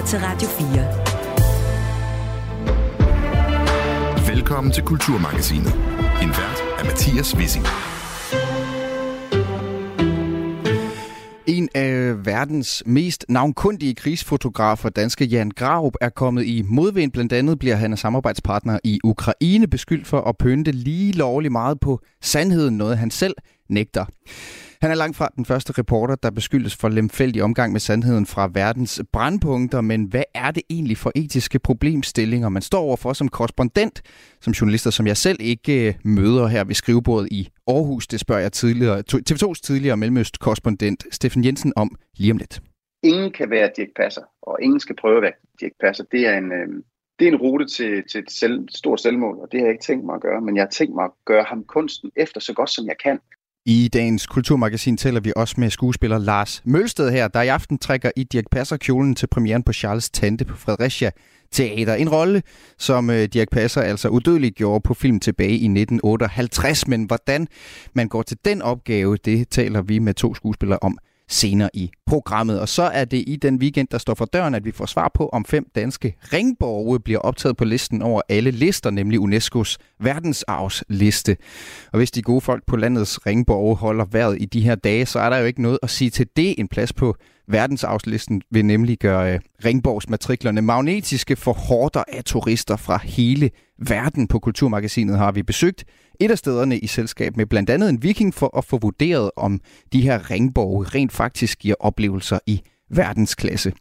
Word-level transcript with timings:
lytter 0.00 0.10
til 0.10 0.20
Radio 0.22 0.48
4. 0.48 0.66
Velkommen 4.34 4.72
til 4.72 4.82
Kulturmagasinet. 4.82 5.74
En 6.22 6.28
vært 6.28 6.62
er 6.78 6.84
Mathias 6.84 7.36
Wissing. 7.36 7.66
En 11.46 11.68
af 11.74 12.26
verdens 12.26 12.82
mest 12.86 13.24
navnkundige 13.28 13.94
krigsfotografer, 13.94 14.88
danske 14.88 15.24
Jan 15.24 15.50
Graup, 15.50 15.94
er 16.00 16.08
kommet 16.08 16.44
i 16.44 16.62
modvind. 16.62 17.12
Blandt 17.12 17.32
andet 17.32 17.58
bliver 17.58 17.76
han 17.76 17.92
af 17.92 17.98
samarbejdspartner 17.98 18.78
i 18.84 19.00
Ukraine 19.04 19.66
beskyldt 19.66 20.06
for 20.06 20.20
at 20.20 20.38
pynte 20.38 20.72
lige 20.72 21.12
lovligt 21.12 21.52
meget 21.52 21.80
på 21.80 22.00
sandheden, 22.22 22.76
noget 22.76 22.98
han 22.98 23.10
selv 23.10 23.34
nægter. 23.70 24.04
Han 24.82 24.90
er 24.90 24.94
langt 24.94 25.16
fra 25.16 25.28
den 25.36 25.44
første 25.44 25.72
reporter, 25.78 26.14
der 26.14 26.30
beskyldes 26.30 26.76
for 26.76 26.88
lemfældig 26.88 27.42
omgang 27.42 27.72
med 27.72 27.80
sandheden 27.80 28.26
fra 28.26 28.50
verdens 28.54 29.02
brandpunkter, 29.12 29.80
men 29.80 30.04
hvad 30.04 30.22
er 30.34 30.50
det 30.50 30.62
egentlig 30.70 30.96
for 30.96 31.12
etiske 31.14 31.58
problemstillinger, 31.58 32.48
man 32.48 32.62
står 32.62 32.80
overfor 32.80 33.12
som 33.12 33.28
korrespondent, 33.28 34.02
som 34.40 34.52
journalister, 34.52 34.90
som 34.90 35.06
jeg 35.06 35.16
selv 35.16 35.38
ikke 35.40 35.88
øh, 35.88 35.94
møder 36.04 36.46
her 36.46 36.64
ved 36.64 36.74
skrivebordet 36.74 37.28
i 37.32 37.48
Aarhus? 37.66 38.06
Det 38.06 38.20
spørger 38.20 38.42
jeg 38.42 38.52
tidligere, 38.52 39.02
TV2's 39.12 39.60
tidligere 39.62 39.96
Mellemøst-korrespondent 39.96 41.14
Steffen 41.14 41.44
Jensen 41.44 41.72
om 41.76 41.96
lige 42.16 42.32
om 42.32 42.38
lidt. 42.38 42.60
Ingen 43.02 43.32
kan 43.32 43.50
være 43.50 43.70
Dirk 43.76 43.88
Passer, 43.96 44.22
og 44.42 44.58
ingen 44.62 44.80
skal 44.80 44.96
prøve 44.96 45.16
at 45.16 45.22
være 45.22 45.32
Dirk 45.60 45.72
Passer. 45.80 46.04
Det 46.12 46.26
er 46.26 46.38
en, 46.38 46.52
øh, 46.52 46.68
det 47.18 47.28
er 47.28 47.32
en 47.32 47.38
rute 47.38 47.66
til, 47.66 48.02
til 48.10 48.20
et 48.20 48.30
selv, 48.30 48.68
stort 48.68 49.00
selvmål, 49.00 49.38
og 49.38 49.48
det 49.52 49.60
har 49.60 49.66
jeg 49.66 49.72
ikke 49.72 49.84
tænkt 49.84 50.04
mig 50.06 50.14
at 50.14 50.20
gøre, 50.20 50.40
men 50.40 50.56
jeg 50.56 50.62
har 50.62 50.70
tænkt 50.70 50.94
mig 50.94 51.04
at 51.04 51.10
gøre 51.24 51.44
ham 51.44 51.64
kunsten 51.64 52.10
efter 52.16 52.40
så 52.40 52.52
godt, 52.54 52.70
som 52.70 52.86
jeg 52.86 52.96
kan. 53.04 53.18
I 53.66 53.88
dagens 53.88 54.26
kulturmagasin 54.26 54.96
taler 54.96 55.20
vi 55.20 55.32
også 55.36 55.54
med 55.58 55.70
skuespiller 55.70 56.18
Lars 56.18 56.62
Mølsted 56.64 57.10
her, 57.10 57.28
der 57.28 57.42
i 57.42 57.48
aften 57.48 57.78
trækker 57.78 58.10
i 58.16 58.24
Dirk 58.24 58.44
Passer 58.50 58.76
kjolen 58.76 59.14
til 59.14 59.26
premieren 59.26 59.62
på 59.62 59.72
Charles 59.72 60.10
Tante 60.10 60.44
på 60.44 60.56
Fredericia 60.56 61.10
Teater. 61.52 61.94
En 61.94 62.08
rolle, 62.08 62.42
som 62.78 63.10
øh, 63.10 63.24
Dirk 63.24 63.48
Passer 63.50 63.80
altså 63.80 64.08
udødeligt 64.08 64.56
gjorde 64.56 64.80
på 64.80 64.94
film 64.94 65.20
tilbage 65.20 65.50
i 65.50 65.64
1958. 65.64 66.88
Men 66.88 67.04
hvordan 67.04 67.48
man 67.94 68.08
går 68.08 68.22
til 68.22 68.36
den 68.44 68.62
opgave, 68.62 69.16
det 69.16 69.48
taler 69.48 69.82
vi 69.82 69.98
med 69.98 70.14
to 70.14 70.34
skuespillere 70.34 70.78
om 70.82 70.98
senere 71.30 71.70
i 71.74 71.90
programmet. 72.06 72.60
Og 72.60 72.68
så 72.68 72.82
er 72.82 73.04
det 73.04 73.24
i 73.26 73.36
den 73.36 73.56
weekend, 73.56 73.88
der 73.90 73.98
står 73.98 74.14
for 74.14 74.24
døren, 74.24 74.54
at 74.54 74.64
vi 74.64 74.72
får 74.72 74.86
svar 74.86 75.10
på, 75.14 75.28
om 75.28 75.44
fem 75.44 75.66
danske 75.74 76.16
ringborge 76.32 77.00
bliver 77.00 77.20
optaget 77.20 77.56
på 77.56 77.64
listen 77.64 78.02
over 78.02 78.22
alle 78.28 78.50
lister, 78.50 78.90
nemlig 78.90 79.20
UNESCO's 79.20 79.76
verdensarvsliste. 80.00 81.36
Og 81.92 81.96
hvis 81.96 82.10
de 82.10 82.22
gode 82.22 82.40
folk 82.40 82.62
på 82.66 82.76
landets 82.76 83.26
ringborge 83.26 83.76
holder 83.76 84.04
vejret 84.04 84.36
i 84.40 84.44
de 84.44 84.60
her 84.60 84.74
dage, 84.74 85.06
så 85.06 85.18
er 85.18 85.30
der 85.30 85.38
jo 85.38 85.44
ikke 85.44 85.62
noget 85.62 85.78
at 85.82 85.90
sige 85.90 86.10
til 86.10 86.26
det. 86.36 86.54
En 86.58 86.68
plads 86.68 86.92
på 86.92 87.16
verdensarvslisten 87.48 88.42
vil 88.50 88.64
nemlig 88.64 88.98
gøre 88.98 89.34
øh, 89.34 89.40
Ringborgs 89.64 90.08
matriklerne 90.08 90.62
magnetiske 90.62 91.36
for 91.36 91.52
hårder 91.52 92.04
af 92.12 92.24
turister 92.24 92.76
fra 92.76 93.00
hele 93.04 93.50
verden. 93.78 94.28
På 94.28 94.38
Kulturmagasinet 94.38 95.18
har 95.18 95.32
vi 95.32 95.42
besøgt 95.42 95.84
et 96.20 96.30
af 96.30 96.38
stederne 96.38 96.78
i 96.78 96.86
selskab 96.86 97.36
med 97.36 97.46
blandt 97.46 97.70
andet 97.70 97.88
en 97.88 98.02
viking 98.02 98.34
for 98.34 98.58
at 98.58 98.64
få 98.64 98.78
vurderet, 98.78 99.30
om 99.36 99.60
de 99.92 100.00
her 100.00 100.30
ringborge 100.30 100.84
rent 100.84 101.12
faktisk 101.12 101.58
giver 101.58 101.74
oplevelser 101.80 102.38
i 102.46 102.62
verdensklasse. 102.90 103.72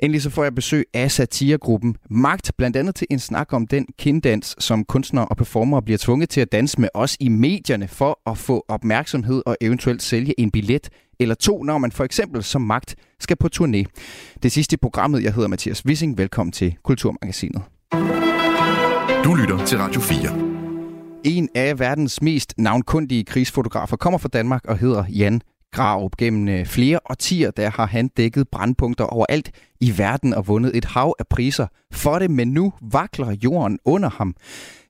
Endelig 0.00 0.22
så 0.22 0.30
får 0.30 0.42
jeg 0.42 0.54
besøg 0.54 0.84
af 0.94 1.10
satiregruppen 1.10 1.96
Magt, 2.10 2.52
blandt 2.58 2.76
andet 2.76 2.94
til 2.94 3.06
en 3.10 3.18
snak 3.18 3.52
om 3.52 3.66
den 3.66 3.86
kinddans, 3.98 4.56
som 4.58 4.84
kunstnere 4.84 5.26
og 5.26 5.36
performere 5.36 5.82
bliver 5.82 5.98
tvunget 5.98 6.28
til 6.28 6.40
at 6.40 6.52
danse 6.52 6.80
med 6.80 6.88
os 6.94 7.16
i 7.20 7.28
medierne 7.28 7.88
for 7.88 8.20
at 8.30 8.38
få 8.38 8.64
opmærksomhed 8.68 9.42
og 9.46 9.56
eventuelt 9.60 10.02
sælge 10.02 10.40
en 10.40 10.50
billet 10.50 10.88
eller 11.20 11.34
to, 11.34 11.62
når 11.62 11.78
man 11.78 11.92
for 11.92 12.04
eksempel 12.04 12.42
som 12.42 12.62
Magt 12.62 12.96
skal 13.20 13.36
på 13.36 13.48
turné. 13.56 13.84
Det 14.42 14.52
sidste 14.52 14.74
i 14.74 14.76
programmet, 14.76 15.22
jeg 15.22 15.34
hedder 15.34 15.48
Mathias 15.48 15.86
Wissing. 15.86 16.18
Velkommen 16.18 16.52
til 16.52 16.76
Kulturmagasinet. 16.84 17.62
Du 19.24 19.34
lytter 19.34 19.64
til 19.66 19.78
Radio 19.78 20.00
4. 20.00 20.47
En 21.24 21.48
af 21.54 21.78
verdens 21.78 22.22
mest 22.22 22.54
navnkundige 22.58 23.24
krigsfotografer 23.24 23.96
kommer 23.96 24.18
fra 24.18 24.28
Danmark 24.28 24.64
og 24.64 24.78
hedder 24.78 25.04
Jan 25.08 25.40
Graup. 25.72 26.16
Gennem 26.16 26.48
øh, 26.48 26.66
flere 26.66 27.00
årtier 27.10 27.50
der 27.50 27.70
har 27.70 27.86
han 27.86 28.08
dækket 28.08 28.48
brandpunkter 28.48 29.04
overalt 29.04 29.50
i 29.80 29.98
verden 29.98 30.34
og 30.34 30.48
vundet 30.48 30.76
et 30.76 30.84
hav 30.84 31.14
af 31.18 31.26
priser 31.26 31.66
for 31.92 32.18
det, 32.18 32.30
men 32.30 32.48
nu 32.48 32.72
vakler 32.82 33.36
jorden 33.44 33.78
under 33.84 34.10
ham. 34.10 34.34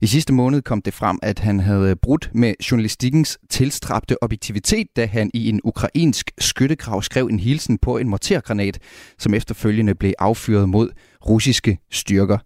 I 0.01 0.07
sidste 0.07 0.33
måned 0.33 0.63
kom 0.63 0.83
det 0.83 0.95
frem, 0.95 1.19
at 1.23 1.39
han 1.39 1.61
havde 1.61 1.97
brudt 1.97 2.31
med 2.35 2.55
journalistikkens 2.71 3.39
tilstrabte 3.51 4.23
objektivitet, 4.23 4.87
da 4.97 5.07
han 5.07 5.31
i 5.35 5.49
en 5.49 5.61
ukrainsk 5.65 6.31
skyttegrav 6.39 7.03
skrev 7.03 7.27
en 7.27 7.41
hilsen 7.41 7.79
på 7.79 7.99
en 7.99 8.09
mortergranat, 8.09 8.79
som 9.19 9.35
efterfølgende 9.35 9.95
blev 9.95 10.13
affyret 10.19 10.69
mod 10.69 10.91
russiske 11.27 11.79
styrker. 11.91 12.39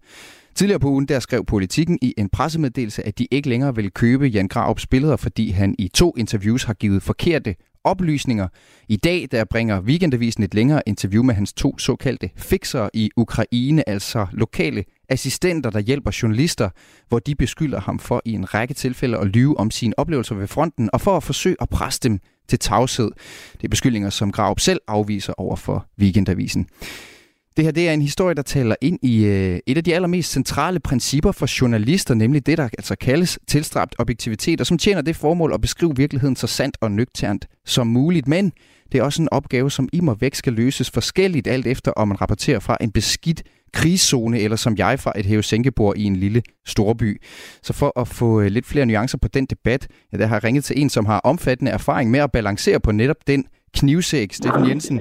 Tidligere 0.55 0.81
på 0.81 0.89
ugen 0.89 1.09
der 1.09 1.21
skrev 1.21 1.45
politikken 1.45 1.99
i 2.03 2.15
en 2.19 2.29
pressemeddelelse, 2.29 3.07
at 3.07 3.19
de 3.19 3.27
ikke 3.31 3.49
længere 3.49 3.75
vil 3.75 3.91
købe 3.91 4.27
Jan 4.27 4.49
Graups 4.49 4.87
billeder, 4.87 5.17
fordi 5.17 5.51
han 5.51 5.75
i 5.79 5.89
to 5.89 6.15
interviews 6.17 6.65
har 6.65 6.75
givet 6.75 7.03
forkerte 7.03 7.55
oplysninger. 7.85 8.49
I 8.89 8.97
dag 8.97 9.29
der 9.31 9.45
bringer 9.45 9.81
Weekendavisen 9.81 10.43
et 10.43 10.55
længere 10.55 10.83
interview 10.87 11.23
med 11.23 11.35
hans 11.35 11.53
to 11.53 11.79
såkaldte 11.79 12.31
fixere 12.37 12.91
i 12.95 13.11
Ukraine, 13.17 13.89
altså 13.89 14.27
lokale 14.33 14.85
assistenter, 15.09 15.71
der 15.71 15.81
hjælper 15.81 16.19
journalister, 16.23 16.69
hvor 17.09 17.19
de 17.19 17.35
beskylder 17.35 17.81
ham 17.81 17.99
for 17.99 18.23
i 18.25 18.33
en 18.33 18.55
række 18.55 18.75
tilfælde 18.75 19.19
at 19.19 19.27
lyve 19.27 19.59
om 19.59 19.71
sine 19.71 19.99
oplevelser 19.99 20.35
ved 20.35 20.47
fronten, 20.47 20.91
og 20.93 21.01
for 21.01 21.17
at 21.17 21.23
forsøge 21.23 21.57
at 21.61 21.69
presse 21.69 22.01
dem 22.03 22.19
til 22.49 22.59
tavshed. 22.59 23.11
Det 23.53 23.65
er 23.65 23.69
beskyldninger, 23.69 24.11
som 24.11 24.33
Graup 24.33 24.61
selv 24.61 24.81
afviser 24.89 25.33
over 25.37 25.57
for 25.57 25.87
Weekendavisen. 25.99 26.67
Det 27.57 27.65
her 27.65 27.73
det 27.73 27.89
er 27.89 27.93
en 27.93 28.03
historie, 28.03 28.35
der 28.35 28.43
taler 28.43 28.75
ind 28.81 28.99
i 29.03 29.25
øh, 29.25 29.61
et 29.67 29.77
af 29.77 29.85
de 29.85 29.95
allermest 29.95 30.33
centrale 30.33 30.81
principper 30.81 31.33
for 31.33 31.61
journalister, 31.61 32.15
nemlig 32.15 32.47
det, 32.47 32.59
der 32.59 32.65
altså 32.65 32.97
kaldes 32.97 33.39
tilstræbt 33.49 33.95
objektivitet, 33.99 34.61
og 34.61 34.67
som 34.67 34.79
tjener 34.79 35.03
det 35.03 35.17
formål 35.17 35.53
at 35.55 35.61
beskrive 35.61 35.97
virkeligheden 35.97 36.37
så 36.37 36.47
sandt 36.47 36.77
og 36.81 36.91
nøgternt 36.91 37.47
som 37.67 37.87
muligt. 37.87 38.29
Men 38.29 38.53
det 38.93 38.99
er 38.99 39.03
også 39.03 39.23
en 39.23 39.29
opgave, 39.33 39.71
som 39.71 39.89
i 39.93 40.01
må 40.01 40.15
væk 40.15 40.35
skal 40.35 40.53
løses 40.53 40.91
forskelligt, 40.91 41.47
alt 41.47 41.67
efter 41.67 41.91
om 41.91 42.09
man 42.09 42.21
rapporterer 42.21 42.61
fra 42.61 42.77
en 42.81 42.91
beskidt 42.91 43.43
krigszone, 43.73 44.41
eller 44.41 44.57
som 44.57 44.77
jeg 44.77 45.01
fra 45.01 45.13
et 45.17 45.27
hævesænkebord 45.27 45.97
i 45.97 46.05
en 46.05 46.17
lille 46.17 46.43
storby. 46.67 47.23
Så 47.63 47.73
for 47.73 48.01
at 48.01 48.09
få 48.09 48.41
øh, 48.41 48.47
lidt 48.47 48.67
flere 48.67 48.87
nuancer 48.87 49.19
på 49.19 49.29
den 49.29 49.47
debat, 49.47 49.89
ja, 50.13 50.19
der 50.19 50.27
har 50.27 50.37
jeg 50.37 50.45
ringet 50.45 50.65
til 50.65 50.81
en, 50.81 50.91
som 50.91 51.07
har 51.07 51.19
omfattende 51.19 51.71
erfaring 51.71 52.11
med 52.11 52.21
at 52.21 52.33
balancere 52.33 52.81
på 52.81 52.93
netop 52.93 53.17
den 53.27 53.45
knivsæk, 53.75 54.33
Stefan 54.33 54.69
Jensen 54.69 55.01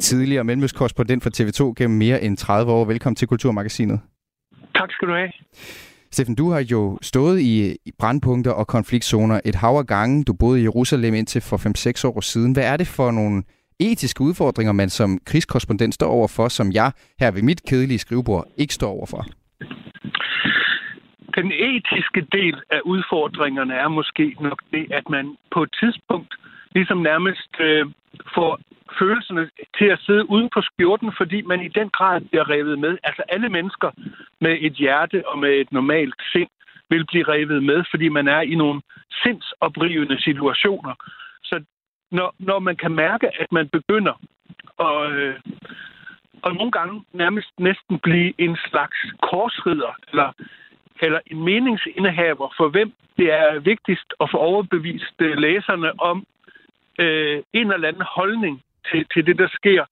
tidligere 0.00 0.44
mellemøstkorrespondent 0.44 1.22
for 1.22 1.30
TV2 1.30 1.74
gennem 1.76 1.98
mere 1.98 2.22
end 2.22 2.36
30 2.36 2.72
år. 2.72 2.84
Velkommen 2.84 3.16
til 3.16 3.28
Kulturmagasinet. 3.28 4.00
Tak 4.74 4.92
skal 4.92 5.08
du 5.08 5.12
have. 5.12 5.32
Steffen, 6.10 6.34
du 6.34 6.50
har 6.50 6.64
jo 6.70 6.98
stået 7.02 7.40
i 7.40 7.76
brandpunkter 7.98 8.50
og 8.50 8.66
konfliktzoner 8.66 9.40
et 9.44 9.54
hav 9.54 9.70
af 9.70 9.86
gange. 9.86 10.24
Du 10.24 10.32
boede 10.32 10.60
i 10.60 10.62
Jerusalem 10.62 11.14
indtil 11.14 11.42
for 11.42 11.56
5-6 11.56 12.08
år 12.08 12.20
siden. 12.20 12.52
Hvad 12.52 12.72
er 12.72 12.76
det 12.76 12.86
for 12.86 13.10
nogle 13.10 13.42
etiske 13.80 14.20
udfordringer, 14.20 14.72
man 14.72 14.90
som 14.90 15.18
krigskorrespondent 15.26 15.94
står 15.94 16.06
overfor, 16.06 16.48
som 16.48 16.72
jeg 16.72 16.92
her 17.20 17.30
ved 17.30 17.42
mit 17.42 17.62
kedelige 17.68 17.98
skrivebord 17.98 18.44
ikke 18.56 18.74
står 18.74 18.90
overfor? 18.90 19.22
Den 21.38 21.52
etiske 21.52 22.26
del 22.32 22.56
af 22.70 22.80
udfordringerne 22.84 23.74
er 23.74 23.88
måske 23.88 24.36
nok 24.40 24.62
det, 24.70 24.92
at 24.92 25.08
man 25.10 25.36
på 25.54 25.62
et 25.62 25.72
tidspunkt 25.80 26.34
ligesom 26.74 26.98
nærmest 26.98 27.52
øh, 27.60 27.86
får 28.34 28.60
følelserne 28.98 29.50
til 29.78 29.84
at 29.84 30.00
sidde 30.06 30.30
uden 30.30 30.48
på 30.54 30.60
skjorten, 30.62 31.12
fordi 31.16 31.42
man 31.42 31.60
i 31.62 31.68
den 31.68 31.88
grad 31.90 32.20
bliver 32.20 32.50
revet 32.50 32.78
med. 32.78 32.98
Altså 33.02 33.22
alle 33.28 33.48
mennesker 33.48 33.90
med 34.40 34.56
et 34.60 34.72
hjerte 34.72 35.28
og 35.28 35.38
med 35.38 35.50
et 35.50 35.72
normalt 35.72 36.14
sind 36.32 36.48
vil 36.90 37.06
blive 37.06 37.28
revet 37.28 37.62
med, 37.62 37.84
fordi 37.90 38.08
man 38.08 38.28
er 38.28 38.40
i 38.40 38.54
nogle 38.54 38.82
sindsoprivende 39.22 40.20
situationer. 40.22 40.94
Så 41.42 41.64
når, 42.10 42.34
når 42.38 42.58
man 42.58 42.76
kan 42.76 42.92
mærke, 42.92 43.40
at 43.40 43.52
man 43.52 43.68
begynder 43.68 44.14
at, 44.78 45.12
øh, 45.12 45.34
og 46.42 46.54
nogle 46.54 46.72
gange 46.72 47.04
nærmest 47.12 47.50
næsten 47.58 47.98
blive 47.98 48.32
en 48.38 48.56
slags 48.70 48.96
korsrider, 49.22 49.92
eller, 50.10 50.32
eller 51.00 51.20
en 51.26 51.44
meningsindehaver, 51.44 52.54
for 52.56 52.68
hvem 52.68 52.92
det 53.16 53.32
er 53.32 53.58
vigtigst 53.58 54.14
at 54.20 54.30
få 54.30 54.36
overbevist 54.36 55.14
øh, 55.18 55.38
læserne 55.38 56.00
om 56.00 56.26
øh, 56.98 57.42
en 57.52 57.72
eller 57.72 57.88
anden 57.88 58.06
holdning 58.16 58.62
til, 58.90 59.06
til 59.12 59.26
det, 59.26 59.38
der 59.38 59.48
sker, 59.48 59.84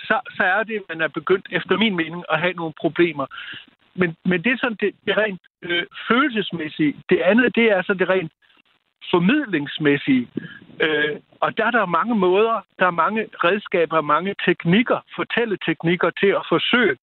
så, 0.00 0.20
så 0.36 0.42
er 0.44 0.62
det, 0.62 0.76
at 0.76 0.82
man 0.88 1.00
er 1.00 1.08
begyndt, 1.08 1.46
efter 1.50 1.76
min 1.76 1.96
mening, 1.96 2.24
at 2.30 2.40
have 2.40 2.52
nogle 2.52 2.74
problemer. 2.80 3.26
Men, 3.94 4.16
men 4.24 4.44
det 4.44 4.52
er 4.52 4.56
sådan 4.60 4.76
det, 4.80 4.94
det 5.06 5.16
rent 5.16 5.42
øh, 5.62 5.86
følelsesmæssige. 6.08 6.94
Det 7.10 7.18
andet, 7.20 7.54
det 7.54 7.66
er 7.72 7.82
så 7.82 7.94
det 7.94 8.08
rent 8.08 8.32
formidlingsmæssige. 9.10 10.28
Øh, 10.80 11.16
og 11.40 11.56
der 11.56 11.64
er 11.66 11.70
der 11.70 11.86
mange 11.86 12.14
måder, 12.14 12.60
der 12.78 12.86
er 12.86 13.00
mange 13.04 13.28
redskaber, 13.44 14.00
mange 14.00 14.34
teknikker, 14.44 14.98
fortælleteknikker 15.16 16.10
til 16.10 16.26
at 16.26 16.46
forsøge 16.48 16.96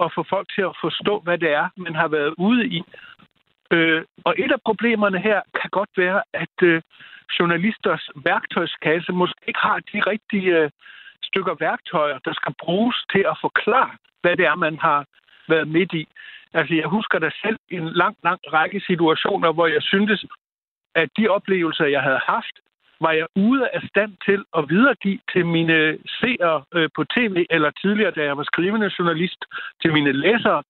at 0.00 0.12
få 0.14 0.24
folk 0.30 0.48
til 0.54 0.62
at 0.62 0.76
forstå, 0.80 1.20
hvad 1.20 1.38
det 1.38 1.50
er, 1.52 1.68
man 1.76 1.94
har 1.94 2.08
været 2.08 2.34
ude 2.38 2.66
i. 2.66 2.82
Øh, 3.70 4.02
og 4.24 4.34
et 4.38 4.52
af 4.52 4.60
problemerne 4.64 5.18
her 5.18 5.40
kan 5.60 5.70
godt 5.70 5.90
være, 5.96 6.22
at 6.32 6.56
øh, 6.62 6.82
journalisters 7.38 8.10
værktøjskasse 8.24 9.12
måske 9.12 9.40
ikke 9.48 9.60
har 9.60 9.78
de 9.92 10.00
rigtige 10.12 10.58
øh, 10.58 10.70
stykker 11.22 11.54
værktøjer, 11.60 12.18
der 12.18 12.32
skal 12.32 12.54
bruges 12.64 12.96
til 13.12 13.24
at 13.32 13.36
forklare 13.40 13.90
hvad 14.24 14.36
det 14.36 14.46
er, 14.46 14.54
man 14.66 14.78
har 14.78 15.00
været 15.48 15.68
midt 15.68 15.92
i. 15.92 16.04
Altså, 16.58 16.74
jeg 16.74 16.88
husker 16.96 17.18
da 17.18 17.30
selv 17.44 17.58
en 17.68 17.86
lang, 18.02 18.16
lang 18.24 18.40
række 18.56 18.80
situationer, 18.88 19.52
hvor 19.52 19.66
jeg 19.66 19.82
syntes, 19.82 20.24
at 20.94 21.08
de 21.16 21.28
oplevelser, 21.28 21.86
jeg 21.96 22.02
havde 22.02 22.22
haft, 22.34 22.56
var 23.00 23.12
jeg 23.12 23.26
ude 23.36 23.68
af 23.68 23.82
stand 23.90 24.12
til 24.26 24.40
at 24.58 24.64
videregive 24.68 25.20
til 25.32 25.46
mine 25.46 25.98
seere 26.18 26.64
øh, 26.76 26.88
på 26.96 27.04
tv, 27.04 27.36
eller 27.50 27.70
tidligere, 27.70 28.10
da 28.18 28.22
jeg 28.24 28.36
var 28.36 28.46
skrivende 28.52 28.90
journalist, 28.98 29.40
til 29.82 29.92
mine 29.92 30.12
læsere. 30.12 30.62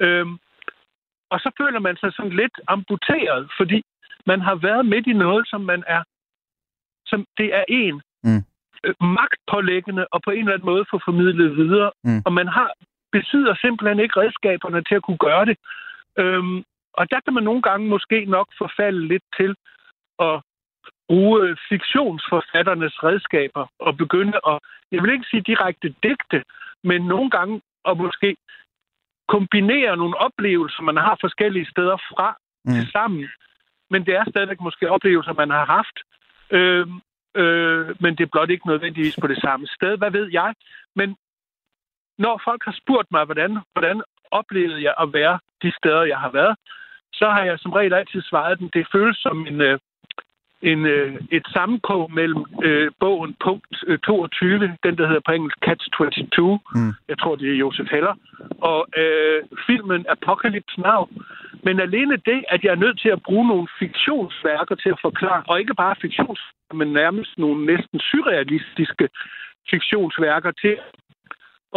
Øhm, 0.00 0.38
og 1.32 1.38
så 1.40 1.50
føler 1.60 1.80
man 1.86 1.96
sig 1.96 2.12
sådan 2.12 2.36
lidt 2.42 2.56
amputeret, 2.68 3.48
fordi 3.58 3.82
man 4.26 4.40
har 4.40 4.54
været 4.54 4.86
midt 4.86 5.06
i 5.06 5.12
noget, 5.12 5.48
som 5.48 5.60
man 5.60 5.84
er, 5.86 6.02
som 7.06 7.26
det 7.38 7.54
er 7.54 7.64
en 7.68 8.02
mm. 8.24 8.42
øh, 8.84 8.94
magtpålæggende, 9.00 10.06
og 10.12 10.20
på 10.22 10.30
en 10.30 10.38
eller 10.38 10.52
anden 10.52 10.66
måde 10.66 10.84
få 10.90 11.00
formidlet 11.04 11.56
videre. 11.56 11.90
Mm. 12.04 12.22
Og 12.26 12.32
man 12.32 12.48
har 12.48 12.70
besidder 13.16 13.54
simpelthen 13.54 13.98
ikke 14.00 14.20
redskaberne 14.20 14.82
til 14.88 14.94
at 14.94 15.06
kunne 15.06 15.22
gøre 15.28 15.44
det. 15.50 15.56
Øhm, 16.22 16.58
og 16.98 17.04
der 17.12 17.20
kan 17.24 17.34
man 17.34 17.44
nogle 17.50 17.62
gange 17.62 17.88
måske 17.94 18.18
nok 18.36 18.48
forfalde 18.62 19.02
lidt 19.12 19.26
til 19.38 19.52
at 20.28 20.36
bruge 21.08 21.56
fiktionsforfatternes 21.68 22.94
redskaber 23.06 23.64
og 23.86 23.96
begynde 24.02 24.38
at, 24.50 24.58
jeg 24.92 25.02
vil 25.02 25.12
ikke 25.12 25.30
sige 25.30 25.48
direkte 25.52 25.88
digte, 26.02 26.38
men 26.84 27.00
nogle 27.14 27.30
gange 27.30 27.54
at 27.88 27.96
måske 27.96 28.36
kombinere 29.28 29.96
nogle 29.96 30.16
oplevelser, 30.26 30.82
man 30.82 30.96
har 30.96 31.16
forskellige 31.20 31.70
steder 31.72 31.96
fra 32.10 32.28
mm. 32.64 32.86
sammen. 32.94 33.28
Men 33.94 34.06
det 34.06 34.14
er 34.14 34.24
stadigvæk 34.30 34.60
måske 34.60 34.90
oplevelser, 34.90 35.32
man 35.32 35.50
har 35.50 35.66
haft. 35.76 35.96
Øh, 36.56 36.86
øh, 37.40 37.86
men 38.02 38.12
det 38.16 38.22
er 38.24 38.32
blot 38.32 38.50
ikke 38.50 38.66
nødvendigvis 38.72 39.16
på 39.20 39.26
det 39.26 39.40
samme 39.46 39.66
sted. 39.66 39.92
Hvad 39.98 40.10
ved 40.10 40.26
jeg? 40.32 40.54
Men 40.96 41.16
når 42.18 42.40
folk 42.44 42.62
har 42.64 42.76
spurgt 42.82 43.08
mig, 43.10 43.24
hvordan, 43.24 43.58
hvordan 43.72 44.02
oplevede 44.30 44.82
jeg 44.82 44.94
at 45.02 45.12
være 45.12 45.38
de 45.62 45.70
steder, 45.78 46.02
jeg 46.12 46.18
har 46.18 46.30
været, 46.30 46.54
så 47.12 47.26
har 47.34 47.44
jeg 47.44 47.58
som 47.58 47.72
regel 47.72 47.94
altid 47.94 48.22
svaret 48.22 48.58
dem. 48.58 48.68
Det 48.70 48.92
føles 48.92 49.16
som 49.16 49.46
en, 49.46 49.60
øh, 49.60 49.78
en, 50.62 50.86
øh, 50.86 51.14
et 51.30 51.46
sammenkog 51.54 52.12
mellem 52.12 52.44
øh, 52.62 52.90
bogen 53.00 53.36
punkt 53.44 53.76
22, 54.02 54.54
øh, 54.54 54.70
den 54.86 54.98
der 54.98 55.06
hedder 55.06 55.26
på 55.26 55.32
engelsk 55.32 55.58
Catch 55.66 55.90
22, 55.90 56.60
mm. 56.74 56.92
jeg 57.08 57.18
tror 57.18 57.34
det 57.36 57.48
er 57.50 57.60
Josef 57.64 57.88
Heller, 57.90 58.14
og 58.70 58.86
øh, 58.96 59.42
filmen 59.66 60.06
Apocalypse 60.08 60.80
Now. 60.80 61.02
Men 61.66 61.80
alene 61.80 62.16
det, 62.16 62.44
at 62.48 62.64
jeg 62.64 62.70
er 62.72 62.82
nødt 62.84 63.00
til 63.00 63.08
at 63.08 63.22
bruge 63.22 63.48
nogle 63.48 63.68
fiktionsværker 63.78 64.74
til 64.74 64.88
at 64.88 64.98
forklare, 65.02 65.42
og 65.48 65.60
ikke 65.60 65.74
bare 65.74 65.96
fiktionsværker, 66.00 66.74
men 66.74 66.88
nærmest 66.92 67.38
nogle 67.38 67.66
næsten 67.66 68.00
surrealistiske 68.00 69.08
fiktionsværker 69.70 70.52
til 70.62 70.74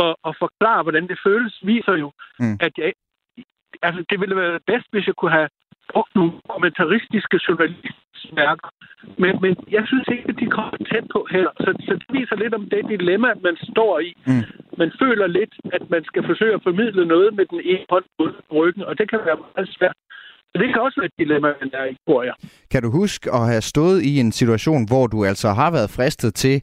at, 0.03 0.15
at 0.27 0.33
forklare, 0.43 0.83
hvordan 0.83 1.07
det 1.07 1.19
føles, 1.25 1.53
viser 1.63 1.95
jo, 2.03 2.11
mm. 2.39 2.57
at 2.59 2.73
jeg, 2.77 2.93
altså, 3.81 4.05
det 4.09 4.19
ville 4.19 4.35
være 4.35 4.59
bedst, 4.67 4.87
hvis 4.91 5.07
jeg 5.07 5.15
kunne 5.15 5.31
have 5.31 5.49
brugt 5.93 6.11
nogle 6.15 6.31
kommentaristiske 6.53 7.37
journalistværker. 7.47 8.69
Men, 9.23 9.31
men 9.43 9.51
jeg 9.77 9.83
synes 9.89 10.07
ikke, 10.15 10.25
at 10.31 10.37
de 10.41 10.47
kommer 10.57 10.77
tæt 10.91 11.05
på 11.15 11.21
her. 11.35 11.47
Så, 11.63 11.69
så 11.87 11.93
det 12.01 12.09
viser 12.17 12.35
lidt 12.43 12.53
om 12.59 12.65
det 12.73 12.81
dilemma, 12.95 13.29
man 13.47 13.57
står 13.71 13.93
i. 14.07 14.09
Mm. 14.29 14.43
Man 14.81 14.91
føler 15.01 15.27
lidt, 15.27 15.53
at 15.75 15.83
man 15.93 16.03
skal 16.09 16.23
forsøge 16.29 16.53
at 16.57 16.65
formidle 16.67 17.05
noget 17.13 17.29
med 17.37 17.45
den 17.53 17.61
ene 17.71 17.85
hånd 17.89 18.07
på 18.17 18.23
ryggen, 18.59 18.83
og 18.89 18.93
det 18.99 19.09
kan 19.09 19.19
være 19.27 19.39
meget 19.47 19.69
svært. 19.77 19.97
Så 20.51 20.55
det 20.61 20.67
kan 20.73 20.81
også 20.81 20.97
være 21.01 21.11
et 21.13 21.19
dilemma, 21.23 21.47
man 21.61 21.69
er 21.73 21.85
i, 21.85 21.95
tror 22.07 22.23
jeg. 22.23 22.35
Kan 22.71 22.81
du 22.83 22.89
huske 23.01 23.25
at 23.37 23.43
have 23.51 23.61
stået 23.61 23.99
i 24.09 24.19
en 24.19 24.31
situation, 24.31 24.81
hvor 24.91 25.07
du 25.07 25.25
altså 25.31 25.49
har 25.49 25.71
været 25.71 25.89
fristet 25.97 26.35
til 26.35 26.55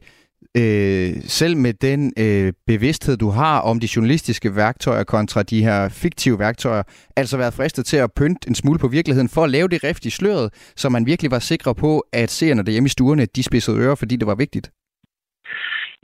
øh, 0.61 1.09
selv 1.39 1.57
med 1.57 1.73
den 1.73 2.13
øh, 2.25 2.53
bevidsthed, 2.67 3.17
du 3.17 3.29
har 3.29 3.61
om 3.61 3.79
de 3.79 3.87
journalistiske 3.95 4.55
værktøjer 4.55 5.03
kontra 5.03 5.43
de 5.43 5.63
her 5.63 5.89
fiktive 5.89 6.39
værktøjer, 6.39 6.83
altså 7.17 7.37
været 7.37 7.53
fristet 7.53 7.85
til 7.85 7.97
at 7.97 8.13
pynte 8.19 8.47
en 8.49 8.55
smule 8.55 8.79
på 8.79 8.87
virkeligheden 8.87 9.29
for 9.35 9.43
at 9.43 9.49
lave 9.49 9.67
det 9.67 9.83
rift 9.83 10.05
i 10.05 10.09
sløret, 10.09 10.73
så 10.81 10.89
man 10.89 11.05
virkelig 11.05 11.31
var 11.31 11.39
sikre 11.39 11.75
på, 11.75 11.91
at 12.13 12.29
seerne 12.29 12.65
derhjemme 12.65 12.87
i 12.87 12.95
stuerne, 12.97 13.25
de 13.25 13.43
spidsede 13.43 13.79
ører, 13.83 13.95
fordi 13.95 14.15
det 14.15 14.27
var 14.27 14.35
vigtigt? 14.35 14.67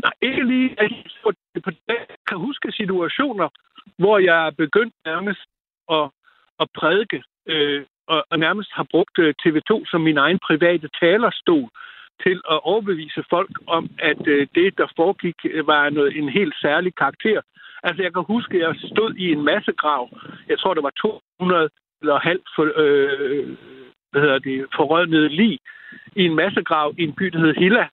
Nej, 0.03 0.13
ikke 0.21 0.43
lige. 0.51 0.69
Jeg 0.79 0.89
kan 2.27 2.37
huske 2.37 2.71
situationer, 2.71 3.47
hvor 3.97 4.17
jeg 4.19 4.47
er 4.47 4.51
begyndt 4.51 4.95
nærmest 5.05 5.45
at, 5.97 6.05
at 6.61 6.67
prædike, 6.77 7.23
øh, 7.47 7.83
og, 8.07 8.25
og 8.31 8.39
nærmest 8.39 8.69
har 8.73 8.87
brugt 8.91 9.19
øh, 9.19 9.33
TV2 9.41 9.73
som 9.91 10.01
min 10.01 10.17
egen 10.17 10.39
private 10.47 10.89
talerstol 11.01 11.69
til 12.25 12.41
at 12.53 12.59
overbevise 12.63 13.23
folk 13.29 13.55
om, 13.67 13.89
at 13.99 14.27
øh, 14.27 14.47
det, 14.55 14.77
der 14.77 14.87
foregik, 14.95 15.35
øh, 15.43 15.67
var 15.67 15.89
noget, 15.89 16.17
en 16.17 16.29
helt 16.29 16.55
særlig 16.61 16.95
karakter. 16.95 17.41
Altså, 17.83 18.03
jeg 18.03 18.13
kan 18.13 18.23
huske, 18.23 18.53
at 18.55 18.61
jeg 18.61 18.75
stod 18.93 19.13
i 19.15 19.31
en 19.31 19.43
massegrav. 19.43 20.09
Jeg 20.47 20.59
tror, 20.59 20.73
der 20.73 20.81
var 20.81 20.93
200 21.39 21.69
eller 22.01 22.19
halvt 22.19 22.47
for, 22.55 22.63
øh, 22.75 23.57
hvad 24.11 24.21
hedder 24.21 24.39
det, 24.39 24.65
forrødnede 24.75 25.29
lig 25.29 25.59
i 26.15 26.23
en 26.25 26.35
massegrav 26.35 26.93
i 26.97 27.03
en 27.03 27.13
by, 27.13 27.25
der 27.25 27.39
hed 27.39 27.53
Hilla, 27.53 27.87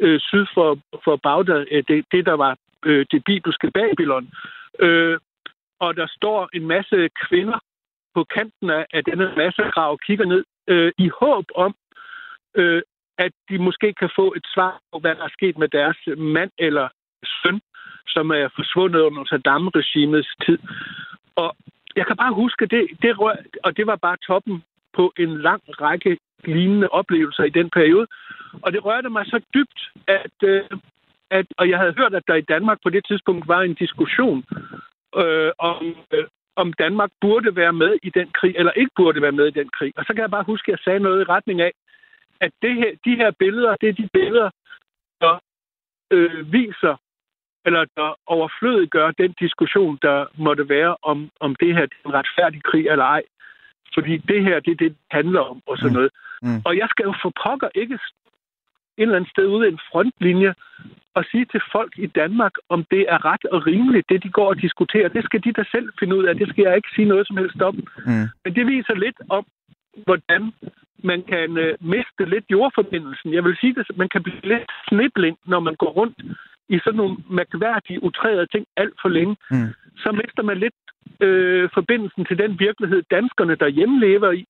øh, 0.00 0.20
syd 0.20 0.46
for, 0.54 0.78
for 1.04 1.16
Bagdad, 1.16 1.66
øh, 1.70 1.84
det, 1.88 2.04
det, 2.12 2.26
der 2.26 2.32
var 2.32 2.56
øh, 2.86 3.06
det 3.10 3.24
bibelske 3.24 3.70
Babylon. 3.70 4.30
Øh, 4.78 5.18
og 5.80 5.96
der 5.96 6.06
står 6.06 6.48
en 6.52 6.66
masse 6.66 7.08
kvinder 7.24 7.58
på 8.14 8.24
kanten 8.24 8.70
af 8.70 9.04
denne 9.04 9.32
massegrav 9.36 9.92
og 9.92 10.00
kigger 10.06 10.24
ned 10.24 10.44
øh, 10.68 10.92
i 10.98 11.10
håb 11.20 11.44
om, 11.54 11.74
øh, 12.54 12.82
at 13.24 13.32
de 13.48 13.58
måske 13.58 13.88
kan 14.00 14.10
få 14.18 14.26
et 14.38 14.46
svar 14.54 14.80
på, 14.92 14.98
hvad 14.98 15.14
der 15.14 15.24
er 15.24 15.36
sket 15.38 15.58
med 15.58 15.68
deres 15.68 15.98
mand 16.36 16.50
eller 16.58 16.88
søn, 17.42 17.60
som 18.06 18.30
er 18.30 18.48
forsvundet 18.58 19.00
under 19.00 19.24
Saddam-regimets 19.24 20.32
tid. 20.46 20.58
Og 21.36 21.56
jeg 21.96 22.06
kan 22.06 22.16
bare 22.16 22.34
huske, 22.42 22.66
det, 22.66 22.82
det 23.02 23.18
rør, 23.20 23.36
og 23.64 23.76
det 23.76 23.86
var 23.86 23.96
bare 23.96 24.16
toppen 24.26 24.62
på 24.92 25.12
en 25.18 25.40
lang 25.40 25.62
række 25.84 26.18
lignende 26.44 26.88
oplevelser 26.88 27.44
i 27.44 27.56
den 27.58 27.70
periode. 27.70 28.06
Og 28.62 28.72
det 28.72 28.84
rørte 28.84 29.10
mig 29.10 29.26
så 29.26 29.40
dybt, 29.54 29.80
at, 30.06 30.36
øh, 30.42 30.62
at 31.30 31.46
og 31.58 31.68
jeg 31.70 31.78
havde 31.78 31.94
hørt, 31.98 32.14
at 32.14 32.28
der 32.28 32.34
i 32.34 32.48
Danmark 32.54 32.78
på 32.82 32.90
det 32.90 33.06
tidspunkt 33.06 33.48
var 33.48 33.60
en 33.62 33.74
diskussion 33.74 34.44
øh, 35.16 35.50
om, 35.58 35.96
øh, 36.12 36.24
om 36.56 36.72
Danmark 36.72 37.10
burde 37.20 37.56
være 37.56 37.72
med 37.72 37.92
i 38.02 38.10
den 38.10 38.28
krig, 38.38 38.54
eller 38.56 38.72
ikke 38.72 38.92
burde 38.96 39.22
være 39.22 39.38
med 39.40 39.46
i 39.46 39.58
den 39.60 39.68
krig. 39.68 39.92
Og 39.96 40.04
så 40.04 40.12
kan 40.14 40.22
jeg 40.22 40.30
bare 40.30 40.50
huske, 40.52 40.66
at 40.68 40.72
jeg 40.72 40.84
sagde 40.84 41.00
noget 41.00 41.20
i 41.20 41.30
retning 41.34 41.60
af, 41.60 41.72
at 42.40 42.52
det 42.62 42.74
her, 42.74 42.90
de 43.04 43.16
her 43.16 43.30
billeder, 43.30 43.76
det 43.80 43.88
er 43.88 43.92
de 43.92 44.08
billeder, 44.12 44.50
der 45.20 45.38
øh, 46.10 46.52
viser, 46.52 46.96
eller 47.66 47.84
der 47.96 48.18
overflødiggør 48.26 49.10
den 49.10 49.34
diskussion, 49.40 49.98
der 50.02 50.26
måtte 50.38 50.68
være 50.68 50.96
om, 51.02 51.30
om 51.40 51.54
det 51.54 51.74
her 51.74 51.86
det 51.86 51.96
er 52.04 52.08
en 52.08 52.14
retfærdig 52.14 52.62
krig 52.62 52.86
eller 52.86 53.04
ej. 53.04 53.22
Fordi 53.94 54.16
det 54.16 54.44
her, 54.44 54.60
det 54.60 54.70
er 54.70 54.76
det, 54.76 54.90
det 54.90 54.96
handler 55.10 55.40
om, 55.40 55.62
og 55.66 55.78
sådan 55.78 55.90
mm. 55.90 55.94
noget. 55.94 56.10
Mm. 56.42 56.62
Og 56.64 56.76
jeg 56.76 56.88
skal 56.90 57.04
jo 57.04 57.14
for 57.22 57.32
pokker 57.44 57.68
ikke 57.74 57.94
et 57.94 58.00
eller 59.02 59.16
andet 59.16 59.30
sted 59.30 59.46
ude 59.46 59.68
i 59.68 59.72
en 59.72 59.80
frontlinje 59.90 60.54
og 61.14 61.24
sige 61.30 61.44
til 61.44 61.62
folk 61.72 61.92
i 61.98 62.06
Danmark, 62.06 62.54
om 62.68 62.84
det 62.90 63.02
er 63.08 63.24
ret 63.24 63.44
og 63.44 63.66
rimeligt, 63.66 64.08
det 64.08 64.22
de 64.22 64.30
går 64.30 64.48
og 64.48 64.60
diskuterer. 64.60 65.08
Det 65.08 65.24
skal 65.24 65.44
de 65.44 65.52
da 65.52 65.64
selv 65.70 65.88
finde 65.98 66.16
ud 66.16 66.24
af. 66.24 66.34
Det 66.34 66.48
skal 66.48 66.62
jeg 66.62 66.76
ikke 66.76 66.94
sige 66.94 67.08
noget 67.08 67.26
som 67.26 67.36
helst 67.36 67.60
om. 67.62 67.74
Mm. 68.06 68.26
Men 68.44 68.54
det 68.56 68.66
viser 68.66 68.94
lidt 68.94 69.20
om, 69.28 69.44
hvordan 70.06 70.52
man 71.04 71.22
kan 71.22 71.56
øh, 71.56 71.74
miste 71.80 72.24
lidt 72.24 72.44
jordforbindelsen. 72.50 73.34
Jeg 73.34 73.44
vil 73.44 73.56
sige 73.60 73.74
det, 73.74 73.96
man 73.96 74.08
kan 74.08 74.22
blive 74.22 74.40
lidt 74.42 74.70
sniblind, 74.88 75.36
når 75.46 75.60
man 75.60 75.74
går 75.74 75.90
rundt 75.90 76.18
i 76.68 76.78
sådan 76.84 76.96
nogle 76.96 77.16
mærkværdige, 77.30 78.02
utrærede 78.02 78.46
ting 78.46 78.66
alt 78.76 78.94
for 79.02 79.08
længe. 79.08 79.36
Mm. 79.50 79.68
Så 79.96 80.12
mister 80.12 80.42
man 80.42 80.58
lidt 80.58 80.74
øh, 81.20 81.70
forbindelsen 81.74 82.24
til 82.24 82.38
den 82.38 82.58
virkelighed, 82.58 83.02
danskerne 83.10 83.54
derhjemme 83.54 84.00
lever 84.00 84.30
i, 84.32 84.44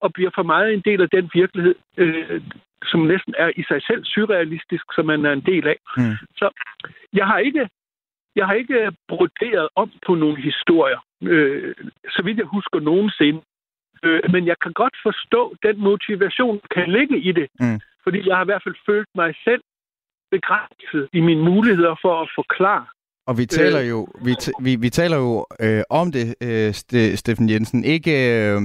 og 0.00 0.12
bliver 0.12 0.30
for 0.34 0.42
meget 0.42 0.72
en 0.72 0.82
del 0.84 1.02
af 1.02 1.10
den 1.10 1.30
virkelighed, 1.34 1.74
øh, 1.96 2.40
som 2.90 3.00
næsten 3.00 3.34
er 3.38 3.50
i 3.56 3.62
sig 3.68 3.82
selv 3.82 4.04
surrealistisk, 4.04 4.84
som 4.94 5.06
man 5.06 5.24
er 5.24 5.32
en 5.32 5.46
del 5.52 5.68
af. 5.68 5.78
Mm. 5.96 6.16
Så 6.36 6.50
jeg 7.12 7.26
har 7.26 7.38
ikke 7.38 7.68
jeg 8.36 8.46
har 8.46 8.54
ikke 8.54 8.92
broderet 9.08 9.68
om 9.76 9.90
på 10.06 10.14
nogle 10.14 10.42
historier, 10.42 11.00
øh, 11.22 11.74
så 12.08 12.22
vidt 12.24 12.38
jeg 12.38 12.46
husker 12.46 12.80
nogensinde. 12.80 13.40
Øh, 14.04 14.20
men 14.32 14.42
jeg 14.50 14.56
kan 14.62 14.72
godt 14.72 14.96
forstå, 15.06 15.42
den 15.66 15.76
motivation 15.88 16.60
kan 16.74 16.86
ligge 16.96 17.16
i 17.28 17.32
det. 17.32 17.48
Mm. 17.60 17.80
Fordi 18.04 18.18
jeg 18.28 18.36
har 18.36 18.44
i 18.44 18.50
hvert 18.50 18.64
fald 18.66 18.78
følt 18.88 19.10
mig 19.14 19.34
selv 19.44 19.62
begrænset 20.30 21.08
i 21.12 21.20
mine 21.20 21.42
muligheder 21.50 21.94
for 22.02 22.14
at 22.22 22.28
forklare. 22.34 22.86
Og 23.26 23.38
vi 23.38 23.46
taler 23.46 23.80
øh. 23.80 23.88
jo, 23.88 24.08
vi, 24.24 24.34
vi, 24.60 24.76
vi 24.76 24.90
taler 24.90 25.16
jo 25.16 25.46
øh, 25.60 25.82
om 25.90 26.12
det, 26.12 26.34
øh, 26.40 26.74
Steffen 27.16 27.50
Jensen, 27.50 27.84
ikke, 27.84 28.12
øh, 28.34 28.62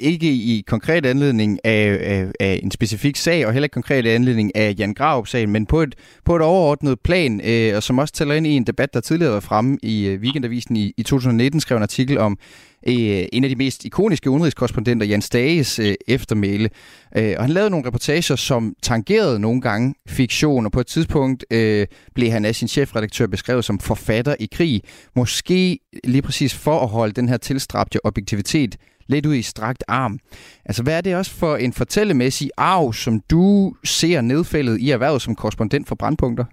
ikke 0.00 0.26
i 0.26 0.64
konkret 0.66 1.06
anledning 1.06 1.58
af, 1.64 1.98
af, 2.00 2.32
af 2.40 2.60
en 2.62 2.70
specifik 2.70 3.16
sag, 3.16 3.46
og 3.46 3.52
heller 3.52 3.64
ikke 3.64 3.74
konkret 3.74 4.06
anledning 4.06 4.56
af 4.56 4.74
Jan 4.78 4.94
Graup-sagen, 4.94 5.50
men 5.50 5.66
på 5.66 5.80
et, 5.80 5.94
på 6.24 6.36
et 6.36 6.42
overordnet 6.42 7.00
plan, 7.00 7.40
øh, 7.44 7.76
og 7.76 7.82
som 7.82 7.98
også 7.98 8.14
tæller 8.14 8.34
ind 8.34 8.46
i 8.46 8.50
en 8.50 8.64
debat, 8.64 8.94
der 8.94 9.00
tidligere 9.00 9.32
var 9.32 9.40
fremme 9.40 9.78
i 9.82 10.08
øh, 10.08 10.20
Weekendavisen 10.20 10.76
i, 10.76 10.92
i 10.96 11.02
2019, 11.02 11.60
skrev 11.60 11.76
en 11.76 11.82
artikel 11.82 12.18
om 12.18 12.38
øh, 12.86 13.26
en 13.32 13.44
af 13.44 13.50
de 13.50 13.56
mest 13.56 13.84
ikoniske 13.84 14.30
udenrigskorrespondenter, 14.30 15.06
Jan 15.06 15.22
Stages 15.22 15.78
øh, 15.78 15.94
eftermæle. 16.08 16.70
Øh, 17.16 17.34
og 17.36 17.44
han 17.44 17.50
lavede 17.50 17.70
nogle 17.70 17.86
reportager, 17.86 18.36
som 18.36 18.74
tangerede 18.82 19.40
nogle 19.40 19.60
gange 19.60 19.94
fiktion, 20.08 20.66
og 20.66 20.72
på 20.72 20.80
et 20.80 20.86
tidspunkt 20.86 21.44
øh, 21.52 21.86
blev 22.14 22.30
han 22.30 22.44
af 22.44 22.54
sin 22.54 22.68
chefredaktør 22.68 23.26
beskrevet 23.26 23.64
som 23.64 23.78
forfatter 23.78 24.34
i 24.40 24.48
krig. 24.52 24.82
Måske 25.16 25.78
lige 26.04 26.22
præcis 26.22 26.64
for 26.64 26.80
at 26.80 26.88
holde 26.88 27.12
den 27.12 27.28
her 27.28 27.36
tilstrabte 27.36 28.06
objektivitet 28.06 28.76
lidt 29.08 29.26
ud 29.26 29.34
i 29.34 29.42
strakt 29.42 29.84
arm. 29.88 30.18
Altså, 30.64 30.82
hvad 30.82 30.96
er 30.96 31.00
det 31.00 31.16
også 31.16 31.38
for 31.40 31.56
en 31.56 31.72
fortællemæssig 31.72 32.50
arv, 32.56 32.92
som 32.92 33.20
du 33.30 33.74
ser 33.84 34.20
nedfældet 34.20 34.80
i 34.80 34.90
erhvervet 34.90 35.22
som 35.22 35.34
korrespondent 35.34 35.88
for 35.88 35.94
Brandpunkter? 35.94 36.44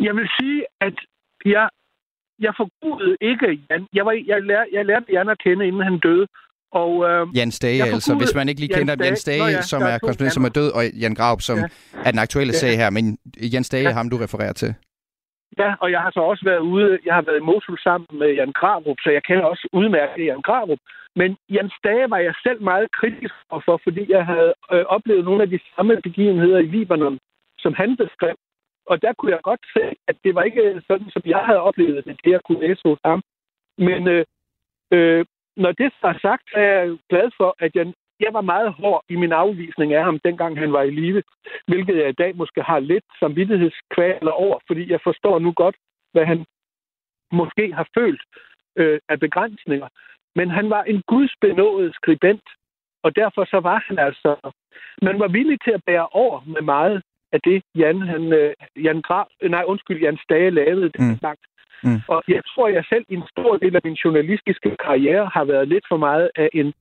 Jeg 0.00 0.14
vil 0.14 0.28
sige, 0.38 0.64
at 0.80 0.96
jeg, 1.44 1.68
jeg 2.38 2.52
forgudede 2.56 3.16
ikke 3.20 3.60
Jan. 3.70 3.86
Jeg, 3.92 4.04
var, 4.06 4.12
jeg, 4.26 4.42
lær, 4.42 4.64
jeg 4.72 4.84
lærte 4.86 5.12
Jan 5.12 5.28
at 5.28 5.38
kende, 5.38 5.66
inden 5.66 5.82
han 5.82 5.98
døde. 5.98 6.26
Og, 6.72 6.92
øh, 7.08 7.26
Jan 7.36 7.50
Stage, 7.50 7.82
altså. 7.82 8.14
Hvis 8.14 8.34
man 8.34 8.48
ikke 8.48 8.60
lige 8.60 8.74
kender 8.74 8.94
Jan 9.04 9.16
Stage, 9.16 9.38
Jan 9.38 9.50
Stage 9.50 9.56
ja, 9.56 9.62
som 9.62 9.82
er 9.82 9.98
korrespondent, 9.98 10.34
som 10.34 10.44
er 10.44 10.54
død, 10.60 10.70
og 10.76 10.82
Jan 11.02 11.14
Graup, 11.14 11.40
som 11.40 11.58
ja. 11.58 11.68
er 12.06 12.10
den 12.10 12.18
aktuelle 12.26 12.52
ja. 12.52 12.58
sag 12.58 12.76
her. 12.76 12.90
Men 12.90 13.18
Jan 13.52 13.64
Stage 13.64 13.88
ja. 13.88 13.94
ham, 13.98 14.10
du 14.10 14.16
refererer 14.16 14.52
til. 14.52 14.74
Ja, 15.58 15.70
og 15.82 15.90
jeg 15.90 16.00
har 16.00 16.10
så 16.10 16.20
også 16.20 16.44
været 16.44 16.58
ude, 16.58 16.98
jeg 17.06 17.14
har 17.14 17.22
været 17.22 17.40
i 17.40 17.46
Mosul 17.48 17.78
sammen 17.78 18.08
med 18.20 18.30
Jan 18.38 18.52
Grarup, 18.52 18.98
så 19.04 19.10
jeg 19.10 19.22
kender 19.22 19.44
også 19.44 19.68
udmærket 19.72 20.26
Jan 20.26 20.42
Grarup. 20.48 20.78
Men 21.20 21.36
Jan 21.54 21.70
Stage 21.78 22.10
var 22.10 22.18
jeg 22.18 22.34
selv 22.42 22.62
meget 22.62 22.88
kritisk 22.98 23.34
for, 23.66 23.80
fordi 23.84 24.02
jeg 24.16 24.24
havde 24.26 24.52
øh, 24.72 24.84
oplevet 24.96 25.24
nogle 25.24 25.42
af 25.42 25.50
de 25.50 25.58
samme 25.76 25.94
begivenheder 26.02 26.58
i 26.58 26.70
Libanon, 26.74 27.18
som 27.58 27.72
han 27.80 27.96
beskrev. 27.96 28.36
Og 28.86 29.02
der 29.02 29.12
kunne 29.12 29.32
jeg 29.32 29.40
godt 29.42 29.64
se, 29.76 29.84
at 30.08 30.16
det 30.24 30.34
var 30.34 30.42
ikke 30.42 30.82
sådan, 30.86 31.10
som 31.10 31.22
jeg 31.26 31.38
havde 31.38 31.60
oplevet 31.60 32.04
det, 32.04 32.20
det 32.24 32.30
jeg 32.30 32.40
kunne 32.44 32.66
læse 32.66 32.80
hos 32.84 32.98
ham. 33.04 33.22
Men 33.78 34.08
øh, 34.08 34.24
øh, 34.92 35.24
når 35.56 35.72
det 35.72 35.86
er 35.86 36.18
sagt, 36.22 36.46
er 36.54 36.62
jeg 36.62 36.98
glad 37.10 37.30
for, 37.38 37.56
at 37.58 37.70
jeg 37.74 37.92
jeg 38.20 38.32
var 38.32 38.40
meget 38.40 38.72
hård 38.72 39.04
i 39.08 39.16
min 39.16 39.32
afvisning 39.32 39.92
af 39.92 40.04
ham, 40.04 40.18
dengang 40.18 40.58
han 40.58 40.72
var 40.72 40.82
i 40.82 40.90
live, 40.90 41.22
hvilket 41.66 41.96
jeg 41.96 42.08
i 42.08 42.20
dag 42.22 42.36
måske 42.36 42.62
har 42.62 42.78
lidt 42.78 43.04
samvittighedskvaler 43.20 44.30
over, 44.30 44.58
fordi 44.66 44.90
jeg 44.92 45.00
forstår 45.04 45.38
nu 45.38 45.52
godt, 45.52 45.76
hvad 46.12 46.24
han 46.26 46.46
måske 47.32 47.72
har 47.72 47.88
følt 47.98 48.22
øh, 48.76 49.00
af 49.08 49.20
begrænsninger. 49.20 49.88
Men 50.34 50.50
han 50.50 50.70
var 50.70 50.82
en 50.82 51.02
gudsbenået 51.06 51.94
skribent, 51.94 52.48
og 53.02 53.16
derfor 53.16 53.44
så 53.44 53.60
var 53.60 53.84
han 53.86 53.98
altså... 53.98 54.52
Man 55.02 55.20
var 55.20 55.28
villig 55.28 55.58
til 55.64 55.70
at 55.70 55.84
bære 55.86 56.08
over 56.08 56.40
med 56.46 56.62
meget 56.62 57.02
af 57.32 57.40
det, 57.44 57.62
Jan, 57.74 58.00
han, 58.00 58.32
øh, 58.32 58.54
Jan 58.84 59.00
Graf, 59.02 59.26
nej, 59.42 59.64
undskyld, 59.66 60.00
Jan 60.00 60.18
Stage 60.24 60.50
lavede 60.50 60.90
det 60.94 61.00
mm. 61.00 61.18
sagt. 61.20 61.44
Mm. 61.84 62.00
Og 62.08 62.22
jeg 62.28 62.42
tror, 62.50 62.68
jeg 62.68 62.84
selv 62.88 63.04
i 63.08 63.14
en 63.14 63.28
stor 63.34 63.56
del 63.56 63.76
af 63.76 63.80
min 63.84 63.94
journalistiske 64.04 64.76
karriere 64.84 65.30
har 65.34 65.44
været 65.44 65.68
lidt 65.68 65.84
for 65.88 65.96
meget 65.96 66.30
af 66.36 66.48
en 66.52 66.72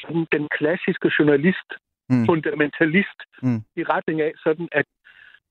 sådan 0.00 0.26
den 0.32 0.48
klassiske 0.58 1.10
journalist, 1.18 1.68
mm. 2.08 2.26
fundamentalist, 2.26 3.18
mm. 3.42 3.60
i 3.76 3.82
retning 3.82 4.20
af 4.20 4.32
sådan, 4.44 4.68
at 4.72 4.86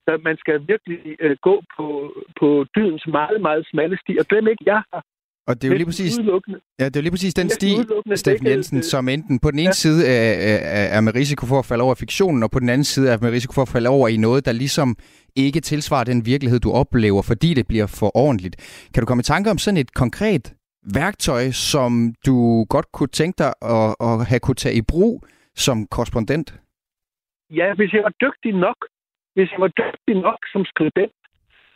at 0.08 0.24
man 0.24 0.38
skal 0.38 0.68
virkelig 0.68 1.16
øh, 1.20 1.38
gå 1.42 1.64
på, 1.78 2.14
på 2.40 2.66
dydens 2.76 3.08
meget, 3.08 3.42
meget 3.42 3.68
smalle 3.72 3.98
sti. 3.98 4.18
Og 4.20 4.26
glem 4.26 4.48
ikke, 4.48 4.64
jeg 4.66 4.82
har 4.94 5.04
og 5.48 5.62
det 5.62 5.64
er 5.64 5.72
jo 5.72 5.78
lige 5.78 5.86
præcis, 5.86 6.18
ja, 6.80 6.86
det 6.86 6.96
er 6.96 7.02
lige 7.02 7.12
præcis 7.12 7.34
den 7.34 7.50
sti, 7.50 7.72
Steffen 8.16 8.48
Jensen, 8.48 8.84
som 8.84 9.10
enten 9.10 9.40
på 9.40 9.52
den 9.52 9.60
ene 9.60 9.68
ja. 9.68 9.72
side 9.72 10.08
er, 10.08 10.34
er, 10.34 10.98
er 10.98 11.02
med 11.02 11.16
risiko 11.16 11.46
for 11.46 11.60
at 11.60 11.66
falde 11.66 11.84
over 11.84 11.96
fiktionen, 11.96 12.44
og 12.44 12.52
på 12.52 12.60
den 12.60 12.70
anden 12.70 12.84
side 12.84 13.12
er 13.12 13.18
med 13.22 13.32
risiko 13.32 13.54
for 13.54 13.62
at 13.62 13.68
falde 13.68 13.90
over 13.90 14.08
i 14.08 14.18
noget, 14.18 14.46
der 14.46 14.52
ligesom 14.52 14.96
ikke 15.36 15.60
tilsvarer 15.62 16.04
den 16.04 16.26
virkelighed, 16.26 16.60
du 16.60 16.72
oplever, 16.72 17.22
fordi 17.22 17.54
det 17.54 17.68
bliver 17.68 17.88
for 17.88 18.18
ordentligt. 18.18 18.56
Kan 18.94 19.02
du 19.02 19.06
komme 19.06 19.22
i 19.22 19.24
tanke 19.24 19.52
om 19.52 19.58
sådan 19.58 19.78
et 19.78 19.94
konkret 19.94 20.54
værktøj, 20.94 21.52
som 21.52 22.14
du 22.26 22.66
godt 22.70 22.92
kunne 22.92 23.14
tænke 23.20 23.38
dig 23.44 23.54
at, 23.62 23.96
at 24.08 24.26
have 24.26 24.40
kunne 24.40 24.62
tage 24.64 24.76
i 24.76 24.82
brug 24.82 25.24
som 25.56 25.88
korrespondent? 25.88 26.48
Ja, 27.50 27.74
hvis 27.74 27.94
jeg 27.94 28.04
var 28.04 28.14
dygtig 28.26 28.54
nok, 28.54 28.80
hvis 29.36 29.52
jeg 29.52 29.60
var 29.60 29.72
dygtig 29.82 30.16
nok 30.28 30.40
som 30.54 30.66
skribent, 30.66 31.21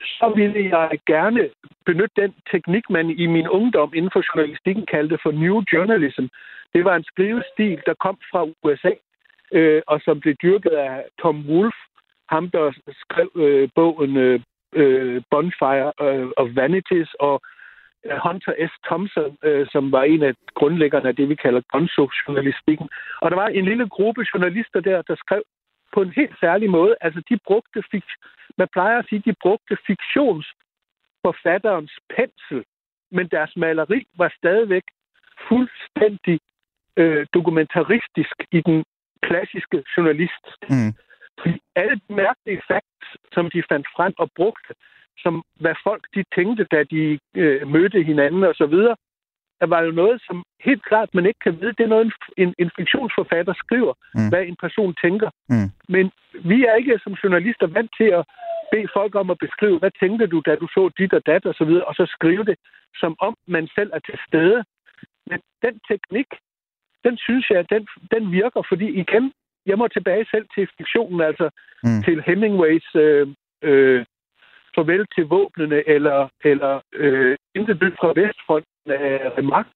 så 0.05 0.33
ville 0.35 0.77
jeg 0.77 0.99
gerne 1.05 1.49
benytte 1.85 2.21
den 2.21 2.33
teknik, 2.51 2.89
man 2.89 3.09
i 3.09 3.25
min 3.25 3.47
ungdom 3.47 3.91
inden 3.95 4.11
for 4.13 4.23
journalistikken 4.27 4.85
kaldte 4.85 5.17
for 5.23 5.31
New 5.31 5.63
Journalism. 5.73 6.25
Det 6.73 6.85
var 6.85 6.95
en 6.95 7.03
skrivestil, 7.03 7.81
der 7.85 7.93
kom 7.93 8.17
fra 8.31 8.47
USA, 8.63 8.91
øh, 9.51 9.81
og 9.87 10.01
som 10.05 10.19
blev 10.19 10.35
dyrket 10.43 10.69
af 10.69 11.05
Tom 11.21 11.49
Wolfe, 11.49 11.81
ham 12.29 12.49
der 12.49 12.71
skrev 13.03 13.29
øh, 13.35 13.69
bogen 13.75 14.17
øh, 14.17 14.39
øh 14.75 15.21
Bonfire 15.31 15.91
øh, 16.01 16.27
of 16.37 16.47
Vanities, 16.55 17.13
og 17.13 17.41
øh, 18.05 18.17
Hunter 18.25 18.53
S. 18.69 18.73
Thompson, 18.87 19.37
øh, 19.43 19.67
som 19.71 19.91
var 19.91 20.03
en 20.03 20.23
af 20.23 20.33
grundlæggerne 20.55 21.07
af 21.07 21.15
det, 21.15 21.29
vi 21.29 21.35
kalder 21.35 21.61
gonzo-journalistikken. 21.73 22.87
Og 23.21 23.31
der 23.31 23.37
var 23.37 23.47
en 23.47 23.65
lille 23.65 23.87
gruppe 23.89 24.25
journalister 24.33 24.79
der, 24.79 25.01
der 25.01 25.15
skrev 25.15 25.41
på 25.95 26.01
en 26.01 26.13
helt 26.19 26.35
særlig 26.39 26.69
måde. 26.69 26.95
Altså, 27.01 27.21
de 27.29 27.37
brugte, 27.47 27.83
fik- 27.91 28.17
man 28.57 28.67
plejer 28.75 28.97
at 28.99 29.05
sige, 29.09 29.23
de 29.25 29.35
brugte 29.41 29.77
fiktionsforfatterens 29.87 31.93
pensel, 32.15 32.63
men 33.11 33.27
deres 33.27 33.55
maleri 33.55 34.07
var 34.17 34.33
stadigvæk 34.37 34.83
fuldstændig 35.47 36.39
øh, 36.97 37.25
dokumentaristisk 37.33 38.35
i 38.51 38.61
den 38.61 38.85
klassiske 39.21 39.83
journalist. 39.97 40.45
Mm. 40.69 40.93
Fordi 41.39 41.59
alle 41.75 41.95
de 41.95 42.13
mærkelige 42.23 42.61
facts, 42.67 43.07
som 43.33 43.49
de 43.53 43.63
fandt 43.71 43.87
frem 43.95 44.13
og 44.17 44.29
brugte, 44.35 44.73
som 45.17 45.43
hvad 45.59 45.75
folk 45.83 46.03
de 46.15 46.23
tænkte, 46.35 46.63
da 46.63 46.83
de 46.83 47.19
øh, 47.35 47.67
mødte 47.67 48.03
hinanden 48.03 48.43
og 48.43 48.55
så 48.55 48.65
videre. 48.65 48.95
Der 49.61 49.67
var 49.73 49.81
jo 49.81 49.91
noget, 49.91 50.21
som 50.27 50.43
helt 50.67 50.83
klart 50.85 51.09
man 51.13 51.25
ikke 51.25 51.39
kan 51.43 51.61
vide. 51.61 51.73
Det 51.77 51.83
er 51.83 51.95
noget, 51.95 52.13
en, 52.37 52.53
en 52.59 52.71
fiktionsforfatter 52.75 53.53
skriver, 53.53 53.93
mm. 54.15 54.29
hvad 54.29 54.43
en 54.43 54.57
person 54.65 54.95
tænker. 55.03 55.29
Mm. 55.49 55.69
Men 55.89 56.11
vi 56.51 56.65
er 56.65 56.75
ikke 56.75 56.99
som 57.03 57.13
journalister 57.23 57.67
vant 57.67 57.91
til 57.99 58.09
at 58.19 58.23
bede 58.71 58.87
folk 58.93 59.15
om 59.15 59.29
at 59.29 59.37
beskrive, 59.45 59.79
hvad 59.79 59.91
tænkte 59.99 60.27
du, 60.27 60.41
da 60.45 60.55
du 60.55 60.67
så 60.67 60.83
dit 60.97 61.13
og 61.13 61.25
dat 61.25 61.45
og 61.45 61.55
så 61.59 61.65
videre, 61.65 61.85
og 61.85 61.95
så 61.95 62.05
skrive 62.05 62.43
det, 62.43 62.57
som 63.01 63.15
om 63.19 63.33
man 63.47 63.67
selv 63.75 63.91
er 63.93 63.99
til 63.99 64.17
stede. 64.27 64.63
Men 65.29 65.39
den 65.65 65.75
teknik, 65.91 66.29
den 67.05 67.17
synes 67.17 67.49
jeg, 67.49 67.69
den, 67.69 67.87
den 68.11 68.31
virker, 68.31 68.61
fordi 68.69 68.87
igen, 69.03 69.33
jeg 69.65 69.77
må 69.77 69.87
tilbage 69.87 70.25
selv 70.31 70.45
til 70.55 70.67
fiktionen, 70.77 71.21
altså 71.21 71.49
mm. 71.83 72.03
til 72.03 72.23
Hemingways 72.27 72.87
øh, 72.95 73.27
øh, 73.61 74.05
farvel 74.75 75.05
til 75.15 75.25
våbnene 75.25 75.89
eller, 75.89 76.27
eller 76.43 76.81
øh, 76.93 77.37
intet 77.55 77.81
nyt 77.81 77.95
fra 77.99 78.13
Vestfronten 78.15 78.74
af 78.85 79.31
Remark. 79.37 79.67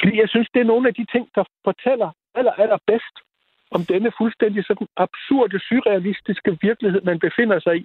Fordi 0.00 0.20
jeg 0.20 0.28
synes, 0.28 0.48
det 0.54 0.60
er 0.60 0.70
nogle 0.72 0.88
af 0.88 0.94
de 0.94 1.06
ting, 1.14 1.28
der 1.34 1.44
fortæller 1.64 2.10
aller, 2.34 2.78
bedst 2.86 3.16
om 3.70 3.84
denne 3.84 4.10
fuldstændig 4.18 4.64
sådan 4.64 4.86
absurde, 4.96 5.58
surrealistiske 5.68 6.58
virkelighed, 6.62 7.00
man 7.02 7.18
befinder 7.18 7.58
sig 7.60 7.76
i. 7.76 7.84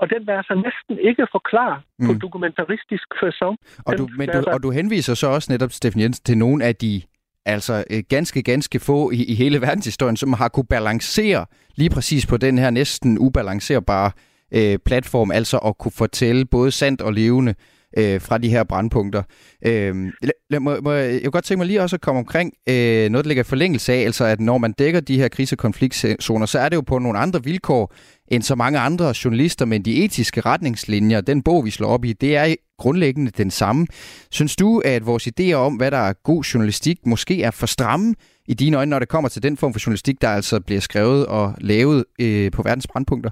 Og 0.00 0.10
den 0.10 0.26
vil 0.26 0.34
så 0.44 0.54
næsten 0.66 1.06
ikke 1.08 1.26
forklare 1.32 1.80
mm. 1.98 2.06
på 2.06 2.12
dokumentaristisk 2.24 3.06
fasong. 3.20 3.56
Og 3.86 3.98
du, 3.98 4.08
men 4.18 4.28
du, 4.28 4.50
og 4.54 4.62
du 4.62 4.70
henviser 4.70 5.14
så 5.14 5.26
også 5.26 5.52
netop, 5.52 5.70
Steffen 5.72 6.00
Jensen, 6.00 6.24
til 6.24 6.38
nogle 6.38 6.64
af 6.64 6.76
de 6.76 7.02
altså 7.46 7.84
øh, 7.90 8.02
ganske, 8.08 8.42
ganske 8.42 8.80
få 8.80 9.10
i, 9.10 9.24
i 9.24 9.34
hele 9.34 9.60
verdenshistorien, 9.60 10.16
som 10.16 10.32
har 10.32 10.48
kunne 10.48 10.66
balancere 10.70 11.46
lige 11.76 11.90
præcis 11.90 12.26
på 12.26 12.36
den 12.36 12.58
her 12.58 12.70
næsten 12.70 13.18
ubalancerbare 13.18 14.10
øh, 14.52 14.78
platform, 14.86 15.30
altså 15.30 15.58
at 15.58 15.78
kunne 15.78 15.92
fortælle 15.98 16.44
både 16.44 16.70
sandt 16.70 17.00
og 17.00 17.12
levende 17.12 17.54
øh, 17.96 18.20
fra 18.20 18.38
de 18.38 18.48
her 18.48 18.64
brandpunkter. 18.64 19.22
Øh, 19.66 20.12
lad, 20.50 20.60
må, 20.60 20.80
må, 20.80 20.92
jeg 20.92 21.22
kunne 21.22 21.30
godt 21.30 21.44
tænke 21.44 21.58
mig 21.58 21.66
lige 21.66 21.82
også 21.82 21.96
at 21.96 22.00
komme 22.00 22.18
omkring 22.18 22.52
øh, 22.68 23.08
noget, 23.10 23.24
der 23.24 23.28
ligger 23.28 23.44
i 23.44 23.44
forlængelse 23.44 23.92
af, 23.92 24.00
altså 24.00 24.24
at 24.24 24.40
når 24.40 24.58
man 24.58 24.72
dækker 24.72 25.00
de 25.00 25.16
her 25.16 25.28
krise- 25.28 25.54
og 25.54 25.58
konfliktzoner, 25.58 26.46
så 26.46 26.58
er 26.58 26.68
det 26.68 26.76
jo 26.76 26.80
på 26.80 26.98
nogle 26.98 27.18
andre 27.18 27.44
vilkår 27.44 27.94
end 28.28 28.42
så 28.42 28.54
mange 28.54 28.78
andre 28.78 29.14
journalister, 29.24 29.64
men 29.64 29.84
de 29.84 30.04
etiske 30.04 30.40
retningslinjer, 30.40 31.20
den 31.20 31.42
bog, 31.42 31.64
vi 31.64 31.70
slår 31.70 31.88
op 31.88 32.04
i, 32.04 32.12
det 32.12 32.36
er 32.36 32.54
grundlæggende 32.78 33.30
den 33.30 33.50
samme. 33.50 33.86
Synes 34.30 34.56
du, 34.56 34.82
at 34.84 35.06
vores 35.06 35.28
idéer 35.28 35.54
om, 35.54 35.74
hvad 35.74 35.90
der 35.90 35.98
er 35.98 36.12
god 36.12 36.42
journalistik, 36.42 37.06
måske 37.06 37.42
er 37.42 37.50
for 37.50 37.66
stramme 37.66 38.14
i 38.48 38.54
dine 38.54 38.76
øjne, 38.76 38.90
når 38.90 38.98
det 38.98 39.08
kommer 39.08 39.28
til 39.28 39.42
den 39.42 39.56
form 39.56 39.72
for 39.72 39.80
journalistik, 39.86 40.20
der 40.20 40.28
altså 40.28 40.60
bliver 40.60 40.80
skrevet 40.80 41.26
og 41.26 41.54
lavet 41.60 42.04
øh, 42.20 42.50
på 42.50 42.62
verdens 42.62 42.86
brandpunkter? 42.86 43.30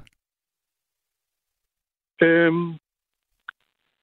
Øhm, 2.22 2.74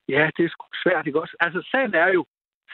ja, 0.10 0.29
det 0.38 0.45
er 0.45 0.50
sgu 0.50 0.65
svært, 0.83 1.07
ikke 1.07 1.22
også? 1.22 1.36
Altså, 1.39 1.67
sagen 1.72 1.93
er 1.93 2.07
jo, 2.07 2.25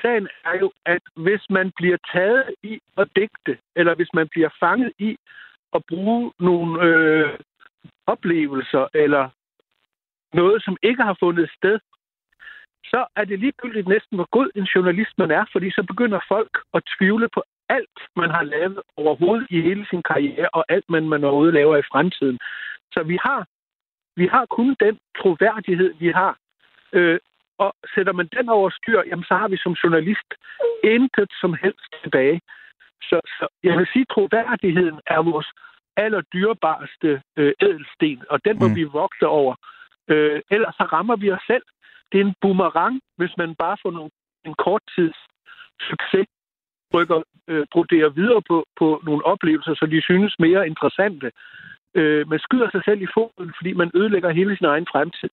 sagen 0.01 0.27
er 0.45 0.57
jo, 0.59 0.71
at 0.85 1.01
hvis 1.15 1.43
man 1.49 1.71
bliver 1.75 1.97
taget 2.13 2.55
i 2.63 2.79
at 2.97 3.07
digte, 3.15 3.57
eller 3.75 3.95
hvis 3.95 4.13
man 4.13 4.27
bliver 4.27 4.49
fanget 4.59 4.91
i 4.99 5.17
at 5.73 5.81
bruge 5.89 6.31
nogle 6.39 6.83
øh, 6.83 7.39
oplevelser, 8.07 8.87
eller 8.93 9.29
noget, 10.33 10.63
som 10.63 10.77
ikke 10.83 11.03
har 11.03 11.17
fundet 11.19 11.51
sted, 11.57 11.79
så 12.85 13.05
er 13.15 13.25
det 13.25 13.39
ligegyldigt 13.39 13.87
næsten, 13.87 14.17
hvor 14.17 14.27
god 14.31 14.49
en 14.55 14.67
journalist 14.75 15.13
man 15.17 15.31
er, 15.31 15.45
fordi 15.51 15.71
så 15.71 15.83
begynder 15.83 16.19
folk 16.27 16.57
at 16.73 16.83
tvivle 16.97 17.29
på 17.33 17.43
alt, 17.69 17.99
man 18.15 18.29
har 18.29 18.43
lavet 18.43 18.81
overhovedet 18.97 19.47
i 19.49 19.61
hele 19.61 19.85
sin 19.89 20.03
karriere, 20.03 20.49
og 20.53 20.65
alt, 20.69 20.89
man, 20.89 21.09
man 21.09 21.23
overhovedet 21.23 21.53
laver 21.53 21.77
i 21.77 21.89
fremtiden. 21.91 22.39
Så 22.93 23.03
vi 23.03 23.17
har 23.21 23.45
vi 24.15 24.27
har 24.27 24.45
kun 24.45 24.75
den 24.79 24.99
troværdighed, 25.19 25.93
vi 25.99 26.09
har. 26.11 26.37
Øh, 26.93 27.19
Og 27.65 27.73
sætter 27.93 28.13
man 28.13 28.29
den 28.37 28.49
over 28.49 28.69
styr, 28.69 29.01
jamen 29.09 29.25
så 29.29 29.35
har 29.35 29.47
vi 29.47 29.57
som 29.57 29.73
journalist 29.83 30.29
intet 30.83 31.29
som 31.41 31.53
helst 31.63 31.91
tilbage. 32.03 32.41
Så, 33.01 33.17
så 33.37 33.47
jeg 33.63 33.77
vil 33.77 33.87
sige, 33.93 34.05
at 34.07 34.13
troværdigheden 34.13 34.99
er 35.07 35.21
vores 35.31 35.49
allerdyrebarste 35.97 37.21
øh, 37.37 37.53
ædelsten, 37.61 38.23
og 38.29 38.37
den 38.45 38.59
må 38.59 38.67
mm. 38.67 38.75
vi 38.75 38.83
vogte 38.83 39.27
over. 39.27 39.55
Øh, 40.11 40.41
ellers 40.51 40.75
så 40.75 40.83
rammer 40.83 41.15
vi 41.15 41.31
os 41.31 41.45
selv. 41.47 41.63
Det 42.11 42.17
er 42.21 42.25
en 42.25 42.35
boomerang, 42.41 43.01
hvis 43.17 43.33
man 43.37 43.55
bare 43.55 43.77
får 43.81 43.91
nogle, 43.91 44.11
en 44.45 44.55
kort 44.65 44.81
tids 44.95 45.17
succes, 45.89 46.27
rykker, 46.93 47.21
øh, 47.47 47.65
broderer 47.71 48.09
videre 48.09 48.41
på, 48.41 48.65
på 48.79 49.01
nogle 49.03 49.25
oplevelser, 49.25 49.73
så 49.75 49.85
de 49.85 50.01
synes 50.01 50.35
mere 50.39 50.67
interessante. 50.67 51.31
Øh, 51.95 52.29
man 52.29 52.39
skyder 52.39 52.69
sig 52.71 52.81
selv 52.85 53.01
i 53.01 53.13
foden, 53.13 53.53
fordi 53.57 53.73
man 53.73 53.91
ødelægger 53.95 54.29
hele 54.29 54.57
sin 54.57 54.65
egen 54.65 54.87
fremtid. 54.91 55.29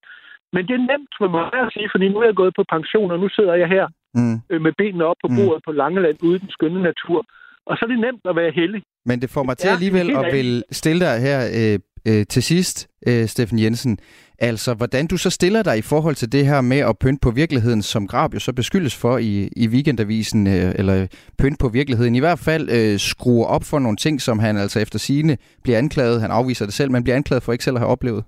Men 0.54 0.62
det 0.68 0.74
er 0.74 0.88
nemt 0.92 1.12
for 1.20 1.28
mig 1.36 1.46
at 1.64 1.72
sige, 1.74 1.88
fordi 1.94 2.06
nu 2.08 2.18
er 2.22 2.26
jeg 2.30 2.40
gået 2.42 2.54
på 2.58 2.64
pension, 2.74 3.10
og 3.14 3.18
nu 3.22 3.28
sidder 3.36 3.54
jeg 3.62 3.68
her 3.76 3.86
mm. 4.18 4.36
øh, 4.50 4.60
med 4.66 4.72
benene 4.80 5.04
op 5.10 5.20
på 5.24 5.28
mm. 5.30 5.36
bordet 5.36 5.60
mm. 5.60 5.66
på 5.66 5.72
Langeland 5.80 6.16
ude 6.26 6.36
i 6.36 6.42
den 6.44 6.50
skønne 6.56 6.82
natur. 6.90 7.20
Og 7.68 7.76
så 7.76 7.80
er 7.84 7.90
det 7.92 8.00
nemt 8.06 8.24
at 8.30 8.36
være 8.36 8.52
heldig. 8.60 8.82
Men 9.08 9.20
det 9.22 9.30
får 9.30 9.42
mig 9.42 9.56
til 9.58 9.68
alligevel 9.68 10.16
at 10.16 10.32
vil 10.32 10.64
stille 10.70 11.00
dig 11.06 11.20
her 11.20 11.40
øh, 11.58 11.78
øh, 12.08 12.26
til 12.26 12.42
sidst, 12.42 12.88
øh, 13.06 13.26
Steffen 13.28 13.58
Jensen. 13.58 13.98
Altså, 14.38 14.74
hvordan 14.74 15.06
du 15.06 15.16
så 15.16 15.30
stiller 15.30 15.62
dig 15.62 15.78
i 15.78 15.82
forhold 15.82 16.14
til 16.14 16.32
det 16.32 16.46
her 16.46 16.60
med 16.60 16.78
at 16.78 16.98
pynte 16.98 17.18
på 17.22 17.30
virkeligheden, 17.30 17.82
som 17.82 18.06
Grab 18.06 18.34
jo 18.34 18.38
så 18.38 18.52
beskyldes 18.52 18.96
for 18.96 19.18
i, 19.18 19.48
i 19.56 19.68
weekendavisen, 19.68 20.46
øh, 20.46 20.72
eller 20.74 21.06
pynte 21.38 21.56
på 21.60 21.68
virkeligheden. 21.68 22.14
I 22.14 22.18
hvert 22.18 22.38
fald 22.38 22.70
øh, 22.70 22.98
skruer 22.98 23.46
op 23.46 23.64
for 23.64 23.78
nogle 23.78 23.96
ting, 23.96 24.20
som 24.20 24.38
han 24.38 24.56
altså 24.56 24.80
efter 24.80 24.98
sine 24.98 25.36
bliver 25.62 25.78
anklaget. 25.78 26.20
Han 26.20 26.30
afviser 26.30 26.64
det 26.64 26.74
selv, 26.74 26.90
men 26.90 27.02
bliver 27.04 27.16
anklaget 27.16 27.42
for 27.42 27.52
ikke 27.52 27.64
selv 27.64 27.76
at 27.76 27.80
have 27.80 27.90
oplevet. 27.90 28.24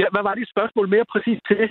Ja, 0.00 0.06
hvad 0.14 0.22
var 0.28 0.34
det 0.34 0.48
spørgsmål 0.54 0.88
mere 0.94 1.06
præcis 1.12 1.38
til? 1.48 1.62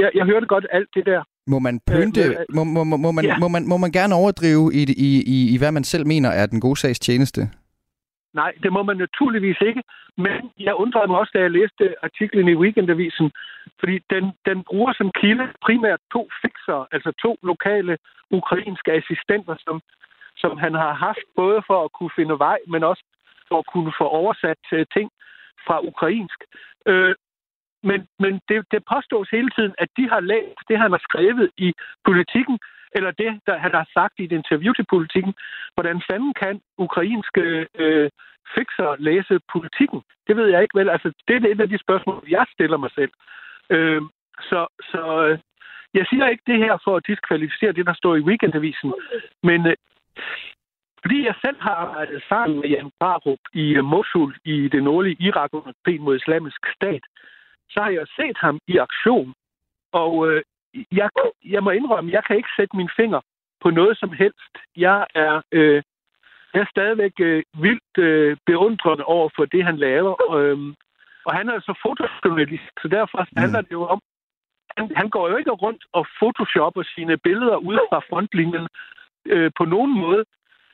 Jeg, 0.00 0.10
jeg 0.14 0.24
hørte 0.24 0.46
godt 0.46 0.66
alt 0.70 0.88
det 0.94 1.06
der. 1.06 1.22
Må 1.46 1.58
man 1.58 1.80
pynte, 1.92 2.20
øh, 2.20 2.30
øh, 2.30 2.54
må, 2.56 2.64
må, 2.64 2.96
må, 3.04 3.10
man, 3.12 3.24
ja. 3.24 3.38
må, 3.42 3.48
man, 3.48 3.68
må 3.72 3.76
man 3.84 3.92
gerne 3.98 4.14
overdrive 4.14 4.66
i, 4.80 4.82
i, 5.08 5.10
i, 5.36 5.38
i, 5.54 5.58
hvad 5.58 5.72
man 5.72 5.84
selv 5.84 6.06
mener 6.06 6.30
er 6.30 6.46
den 6.46 6.60
gode 6.60 6.78
sags 6.80 6.98
tjeneste? 6.98 7.40
Nej, 8.40 8.52
det 8.62 8.72
må 8.72 8.82
man 8.82 8.96
naturligvis 8.96 9.60
ikke. 9.68 9.82
Men 10.24 10.32
jeg 10.66 10.74
undrede 10.74 11.06
mig 11.08 11.18
også, 11.18 11.32
da 11.34 11.40
jeg 11.40 11.50
læste 11.50 11.84
artiklen 12.02 12.48
i 12.48 12.54
Weekendavisen, 12.62 13.30
fordi 13.80 13.96
den, 14.10 14.24
den 14.48 14.58
bruger 14.68 14.92
som 14.92 15.10
kilde 15.20 15.46
primært 15.66 16.00
to 16.12 16.22
fixer, 16.42 16.88
altså 16.94 17.10
to 17.24 17.32
lokale 17.42 17.98
ukrainske 18.30 18.92
assistenter, 18.92 19.54
som, 19.66 19.76
som 20.36 20.52
han 20.64 20.74
har 20.74 20.92
haft 21.06 21.26
både 21.36 21.62
for 21.66 21.84
at 21.84 21.92
kunne 21.92 22.16
finde 22.18 22.38
vej, 22.38 22.58
men 22.72 22.82
også 22.84 23.04
for 23.48 23.58
at 23.58 23.66
kunne 23.72 23.92
få 24.00 24.06
oversat 24.20 24.62
uh, 24.72 24.82
ting 24.96 25.08
fra 25.66 25.76
ukrainsk. 25.90 26.38
Øh, 26.90 27.14
men, 27.90 28.00
men 28.18 28.40
det, 28.48 28.56
det 28.72 28.82
påstås 28.94 29.28
hele 29.30 29.50
tiden, 29.56 29.74
at 29.78 29.88
de 29.96 30.08
har 30.08 30.20
læst 30.20 30.64
det, 30.68 30.78
han 30.78 30.90
har 30.90 31.02
skrevet 31.08 31.50
i 31.56 31.72
politikken, 32.04 32.58
eller 32.96 33.10
det, 33.10 33.40
der 33.46 33.58
han 33.58 33.74
har 33.74 33.86
sagt 33.94 34.14
i 34.18 34.24
et 34.24 34.32
interview 34.32 34.72
til 34.72 34.86
politikken. 34.94 35.34
Hvordan 35.74 36.02
fanden 36.10 36.34
kan 36.42 36.60
ukrainske 36.78 37.66
øh, 37.82 38.10
fikser 38.54 38.96
læse 38.98 39.40
politikken? 39.52 40.00
Det 40.26 40.36
ved 40.36 40.46
jeg 40.48 40.62
ikke 40.62 40.78
vel. 40.78 40.88
Altså, 40.88 41.12
det 41.28 41.34
er 41.36 41.50
et 41.50 41.60
af 41.60 41.68
de 41.68 41.78
spørgsmål, 41.78 42.24
jeg 42.28 42.44
stiller 42.54 42.76
mig 42.76 42.90
selv. 42.94 43.12
Øh, 43.70 44.02
så 44.40 44.66
så 44.92 45.26
øh, 45.26 45.38
jeg 45.94 46.06
siger 46.06 46.26
ikke 46.28 46.42
det 46.46 46.58
her 46.58 46.78
for 46.84 46.96
at 46.96 47.06
diskvalificere 47.06 47.72
det, 47.72 47.86
der 47.86 47.94
står 47.94 48.14
i 48.16 48.26
weekendavisen, 48.28 48.94
men 49.42 49.66
øh, 49.66 49.76
fordi 51.04 51.26
jeg 51.26 51.34
selv 51.44 51.56
har 51.60 51.74
arbejdet 51.84 52.22
sammen 52.28 52.60
med 52.60 52.68
Jan 52.68 52.90
Barup 53.00 53.42
i 53.54 53.74
øh, 53.74 53.84
Mosul 53.84 54.36
i 54.44 54.68
det 54.68 54.82
nordlige 54.82 55.16
Irak 55.20 55.50
under 55.52 55.72
krigen 55.84 56.02
mod 56.02 56.16
islamisk 56.16 56.60
stat, 56.76 57.04
så 57.70 57.80
har 57.82 57.90
jeg 57.90 58.06
set 58.16 58.38
ham 58.38 58.58
i 58.68 58.76
aktion. 58.76 59.34
Og 59.92 60.12
øh, 60.28 60.42
jeg, 60.92 61.08
jeg 61.44 61.62
må 61.62 61.70
indrømme, 61.70 62.12
jeg 62.12 62.24
kan 62.24 62.36
ikke 62.36 62.56
sætte 62.56 62.76
min 62.76 62.90
finger 62.96 63.20
på 63.62 63.70
noget 63.70 63.98
som 63.98 64.12
helst. 64.12 64.54
Jeg 64.76 65.06
er, 65.14 65.42
øh, 65.52 65.82
jeg 66.54 66.60
er 66.60 66.74
stadigvæk 66.74 67.12
øh, 67.20 67.42
vildt 67.64 67.98
øh, 67.98 68.36
beundrende 68.46 69.04
over 69.04 69.28
for 69.36 69.44
det, 69.44 69.64
han 69.64 69.76
laver. 69.76 70.14
Øh, 70.38 70.58
og 71.26 71.32
han 71.36 71.48
er 71.48 71.52
altså 71.52 71.74
fotojournalist, 71.82 72.74
så 72.82 72.88
derfor 72.88 73.18
mm. 73.18 73.40
handler 73.42 73.60
det 73.60 73.72
jo 73.72 73.84
om, 73.94 74.00
han, 74.76 74.90
han 74.96 75.08
går 75.10 75.28
jo 75.28 75.36
ikke 75.36 75.50
rundt 75.50 75.84
og 75.92 76.06
photoshopper 76.18 76.82
sine 76.94 77.16
billeder 77.16 77.56
ud 77.56 77.78
fra 77.88 77.98
frontlinjen 78.08 78.66
øh, 79.26 79.50
på 79.58 79.64
nogen 79.64 79.92
måde. 80.00 80.24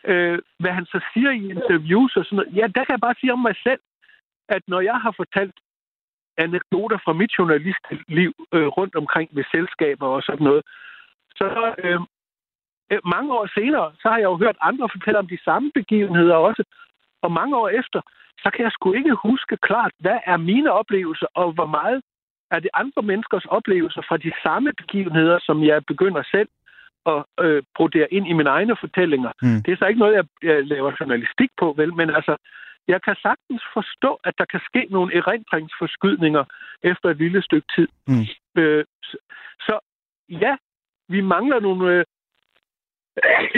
Øh, 0.04 0.38
hvad 0.58 0.72
han 0.78 0.86
så 0.86 1.00
siger 1.12 1.30
i 1.30 1.50
interviews 1.50 2.16
og 2.16 2.24
sådan 2.24 2.36
noget, 2.36 2.56
ja, 2.56 2.66
der 2.74 2.84
kan 2.84 2.94
jeg 2.96 3.00
bare 3.00 3.20
sige 3.20 3.32
om 3.32 3.38
mig 3.38 3.56
selv, 3.62 3.80
at 4.48 4.62
når 4.66 4.80
jeg 4.80 4.96
har 5.04 5.12
fortalt 5.16 5.54
anekdoter 6.46 6.98
fra 7.04 7.12
mit 7.12 7.32
journalistliv 7.38 8.32
øh, 8.54 8.66
rundt 8.66 8.94
omkring 8.96 9.28
ved 9.32 9.44
selskaber 9.54 10.06
og 10.06 10.22
sådan 10.22 10.44
noget. 10.44 10.62
Så 11.38 11.74
øh, 11.84 12.00
øh, 12.90 13.00
mange 13.04 13.30
år 13.38 13.46
senere, 13.58 13.92
så 14.02 14.08
har 14.08 14.18
jeg 14.18 14.30
jo 14.32 14.36
hørt 14.36 14.56
andre 14.60 14.88
fortælle 14.94 15.18
om 15.18 15.28
de 15.28 15.44
samme 15.44 15.70
begivenheder 15.74 16.34
også. 16.34 16.64
Og 17.22 17.32
mange 17.32 17.56
år 17.56 17.68
efter, 17.68 18.00
så 18.42 18.50
kan 18.54 18.64
jeg 18.64 18.72
sgu 18.72 18.92
ikke 18.92 19.14
huske 19.14 19.56
klart, 19.56 19.92
hvad 19.98 20.18
er 20.26 20.36
mine 20.36 20.72
oplevelser, 20.72 21.26
og 21.34 21.52
hvor 21.52 21.66
meget 21.66 22.02
er 22.50 22.60
det 22.60 22.70
andre 22.74 23.02
menneskers 23.02 23.44
oplevelser 23.44 24.02
fra 24.08 24.16
de 24.16 24.32
samme 24.42 24.72
begivenheder, 24.72 25.38
som 25.42 25.64
jeg 25.64 25.86
begynder 25.86 26.22
selv 26.30 26.48
at 27.06 27.24
øh, 27.44 27.62
brodere 27.76 28.12
ind 28.14 28.26
i 28.28 28.32
mine 28.32 28.50
egne 28.50 28.76
fortællinger. 28.80 29.32
Mm. 29.42 29.62
Det 29.62 29.72
er 29.72 29.76
så 29.76 29.86
ikke 29.86 30.00
noget, 30.00 30.14
jeg, 30.14 30.24
jeg 30.42 30.66
laver 30.66 30.92
journalistik 31.00 31.50
på, 31.58 31.74
vel, 31.76 31.94
men 31.94 32.10
altså, 32.10 32.36
jeg 32.92 33.00
kan 33.02 33.16
sagtens 33.26 33.62
forstå, 33.76 34.10
at 34.24 34.34
der 34.38 34.44
kan 34.52 34.60
ske 34.68 34.82
nogle 34.90 35.14
erindringsforskydninger 35.20 36.44
efter 36.82 37.08
et 37.10 37.16
lille 37.16 37.42
stykke 37.42 37.68
tid. 37.76 37.88
Mm. 38.08 38.26
Øh, 38.60 38.84
så, 39.02 39.16
så 39.66 39.74
ja, 40.28 40.56
vi 41.08 41.20
mangler 41.20 41.60
nogle... 41.60 41.84
Øh, 41.94 42.04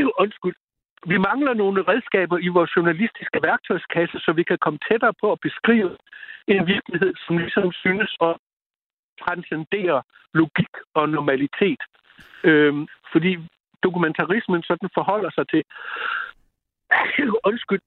undskyld. 0.25 0.57
Vi 1.07 1.18
mangler 1.18 1.55
nogle 1.55 1.83
redskaber 1.83 2.38
i 2.38 2.49
vores 2.49 2.77
journalistiske 2.77 3.38
værktøjskasse, 3.42 4.18
så 4.18 4.33
vi 4.33 4.42
kan 4.42 4.59
komme 4.61 4.79
tættere 4.88 5.14
på 5.21 5.33
at 5.33 5.40
beskrive 5.40 5.97
en 6.49 6.66
virkelighed, 6.66 7.12
som 7.27 7.38
ligesom 7.38 7.73
synes 7.73 8.16
at 8.21 8.37
transcendere 9.23 10.03
logik 10.35 10.75
og 10.95 11.09
normalitet. 11.09 11.83
Øh, 12.45 12.75
fordi 13.12 13.33
dokumentarismen 13.83 14.62
sådan 14.62 14.88
forholder 14.95 15.31
sig 15.31 15.45
til 15.49 15.62
undskyld, 17.49 17.83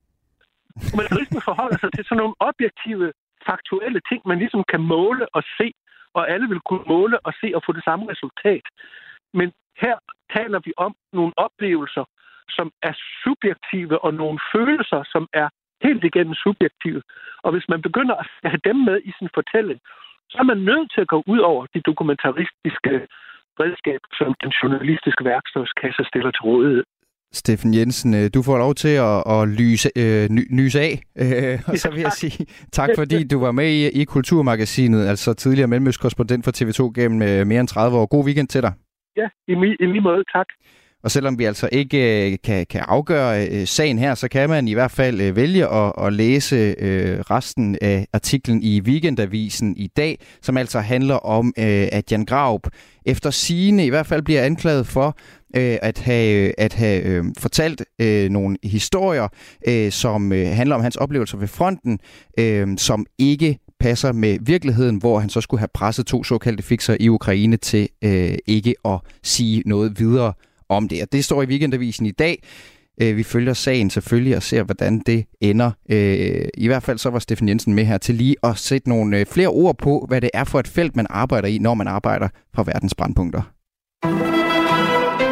men 0.76 1.06
Humanisme 1.10 1.42
forholder 1.50 1.78
sig 1.80 1.92
til 1.94 2.06
sådan 2.06 2.22
nogle 2.24 2.40
objektive, 2.50 3.14
faktuelle 3.50 4.02
ting, 4.10 4.22
man 4.26 4.40
ligesom 4.40 4.64
kan 4.72 4.82
måle 4.82 5.26
og 5.38 5.44
se, 5.58 5.68
og 6.18 6.24
alle 6.34 6.48
vil 6.52 6.62
kunne 6.70 6.86
måle 6.88 7.18
og 7.28 7.34
se 7.42 7.48
og 7.56 7.62
få 7.66 7.72
det 7.78 7.84
samme 7.84 8.06
resultat. 8.12 8.66
Men 9.34 9.48
her 9.84 9.96
taler 10.36 10.60
vi 10.66 10.72
om 10.78 10.94
nogle 11.14 11.34
oplevelser, 11.38 12.06
som 12.50 12.72
er 12.84 12.94
subjektive, 13.24 14.04
og 14.06 14.14
nogle 14.14 14.40
følelser, 14.56 15.02
som 15.14 15.28
er 15.34 15.48
helt 15.84 16.04
igennem 16.04 16.36
subjektive. 16.46 17.02
Og 17.44 17.52
hvis 17.52 17.68
man 17.70 17.82
begynder 17.82 18.16
at 18.16 18.28
have 18.52 18.64
dem 18.70 18.76
med 18.76 18.98
i 19.10 19.12
sin 19.20 19.30
fortælling, 19.34 19.80
så 20.30 20.38
er 20.42 20.48
man 20.52 20.58
nødt 20.70 20.92
til 20.94 21.02
at 21.02 21.08
gå 21.08 21.24
ud 21.34 21.40
over 21.40 21.66
de 21.74 21.82
dokumentaristiske 21.90 22.94
redskaber, 23.62 24.08
som 24.20 24.36
den 24.44 24.52
journalistiske 24.60 25.24
værktøjskasse 25.26 26.04
stiller 26.12 26.32
til 26.32 26.44
rådighed. 26.50 26.84
Steffen 27.36 27.74
Jensen, 27.74 28.14
øh, 28.14 28.30
du 28.34 28.42
får 28.42 28.58
lov 28.58 28.76
til 28.76 28.96
at, 29.10 29.24
at 29.28 29.48
lyse, 29.48 29.90
øh, 29.96 30.30
nyse 30.30 30.80
af, 30.82 31.02
øh, 31.18 31.60
og 31.68 31.78
så 31.78 31.90
vil 31.92 32.02
jeg 32.02 32.12
sige 32.22 32.46
tak, 32.72 32.90
fordi 32.96 33.28
du 33.28 33.40
var 33.40 33.52
med 33.52 33.70
i, 33.70 33.90
i 34.02 34.04
Kulturmagasinet, 34.04 35.08
altså 35.08 35.34
tidligere 35.34 35.68
mellemøstkorrespondent 35.68 36.46
for 36.46 36.52
TV2 36.52 36.92
gennem 36.96 37.22
øh, 37.22 37.48
mere 37.48 37.60
end 37.60 37.68
30 37.68 37.98
år. 37.98 38.06
God 38.06 38.26
weekend 38.26 38.48
til 38.48 38.62
dig. 38.62 38.74
Ja, 39.18 39.28
i, 39.48 39.52
i 39.80 39.86
lige 39.86 40.02
måde, 40.02 40.24
tak. 40.34 40.48
Og 41.06 41.12
selvom 41.12 41.40
vi 41.40 41.44
altså 41.44 41.70
ikke 41.72 42.32
øh, 42.32 42.38
kan, 42.44 42.66
kan 42.66 42.82
afgøre 42.88 43.48
øh, 43.48 43.68
sagen 43.68 43.98
her, 43.98 44.16
så 44.16 44.28
kan 44.28 44.50
man 44.50 44.68
i 44.68 44.74
hvert 44.74 44.92
fald 44.92 45.22
øh, 45.22 45.36
vælge 45.36 45.68
at, 45.68 45.94
at 46.02 46.14
læse 46.14 46.76
øh, 46.80 47.20
resten 47.20 47.78
af 47.82 48.08
artiklen 48.14 48.64
i 48.64 48.82
Weekendavisen 48.82 49.78
i 49.78 49.88
dag, 49.88 50.20
som 50.42 50.58
altså 50.58 50.80
handler 50.80 51.16
om, 51.16 51.54
øh, 51.58 51.88
at 51.92 52.12
Jan 52.12 52.26
Graup 52.26 52.68
efter 53.06 53.30
sigende 53.30 53.86
i 53.86 53.90
hvert 53.90 54.06
fald 54.06 54.22
bliver 54.22 54.42
anklaget 54.42 54.88
for 54.88 55.18
øh, 55.56 55.78
at 55.82 55.98
have, 56.00 56.48
øh, 56.48 56.54
at 56.58 56.74
have 56.74 57.04
øh, 57.04 57.26
fortalt 57.38 57.86
øh, 58.02 58.30
nogle 58.30 58.58
historier, 58.64 59.28
øh, 59.68 59.92
som 59.92 60.32
øh, 60.32 60.48
handler 60.48 60.76
om 60.76 60.82
hans 60.82 60.96
oplevelser 60.96 61.38
ved 61.38 61.48
fronten, 61.48 62.00
øh, 62.40 62.78
som 62.78 63.06
ikke 63.18 63.60
passer 63.80 64.12
med 64.12 64.38
virkeligheden, 64.42 64.98
hvor 64.98 65.20
han 65.20 65.30
så 65.30 65.42
skulle 65.42 65.60
have 65.60 65.70
presset 65.74 66.06
to 66.06 66.24
såkaldte 66.24 66.64
fixer 66.64 66.98
i 67.00 67.10
Ukraine 67.10 67.58
til 67.58 67.90
øh, 68.04 68.38
ikke 68.46 68.76
at 68.86 69.00
sige 69.24 69.64
noget 69.66 70.00
videre 70.00 70.34
om 70.70 70.88
det. 70.88 71.02
Og 71.02 71.12
det 71.12 71.26
står 71.26 71.44
i 71.44 71.46
weekendavisen 71.46 72.06
i 72.06 72.12
dag. 72.12 72.44
Øh, 73.02 73.18
vi 73.18 73.24
følger 73.24 73.54
sagen 73.54 73.90
selvfølgelig 73.90 74.36
og 74.36 74.44
ser, 74.44 74.64
hvordan 74.64 75.00
det 75.06 75.26
ender. 75.42 75.72
Øh, 75.90 76.48
I 76.58 76.68
hvert 76.68 76.84
fald 76.84 76.98
så 76.98 77.10
var 77.10 77.20
Steffen 77.20 77.50
Jensen 77.50 77.74
med 77.74 77.86
her 77.86 77.98
til 77.98 78.16
lige 78.16 78.36
at 78.44 78.58
sætte 78.58 78.90
nogle 78.90 79.26
flere 79.26 79.48
ord 79.48 79.78
på, 79.78 80.06
hvad 80.08 80.22
det 80.22 80.30
er 80.34 80.44
for 80.44 80.60
et 80.60 80.68
felt, 80.68 80.96
man 80.96 81.08
arbejder 81.10 81.48
i, 81.48 81.58
når 81.58 81.74
man 81.74 81.88
arbejder 81.88 82.28
fra 82.56 82.64
verdens 82.64 82.96
brandpunkter. 82.96 83.42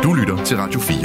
Du 0.04 0.14
lytter 0.14 0.44
til 0.46 0.58
Radio 0.58 0.80
4. 0.80 0.98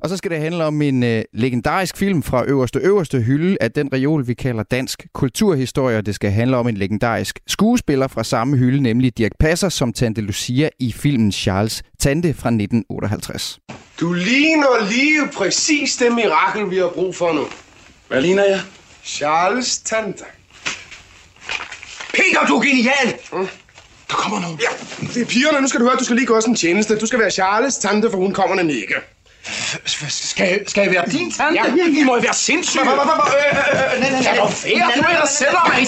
Og 0.00 0.08
så 0.08 0.16
skal 0.16 0.30
det 0.30 0.38
handle 0.38 0.64
om 0.64 0.82
en 0.82 1.02
øh, 1.02 1.24
legendarisk 1.32 1.96
film 1.96 2.22
fra 2.22 2.44
øverste 2.44 2.78
øverste 2.78 3.20
hylde 3.20 3.56
af 3.60 3.70
den 3.72 3.92
reol, 3.92 4.26
vi 4.26 4.34
kalder 4.34 4.62
dansk 4.62 5.06
kulturhistorie. 5.14 6.00
Det 6.00 6.14
skal 6.14 6.30
handle 6.30 6.56
om 6.56 6.68
en 6.68 6.76
legendarisk 6.76 7.38
skuespiller 7.46 8.08
fra 8.08 8.24
samme 8.24 8.56
hylde, 8.56 8.82
nemlig 8.82 9.18
Dirk 9.18 9.32
Passer, 9.40 9.68
som 9.68 9.92
Tante 9.92 10.20
Lucia 10.20 10.68
i 10.78 10.92
filmen 10.92 11.32
Charles 11.32 11.82
Tante 11.98 12.34
fra 12.34 12.48
1958. 12.48 13.58
Du 14.00 14.12
ligner 14.12 14.90
lige 14.90 15.28
præcis 15.36 15.96
det 15.96 16.12
mirakel, 16.12 16.70
vi 16.70 16.76
har 16.76 16.90
brug 16.94 17.14
for 17.14 17.32
nu. 17.32 17.44
Hvad 18.08 18.22
ligner 18.22 18.44
jeg? 18.44 18.60
Charles 19.04 19.78
Tante. 19.78 20.24
Peter, 22.12 22.46
du 22.48 22.56
er 22.56 22.62
genial! 22.62 23.14
Mm. 23.32 23.61
Der 24.12 24.18
kommer 24.18 24.40
nogen. 24.40 24.58
Ja, 24.66 24.72
det 25.14 25.22
er 25.22 25.26
pigerne. 25.26 25.60
Nu 25.60 25.68
skal 25.68 25.80
du 25.80 25.84
høre, 25.84 25.96
du 25.98 26.04
skal 26.04 26.16
lige 26.16 26.26
gå 26.26 26.36
os 26.36 26.44
en 26.44 26.54
tjeneste. 26.54 26.98
Du 26.98 27.06
skal 27.06 27.18
være 27.18 27.30
Charles 27.30 27.76
Tante, 27.78 28.10
for 28.10 28.18
hun 28.18 28.32
kommer 28.32 28.56
nemlig 28.56 28.76
ikke. 28.76 28.94
Skal, 30.08 30.68
skal 30.68 30.82
jeg 30.82 30.90
være 30.92 31.04
din 31.06 31.30
tante? 31.30 31.60
Ja. 31.60 32.00
I 32.00 32.04
må 32.04 32.20
være 32.20 32.34
sindssyge. 32.34 32.84
Hvad, 32.84 32.94
hvad, 32.94 33.04
hvad, 33.04 33.14
hvad, 33.22 33.80
øh, 33.80 33.94
øh, 33.94 34.00
nej, 34.00 34.10
nej, 34.10 34.22
nej. 34.22 34.34
Kan 34.34 34.36
du 34.36 34.42
være? 34.76 34.96
Du 34.96 35.02
er 35.02 35.20
der 35.20 35.26
sælger 35.26 35.62
mig. 35.72 35.82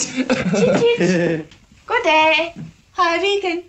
Goddag. 1.87 2.55
Hej, 2.97 3.13
weekend. 3.25 3.63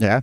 Ja, 0.00 0.20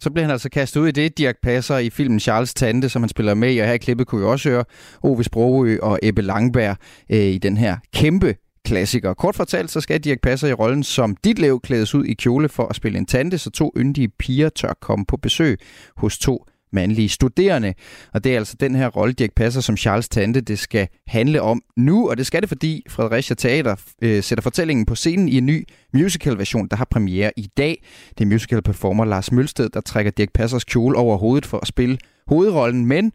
så 0.00 0.10
bliver 0.10 0.24
han 0.24 0.30
altså 0.30 0.48
kastet 0.48 0.80
ud 0.80 0.88
i 0.88 0.90
det, 0.90 1.18
Dirk 1.18 1.36
Passer 1.42 1.78
i 1.78 1.90
filmen 1.90 2.20
Charles 2.20 2.54
Tante, 2.54 2.88
som 2.88 3.02
han 3.02 3.08
spiller 3.08 3.34
med 3.34 3.54
i, 3.54 3.58
og 3.58 3.66
her 3.66 3.74
i 3.74 3.78
klippet 3.78 4.06
kunne 4.06 4.20
vi 4.20 4.26
også 4.26 4.48
høre 4.48 4.64
Ove 5.02 5.24
Sprogø 5.24 5.78
og 5.82 5.98
Ebbe 6.02 6.22
Langberg 6.22 6.76
øh, 7.10 7.18
i 7.18 7.38
den 7.38 7.56
her 7.56 7.76
kæmpe 7.94 8.34
klassiker. 8.64 9.14
Kort 9.14 9.36
fortalt, 9.36 9.70
så 9.70 9.80
skal 9.80 10.00
Dirk 10.00 10.20
Passer 10.22 10.48
i 10.48 10.52
rollen 10.52 10.82
som 10.82 11.16
dit 11.24 11.38
lev 11.38 11.60
klædes 11.60 11.94
ud 11.94 12.04
i 12.04 12.14
kjole 12.14 12.48
for 12.48 12.66
at 12.66 12.76
spille 12.76 12.98
en 12.98 13.06
tante, 13.06 13.38
så 13.38 13.50
to 13.50 13.72
yndige 13.76 14.08
piger 14.08 14.48
tør 14.48 14.72
komme 14.80 15.04
på 15.06 15.16
besøg 15.16 15.58
hos 15.96 16.18
to 16.18 16.46
mandlige 16.72 17.08
studerende. 17.08 17.74
Og 18.14 18.24
det 18.24 18.32
er 18.32 18.36
altså 18.36 18.56
den 18.60 18.74
her 18.74 18.88
rolle, 18.88 19.12
Dirk 19.14 19.30
Passer 19.36 19.60
som 19.60 19.76
Charles 19.76 20.08
Tante, 20.08 20.40
det 20.40 20.58
skal 20.58 20.88
handle 21.06 21.42
om 21.42 21.62
nu, 21.76 22.10
og 22.10 22.16
det 22.16 22.26
skal 22.26 22.40
det, 22.40 22.48
fordi 22.48 22.84
Fredericia 22.88 23.34
Teater 23.34 23.76
øh, 24.02 24.22
sætter 24.22 24.42
fortællingen 24.42 24.86
på 24.86 24.94
scenen 24.94 25.28
i 25.28 25.38
en 25.38 25.46
ny 25.46 25.64
musical-version, 25.94 26.68
der 26.68 26.76
har 26.76 26.86
premiere 26.90 27.32
i 27.36 27.48
dag. 27.56 27.84
Det 28.18 28.24
er 28.24 28.28
musical-performer 28.28 29.04
Lars 29.04 29.32
Mølsted, 29.32 29.68
der 29.68 29.80
trækker 29.80 30.10
Dirk 30.10 30.32
Passers 30.34 30.64
kjole 30.64 30.98
over 30.98 31.16
hovedet 31.16 31.46
for 31.46 31.58
at 31.58 31.66
spille 31.66 31.98
hovedrollen, 32.26 32.86
men 32.86 33.12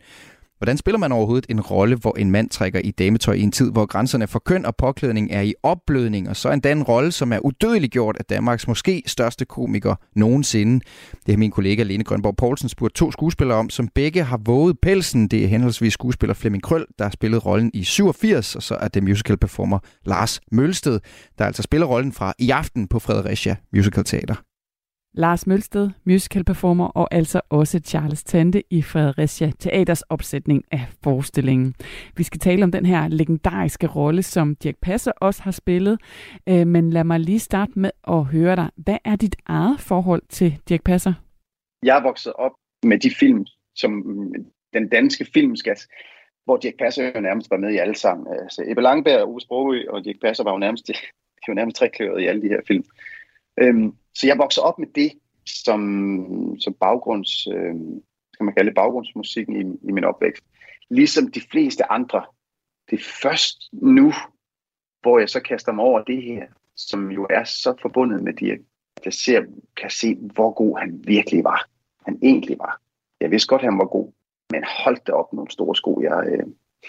Hvordan 0.57 0.77
spiller 0.77 0.99
man 0.99 1.11
overhovedet 1.11 1.45
en 1.49 1.61
rolle, 1.61 1.95
hvor 1.95 2.15
en 2.17 2.31
mand 2.31 2.49
trækker 2.49 2.79
i 2.79 2.91
dametøj 2.91 3.33
i 3.33 3.41
en 3.41 3.51
tid, 3.51 3.71
hvor 3.71 3.85
grænserne 3.85 4.27
for 4.27 4.39
køn 4.39 4.65
og 4.65 4.75
påklædning 4.75 5.31
er 5.31 5.41
i 5.41 5.53
opblødning, 5.63 6.29
og 6.29 6.35
så 6.35 6.51
endda 6.51 6.71
en 6.71 6.83
rolle, 6.83 7.11
som 7.11 7.33
er 7.33 7.39
udødeliggjort 7.39 8.17
af 8.17 8.25
Danmarks 8.25 8.67
måske 8.67 9.03
største 9.05 9.45
komiker 9.45 9.95
nogensinde. 10.15 10.85
Det 11.25 11.33
har 11.33 11.37
min 11.37 11.51
kollega 11.51 11.83
Lene 11.83 12.03
Grønborg 12.03 12.35
Poulsen 12.35 12.69
spurgt 12.69 12.95
to 12.95 13.11
skuespillere 13.11 13.57
om, 13.57 13.69
som 13.69 13.87
begge 13.87 14.23
har 14.23 14.39
våget 14.45 14.79
pelsen. 14.81 15.27
Det 15.27 15.43
er 15.43 15.47
henholdsvis 15.47 15.93
skuespiller 15.93 16.33
Flemming 16.33 16.63
Krøll, 16.63 16.85
der 16.99 17.05
har 17.05 17.11
spillet 17.11 17.45
rollen 17.45 17.71
i 17.73 17.83
87, 17.83 18.55
og 18.55 18.63
så 18.63 18.75
er 18.75 18.87
det 18.87 19.03
musical 19.03 19.37
performer 19.37 19.79
Lars 20.05 20.39
Mølsted, 20.51 20.99
der 21.37 21.45
altså 21.45 21.61
spiller 21.61 21.87
rollen 21.87 22.11
fra 22.11 22.33
i 22.39 22.49
aften 22.49 22.87
på 22.87 22.99
Fredericia 22.99 23.55
Musical 23.73 24.03
Teater. 24.03 24.35
Lars 25.17 25.47
Mølsted, 25.47 25.89
musical 26.05 26.43
performer 26.43 26.87
og 26.87 27.07
altså 27.11 27.41
også 27.49 27.79
Charles 27.79 28.23
Tante 28.23 28.63
i 28.69 28.81
Fredericia 28.81 29.51
Teaters 29.59 30.01
opsætning 30.01 30.63
af 30.71 30.85
forestillingen. 31.03 31.75
Vi 32.17 32.23
skal 32.23 32.39
tale 32.39 32.63
om 32.63 32.71
den 32.71 32.85
her 32.85 33.07
legendariske 33.07 33.87
rolle, 33.87 34.23
som 34.23 34.55
Dirk 34.55 34.75
Passer 34.81 35.11
også 35.11 35.43
har 35.43 35.51
spillet, 35.51 35.99
øh, 36.49 36.67
men 36.67 36.89
lad 36.89 37.03
mig 37.03 37.19
lige 37.19 37.39
starte 37.39 37.71
med 37.75 37.91
at 38.07 38.23
høre 38.23 38.55
dig. 38.55 38.69
Hvad 38.75 38.97
er 39.05 39.15
dit 39.15 39.35
eget 39.45 39.79
forhold 39.79 40.21
til 40.29 40.59
Dirk 40.69 40.83
Passer? 40.83 41.13
Jeg 41.83 41.97
er 41.97 42.03
vokset 42.03 42.33
op 42.33 42.51
med 42.83 42.99
de 42.99 43.11
film, 43.19 43.45
som 43.75 44.03
den 44.73 44.89
danske 44.89 45.25
filmskat, 45.33 45.87
hvor 46.45 46.57
Dirk 46.57 46.73
Passer 46.79 47.11
jo 47.15 47.21
nærmest 47.21 47.51
var 47.51 47.57
med 47.57 47.73
i 47.73 47.77
alle 47.77 47.95
sammen. 47.95 48.27
Altså 48.41 48.63
Ebbe 48.67 48.81
Langberg, 48.81 49.27
Ove 49.27 49.41
Sprogø 49.41 49.83
og 49.89 50.05
Dirk 50.05 50.19
Passer 50.21 50.43
var 50.43 50.51
jo 50.51 50.57
nærmest, 50.57 50.87
de 51.41 51.47
var 51.47 51.53
nærmest 51.53 51.77
trækløret 51.77 52.21
i 52.21 52.25
alle 52.25 52.41
de 52.41 52.47
her 52.47 52.61
film. 52.67 52.83
Øhm, 53.57 53.93
så 54.15 54.27
jeg 54.27 54.37
voksede 54.37 54.65
op 54.65 54.79
med 54.79 54.87
det 54.95 55.11
som, 55.45 56.59
som 56.59 56.73
baggrunds, 56.73 57.47
øhm, 57.47 58.01
kan 58.37 58.45
man 58.45 58.53
kalde 58.53 58.69
det, 58.69 58.75
baggrundsmusikken 58.75 59.55
i, 59.55 59.87
i 59.89 59.91
min 59.91 60.03
opvækst. 60.03 60.43
Ligesom 60.89 61.31
de 61.31 61.41
fleste 61.51 61.91
andre. 61.91 62.25
Det 62.89 62.99
er 62.99 63.03
først 63.21 63.57
nu, 63.71 64.13
hvor 65.01 65.19
jeg 65.19 65.29
så 65.29 65.39
kaster 65.39 65.71
mig 65.71 65.85
over 65.85 66.03
det 66.03 66.23
her, 66.23 66.45
som 66.75 67.11
jo 67.11 67.27
er 67.29 67.43
så 67.43 67.73
forbundet 67.81 68.23
med 68.23 68.33
Dirk, 68.33 68.59
at 68.97 69.05
jeg 69.05 69.13
ser, 69.13 69.43
kan 69.77 69.89
se, 69.89 70.15
hvor 70.15 70.51
god 70.51 70.79
han 70.79 71.01
virkelig 71.03 71.43
var. 71.43 71.69
Han 72.05 72.19
egentlig 72.23 72.57
var. 72.59 72.81
Jeg 73.21 73.31
vidste 73.31 73.47
godt, 73.47 73.61
at 73.61 73.71
han 73.71 73.79
var 73.79 73.85
god, 73.85 74.13
men 74.51 74.63
hold 74.83 74.97
da 75.07 75.11
op 75.11 75.33
nogle 75.33 75.51
store 75.51 75.75
sko, 75.75 76.01
jeg, 76.01 76.27
øh, 76.27 76.45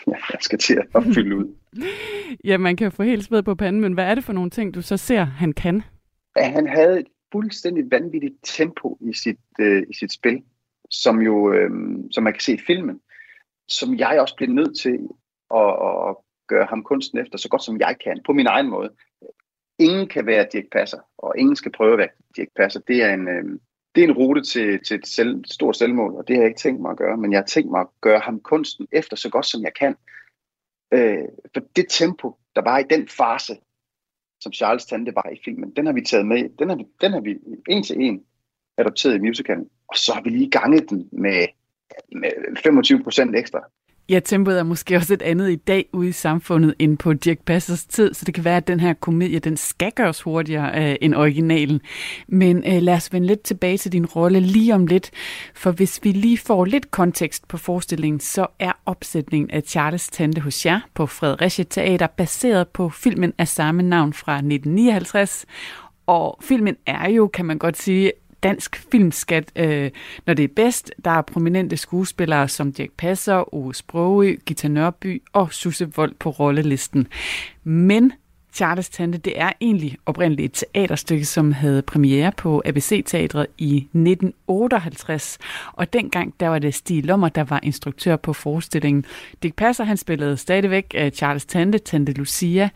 jeg 0.33 0.39
skal 0.41 0.59
til 0.59 0.83
at 0.95 1.05
fylde 1.05 1.37
ud. 1.37 1.55
ja, 2.49 2.59
man 2.59 2.77
kan 2.77 2.93
få 2.93 3.03
helt 3.03 3.25
sved 3.25 3.43
på 3.43 3.55
panden, 3.55 3.81
men 3.83 3.93
hvad 3.93 4.05
er 4.05 4.15
det 4.15 4.25
for 4.25 4.33
nogle 4.33 4.51
ting, 4.51 4.75
du 4.75 4.83
så 4.83 4.97
ser, 4.97 5.25
han 5.25 5.53
kan? 5.53 5.83
At 6.37 6.53
han 6.53 6.69
havde 6.69 7.01
et 7.01 7.07
fuldstændig 7.33 7.91
vanvittigt 7.91 8.35
tempo 8.43 8.99
i 9.01 9.13
sit, 9.13 9.39
øh, 9.61 9.83
i 9.91 9.95
sit 9.95 10.13
spil, 10.13 10.43
som 10.91 11.23
jo, 11.23 11.53
øh, 11.53 11.71
som 12.11 12.25
man 12.25 12.33
kan 12.33 12.41
se 12.41 12.53
i 12.53 12.61
filmen, 12.67 13.01
som 13.69 13.99
jeg 13.99 14.21
også 14.21 14.37
blev 14.37 14.49
nødt 14.49 14.79
til 14.79 14.99
at, 15.55 15.71
at 16.09 16.17
gøre 16.49 16.67
ham 16.67 16.83
kunsten 16.83 17.19
efter, 17.19 17.39
så 17.39 17.49
godt 17.49 17.65
som 17.65 17.81
jeg 17.81 17.97
kan, 18.05 18.21
på 18.27 18.33
min 18.33 18.47
egen 18.47 18.71
måde. 18.71 18.91
Ingen 19.79 20.09
kan 20.09 20.27
være 20.27 20.47
Dirk 20.53 20.65
Passer, 20.73 20.99
og 21.19 21.35
ingen 21.39 21.57
skal 21.57 21.73
prøve 21.73 21.93
at 21.93 21.99
være 21.99 22.09
Dirk 22.37 22.49
Passer. 22.57 22.81
Det 22.81 23.03
er 23.03 23.15
en, 23.15 23.29
øh, 23.29 23.61
det 23.95 24.05
er 24.05 24.09
en 24.09 24.17
rute 24.17 24.43
til, 24.43 24.85
til 24.85 24.99
et 24.99 25.07
selv, 25.07 25.45
stort 25.45 25.77
selvmål, 25.77 26.15
og 26.17 26.29
det 26.29 26.37
har 26.37 26.43
jeg 26.43 26.49
ikke 26.49 26.61
tænkt 26.61 26.81
mig 26.81 26.91
at 26.91 26.97
gøre, 26.97 27.17
men 27.17 27.33
jeg 27.33 27.39
har 27.41 27.47
tænkt 27.47 27.71
mig 27.71 27.81
at 27.81 27.89
gøre 28.01 28.21
ham 28.21 28.41
kunsten 28.41 28.87
efter 28.93 29.17
så 29.17 29.31
godt 29.31 29.47
som 29.47 29.63
jeg 29.63 29.73
kan. 29.81 29.97
Øh, 30.93 31.29
for 31.55 31.63
det 31.77 31.87
tempo, 31.89 32.37
der 32.57 32.63
var 32.63 32.79
i 32.79 32.85
den 32.91 33.09
fase, 33.09 33.57
som 34.41 34.53
Charles 34.53 34.87
Tante 34.87 35.15
var 35.15 35.31
i 35.33 35.41
filmen, 35.45 35.71
den 35.77 35.87
har 35.87 35.93
vi 35.93 36.01
taget 36.01 36.27
med, 36.27 36.49
den 36.59 36.69
har 36.69 36.77
vi, 36.77 36.85
den 37.01 37.13
har 37.13 37.21
vi 37.21 37.39
en 37.69 37.83
til 37.83 38.01
en 38.01 38.25
adopteret 38.77 39.15
i 39.15 39.19
musicalen, 39.19 39.69
og 39.89 39.97
så 39.97 40.13
har 40.13 40.23
vi 40.23 40.31
lige 40.31 40.51
ganget 40.51 40.91
den 40.91 41.09
med, 41.13 41.47
med 42.13 42.57
25 42.63 43.03
procent 43.03 43.37
ekstra. 43.37 43.61
Ja, 44.11 44.21
tempoet 44.21 44.59
er 44.59 44.63
måske 44.63 44.97
også 44.97 45.15
et 45.15 45.23
andet 45.23 45.51
i 45.51 45.57
dag 45.57 45.87
ude 45.93 46.09
i 46.09 46.13
samfundet 46.13 46.75
end 46.79 46.99
på 46.99 47.13
Dirk 47.13 47.39
Passers 47.39 47.85
tid, 47.85 48.15
så 48.15 48.25
det 48.25 48.35
kan 48.35 48.45
være, 48.45 48.57
at 48.57 48.69
den 48.69 48.81
her 48.81 48.93
komedie, 48.93 49.39
den 49.39 49.57
skal 49.57 49.93
gøres 49.93 50.23
hurtigere 50.23 50.91
øh, 50.91 50.97
end 51.01 51.15
originalen. 51.15 51.81
Men 52.29 52.57
øh, 52.57 52.83
lad 52.83 52.95
os 52.95 53.13
vende 53.13 53.27
lidt 53.27 53.43
tilbage 53.43 53.79
til 53.79 53.93
din 53.93 54.07
rolle 54.07 54.41
lige 54.41 54.75
om 54.75 54.87
lidt, 54.87 55.11
for 55.55 55.71
hvis 55.71 56.01
vi 56.03 56.13
lige 56.13 56.39
får 56.39 56.65
lidt 56.65 56.91
kontekst 56.91 57.49
på 57.49 57.57
forestillingen, 57.57 58.21
så 58.21 58.47
er 58.59 58.73
opsætningen 58.87 59.51
af 59.51 59.63
Charles 59.63 60.09
Tante 60.09 60.41
hos 60.41 60.67
jer 60.67 60.81
på 60.95 61.07
Fredericia 61.07 61.65
Teater 61.65 62.07
baseret 62.07 62.69
på 62.69 62.89
filmen 62.89 63.33
af 63.39 63.49
samme 63.49 63.83
navn 63.83 64.13
fra 64.13 64.35
1959, 64.35 65.47
og 66.07 66.39
filmen 66.43 66.77
er 66.87 67.11
jo, 67.11 67.27
kan 67.27 67.45
man 67.45 67.59
godt 67.59 67.77
sige, 67.77 68.13
dansk 68.43 68.77
filmskat, 68.93 69.53
øh, 69.57 69.91
når 70.27 70.35
det 70.35 70.45
er 70.45 70.55
bedst. 70.57 70.93
Der 71.05 71.11
er 71.11 71.23
prominente 71.23 71.77
skuespillere 71.77 72.49
som 72.49 72.73
Dirk 72.73 72.91
Passer, 72.97 73.55
Ove 73.55 73.75
Sprogø, 73.75 74.37
Gita 74.47 74.69
Nørby 74.69 75.23
og 75.33 75.53
Susse 75.53 75.95
Vold 75.97 76.15
på 76.19 76.31
rollelisten. 76.31 77.07
Men 77.65 78.13
Charles 78.53 78.89
Tante, 78.89 79.19
det 79.19 79.41
er 79.41 79.53
egentlig 79.61 79.97
oprindeligt 80.07 80.63
et 80.63 80.65
teaterstykke, 80.75 81.25
som 81.25 81.53
havde 81.53 81.83
premiere 81.83 82.33
på 82.37 82.63
ABC-teatret 82.65 83.47
i 83.59 83.77
1958. 83.77 85.39
Og 85.73 85.93
dengang, 85.93 86.35
der 86.41 86.49
var 86.49 86.59
det 86.59 86.75
Stig 86.75 87.05
Lommer, 87.05 87.29
der 87.29 87.45
var 87.45 87.61
instruktør 87.63 88.17
på 88.17 88.33
forestillingen. 88.33 89.05
Dick 89.43 89.55
Passer, 89.55 89.85
han 89.85 89.97
spillede 89.97 90.37
stadigvæk 90.37 90.95
øh, 90.99 91.11
Charles 91.11 91.45
Tante, 91.45 91.79
Tante 91.79 92.13
Lucia. 92.13 92.69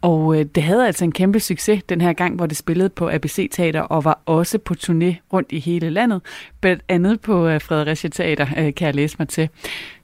Og 0.00 0.38
øh, 0.38 0.46
det 0.54 0.62
havde 0.62 0.86
altså 0.86 1.04
en 1.04 1.12
kæmpe 1.12 1.40
succes 1.40 1.82
den 1.82 2.00
her 2.00 2.12
gang, 2.12 2.36
hvor 2.36 2.46
det 2.46 2.56
spillede 2.56 2.88
på 2.88 3.10
ABC-teater 3.10 3.80
og 3.80 4.04
var 4.04 4.20
også 4.26 4.58
på 4.58 4.74
turné 4.78 5.14
rundt 5.32 5.52
i 5.52 5.58
hele 5.58 5.90
landet. 5.90 6.22
Blandt 6.60 6.82
andet 6.88 7.20
på 7.20 7.46
øh, 7.48 7.60
Fredericia 7.60 8.10
Teater, 8.10 8.70
kan 8.70 8.86
jeg 8.86 8.94
læse 8.94 9.16
mig 9.18 9.28
til. 9.28 9.48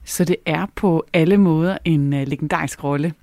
Så 0.05 0.25
det 0.25 0.35
er 0.45 0.65
på 0.75 1.05
alle 1.13 1.37
måder 1.37 1.77
en 1.85 2.11
legendarisk 2.11 2.83
rolle. 2.83 3.13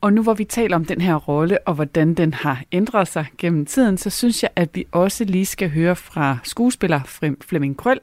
Og 0.00 0.12
nu 0.12 0.22
hvor 0.22 0.34
vi 0.34 0.44
taler 0.44 0.76
om 0.76 0.84
den 0.84 1.00
her 1.00 1.14
rolle, 1.14 1.58
og 1.66 1.74
hvordan 1.74 2.14
den 2.14 2.34
har 2.34 2.62
ændret 2.72 3.08
sig 3.08 3.26
gennem 3.38 3.66
tiden, 3.66 3.96
så 3.96 4.10
synes 4.10 4.42
jeg, 4.42 4.50
at 4.56 4.68
vi 4.74 4.84
også 4.92 5.24
lige 5.24 5.46
skal 5.46 5.70
høre 5.70 5.96
fra 5.96 6.38
skuespiller 6.44 7.00
Flemming 7.48 7.76
Krøll. 7.76 8.00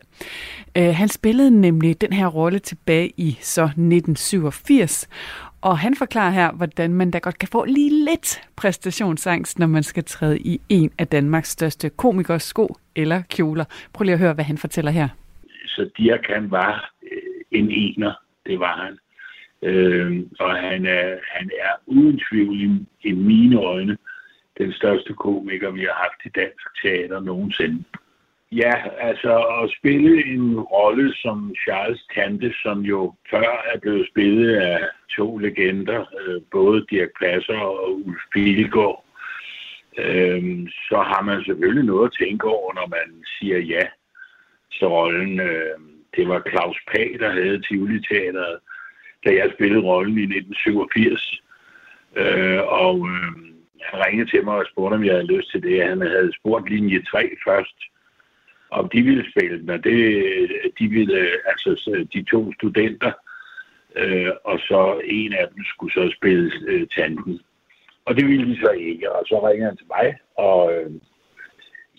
Uh, 0.80 0.96
han 0.96 1.08
spillede 1.08 1.62
nemlig 1.62 2.02
den 2.02 2.14
her 2.14 2.28
rolle 2.28 2.60
tilbage 2.60 3.12
i 3.18 3.38
så 3.42 3.64
1987, 3.64 5.10
og 5.62 5.78
han 5.78 5.96
forklarer 5.96 6.32
her, 6.32 6.52
hvordan 6.52 6.94
man 6.94 7.12
da 7.12 7.18
godt 7.18 7.40
kan 7.40 7.50
få 7.52 7.66
lige 7.66 8.06
lidt 8.06 8.42
præstationsangst, 8.56 9.60
når 9.60 9.68
man 9.68 9.84
skal 9.84 10.04
træde 10.04 10.40
i 10.40 10.62
en 10.70 10.92
af 10.98 11.08
Danmarks 11.08 11.50
største 11.50 11.90
komikers 11.90 12.44
sko 12.44 12.76
eller 12.96 13.22
kjoler. 13.30 13.66
Prøv 13.94 14.04
lige 14.04 14.14
at 14.14 14.20
høre, 14.20 14.34
hvad 14.34 14.46
han 14.46 14.58
fortæller 14.58 14.92
her. 14.92 15.08
Så 15.66 15.90
Dirk, 15.98 16.26
han 16.30 16.52
var 16.52 16.92
øh, 17.04 17.60
en 17.60 17.72
ener, 17.72 18.14
det 18.46 18.60
var 18.60 18.84
han. 18.86 18.98
Øh, 19.64 20.24
og 20.40 20.56
han 20.56 20.86
er, 20.86 21.18
han 21.32 21.50
er 21.60 21.72
uden 21.86 22.22
tvivl 22.30 22.62
i, 22.62 22.70
i 23.10 23.12
mine 23.12 23.60
øjne 23.60 23.98
den 24.58 24.74
største 24.74 25.14
komiker, 25.14 25.72
vi 25.72 25.82
har 25.82 25.94
haft 25.94 26.26
i 26.26 26.30
dansk 26.30 26.82
teater 26.82 27.20
nogensinde. 27.20 27.84
Ja, 28.52 28.74
altså 29.00 29.38
at 29.38 29.72
spille 29.80 30.26
en 30.26 30.60
rolle 30.60 31.14
som 31.14 31.56
Charles 31.64 32.02
Tante, 32.16 32.54
som 32.64 32.80
jo 32.82 33.14
før 33.30 33.72
er 33.74 33.80
blevet 33.80 34.08
spillet 34.12 34.56
af 34.56 34.80
to 35.16 35.38
legender, 35.38 36.06
øh, 36.20 36.42
både 36.52 36.86
Dirk 36.90 37.10
Passer 37.22 37.60
og 37.60 37.96
Ulf 37.96 38.22
Pilgaard, 38.34 39.06
øh, 39.98 40.70
så 40.90 40.98
har 41.08 41.22
man 41.22 41.44
selvfølgelig 41.44 41.84
noget 41.84 42.08
at 42.08 42.16
tænke 42.26 42.48
over, 42.48 42.74
når 42.74 42.88
man 42.88 43.24
siger 43.40 43.58
ja 43.58 43.86
til 44.78 44.88
rollen. 44.88 45.40
Øh, 45.40 45.78
det 46.16 46.28
var 46.28 46.50
Claus 46.50 46.78
Pag, 46.92 47.16
der 47.20 47.32
havde 47.32 47.62
Tivoli 47.62 48.02
Teateret, 48.02 48.60
da 49.26 49.30
jeg 49.36 49.52
spillede 49.54 49.82
rollen 49.82 50.18
i 50.18 50.24
1987. 50.24 51.42
Øh, 52.16 52.62
og 52.84 53.10
øh, 53.10 53.54
han 53.82 54.06
ringede 54.06 54.30
til 54.30 54.44
mig 54.44 54.56
og 54.56 54.66
spurgte, 54.72 54.96
om 54.96 55.06
jeg 55.06 55.14
havde 55.14 55.34
lyst 55.36 55.52
til 55.52 55.64
det. 55.64 55.90
Han 55.90 56.02
havde 56.02 56.34
spurgt 56.40 56.70
linje 56.70 57.02
3 57.04 57.30
først, 57.48 57.78
om 58.70 58.90
de 58.90 59.02
ville 59.02 59.32
spille 59.32 59.60
den, 59.60 59.70
og 59.70 59.84
det, 59.84 60.00
de 60.80 60.88
ville, 60.88 61.20
øh, 61.20 61.38
altså 61.46 62.06
de 62.14 62.24
to 62.24 62.54
studenter, 62.54 63.12
øh, 63.96 64.32
og 64.44 64.60
så 64.60 65.02
en 65.06 65.34
af 65.34 65.48
dem 65.56 65.64
skulle 65.64 65.94
så 65.94 66.14
spille 66.18 66.52
øh, 66.68 66.88
tanten. 66.88 67.40
Og 68.06 68.16
det 68.16 68.28
ville 68.28 68.56
de 68.56 68.60
så 68.60 68.70
ikke, 68.70 69.12
og 69.12 69.26
så 69.28 69.48
ringede 69.48 69.70
han 69.70 69.78
til 69.78 69.88
mig, 69.88 70.18
og 70.38 70.74
øh, 70.74 70.92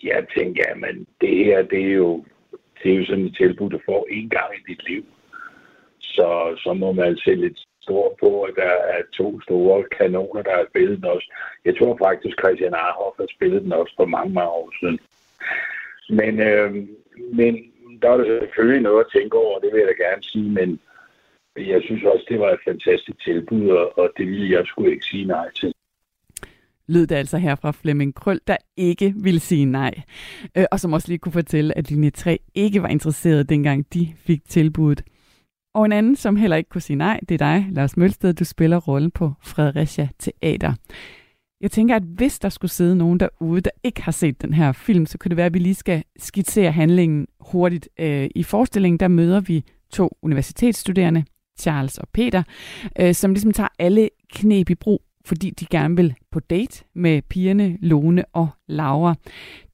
jeg 0.03 0.25
tænkte, 0.37 0.63
jamen 0.67 1.07
det 1.21 1.45
her, 1.45 1.61
det 1.61 1.81
er 1.81 1.93
jo, 1.93 2.25
det 2.83 2.93
er 2.93 2.97
jo 2.97 3.05
sådan 3.05 3.25
et 3.25 3.35
tilbud, 3.37 3.69
du 3.69 3.79
får 3.85 4.07
en 4.09 4.29
gang 4.29 4.49
i 4.55 4.71
dit 4.71 4.89
liv. 4.89 5.05
Så, 6.15 6.27
så 6.63 6.73
må 6.73 6.91
man 6.91 7.17
se 7.17 7.35
lidt 7.35 7.59
stor 7.81 8.15
på, 8.19 8.29
at 8.41 8.53
der 8.55 8.73
er 8.95 9.01
to 9.13 9.41
store 9.41 9.83
kanoner, 9.97 10.41
der 10.41 10.53
har 10.59 10.65
spillet 10.69 10.97
den 10.97 11.05
også. 11.05 11.27
Jeg 11.65 11.73
tror 11.77 11.97
faktisk, 12.05 12.35
Christian 12.41 12.73
Arhoff 12.73 13.15
har 13.21 13.29
spillet 13.35 13.61
den 13.63 13.73
også 13.73 13.93
for 13.99 14.05
mange, 14.05 14.33
mange 14.33 14.51
år 14.61 14.71
siden. 14.79 14.99
Men, 16.19 16.33
øh, 16.49 16.69
men 17.39 17.53
der 18.01 18.09
er 18.09 18.17
der 18.17 18.39
selvfølgelig 18.39 18.81
noget 18.81 19.05
at 19.05 19.11
tænke 19.15 19.37
over, 19.37 19.59
det 19.59 19.69
vil 19.71 19.79
jeg 19.81 19.91
da 19.91 20.03
gerne 20.05 20.23
sige, 20.23 20.49
men 20.59 20.69
jeg 21.73 21.81
synes 21.83 22.03
også, 22.03 22.25
det 22.29 22.39
var 22.39 22.51
et 22.51 22.65
fantastisk 22.69 23.19
tilbud, 23.23 23.69
og 23.97 24.11
det 24.17 24.27
ville 24.27 24.51
jeg 24.57 24.63
skulle 24.65 24.91
ikke 24.91 25.05
sige 25.05 25.25
nej 25.25 25.51
til. 25.51 25.73
Lød 26.87 27.07
det 27.07 27.15
altså 27.15 27.37
her 27.37 27.55
fra 27.55 27.71
Flemming 27.71 28.15
Krøl, 28.15 28.39
der 28.47 28.57
ikke 28.77 29.13
ville 29.17 29.39
sige 29.39 29.65
nej. 29.65 29.93
Øh, 30.57 30.65
og 30.71 30.79
som 30.79 30.93
også 30.93 31.07
lige 31.07 31.17
kunne 31.17 31.31
fortælle, 31.31 31.77
at 31.77 31.91
linje 31.91 32.09
3 32.09 32.39
ikke 32.55 32.81
var 32.81 32.87
interesseret, 32.87 33.49
dengang 33.49 33.93
de 33.93 34.07
fik 34.15 34.41
tilbuddet. 34.49 35.03
Og 35.75 35.85
en 35.85 35.91
anden, 35.91 36.15
som 36.15 36.35
heller 36.35 36.57
ikke 36.57 36.69
kunne 36.69 36.81
sige 36.81 36.97
nej, 36.97 37.19
det 37.29 37.41
er 37.41 37.45
dig, 37.45 37.67
Lars 37.71 37.97
Mølsted. 37.97 38.33
Du 38.33 38.43
spiller 38.45 38.77
rollen 38.77 39.11
på 39.11 39.33
Fredericia 39.41 40.09
Teater. 40.19 40.73
Jeg 41.61 41.71
tænker, 41.71 41.95
at 41.95 42.03
hvis 42.03 42.39
der 42.39 42.49
skulle 42.49 42.71
sidde 42.71 42.95
nogen 42.95 43.19
derude, 43.19 43.61
der 43.61 43.69
ikke 43.83 44.01
har 44.01 44.11
set 44.11 44.41
den 44.41 44.53
her 44.53 44.71
film, 44.71 45.05
så 45.05 45.17
kunne 45.17 45.29
det 45.29 45.37
være, 45.37 45.45
at 45.45 45.53
vi 45.53 45.59
lige 45.59 45.75
skal 45.75 46.03
skitsere 46.17 46.71
handlingen 46.71 47.27
hurtigt. 47.39 47.89
Øh, 47.99 48.29
I 48.35 48.43
forestillingen, 48.43 48.99
der 48.99 49.07
møder 49.07 49.39
vi 49.39 49.63
to 49.91 50.17
universitetsstuderende, 50.21 51.23
Charles 51.59 51.97
og 51.97 52.07
Peter, 52.13 52.43
øh, 52.99 53.13
som 53.13 53.31
ligesom 53.31 53.51
tager 53.51 53.69
alle 53.79 54.09
knep 54.33 54.69
i 54.69 54.75
brug, 54.75 55.01
fordi 55.25 55.49
de 55.49 55.65
gerne 55.65 55.95
vil 55.95 56.15
på 56.31 56.39
date 56.39 56.83
med 56.93 57.21
pigerne 57.21 57.77
Lone 57.81 58.25
og 58.33 58.47
Laura. 58.67 59.15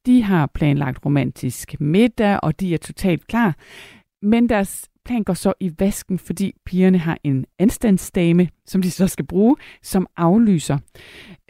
De 0.05 0.23
har 0.23 0.45
planlagt 0.45 1.05
romantisk 1.05 1.75
middag, 1.79 2.39
og 2.43 2.59
de 2.59 2.73
er 2.73 2.77
totalt 2.77 3.27
klar. 3.27 3.55
Men 4.21 4.49
deres 4.49 4.90
plan 5.05 5.23
går 5.23 5.33
så 5.33 5.53
i 5.59 5.71
vasken, 5.79 6.19
fordi 6.19 6.53
pigerne 6.65 6.97
har 6.97 7.17
en 7.23 7.45
anstandsdame, 7.59 8.49
som 8.65 8.81
de 8.81 8.91
så 8.91 9.07
skal 9.07 9.25
bruge, 9.25 9.55
som 9.83 10.07
aflyser. 10.17 10.77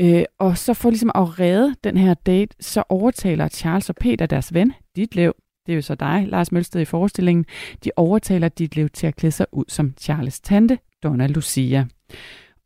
Øh, 0.02 0.24
og 0.40 0.58
så 0.58 0.74
for 0.74 0.90
ligesom 0.90 1.12
at 1.16 1.40
redde 1.40 1.76
den 1.84 1.98
her 1.98 2.14
date, 2.14 2.56
så 2.60 2.84
overtaler 2.90 3.48
Charles 3.48 3.90
og 3.90 3.96
Peter 3.96 4.26
deres 4.26 4.54
ven, 4.54 4.74
Ditlev, 4.96 5.34
det 5.66 5.72
er 5.72 5.76
jo 5.76 5.82
så 5.82 5.96
dig, 5.96 6.26
Lars 6.28 6.52
Mølsted 6.52 6.82
i 6.82 6.86
forestillingen, 6.86 7.46
de 7.84 7.92
overtaler 7.96 8.50
Ditlev 8.50 8.90
til 8.90 9.08
at 9.08 9.16
klæde 9.16 9.32
sig 9.32 9.46
ud 9.52 9.66
som 9.68 9.94
Charles' 10.02 10.40
tante, 10.44 10.80
Donna 11.04 11.28
Lucia. 11.28 11.86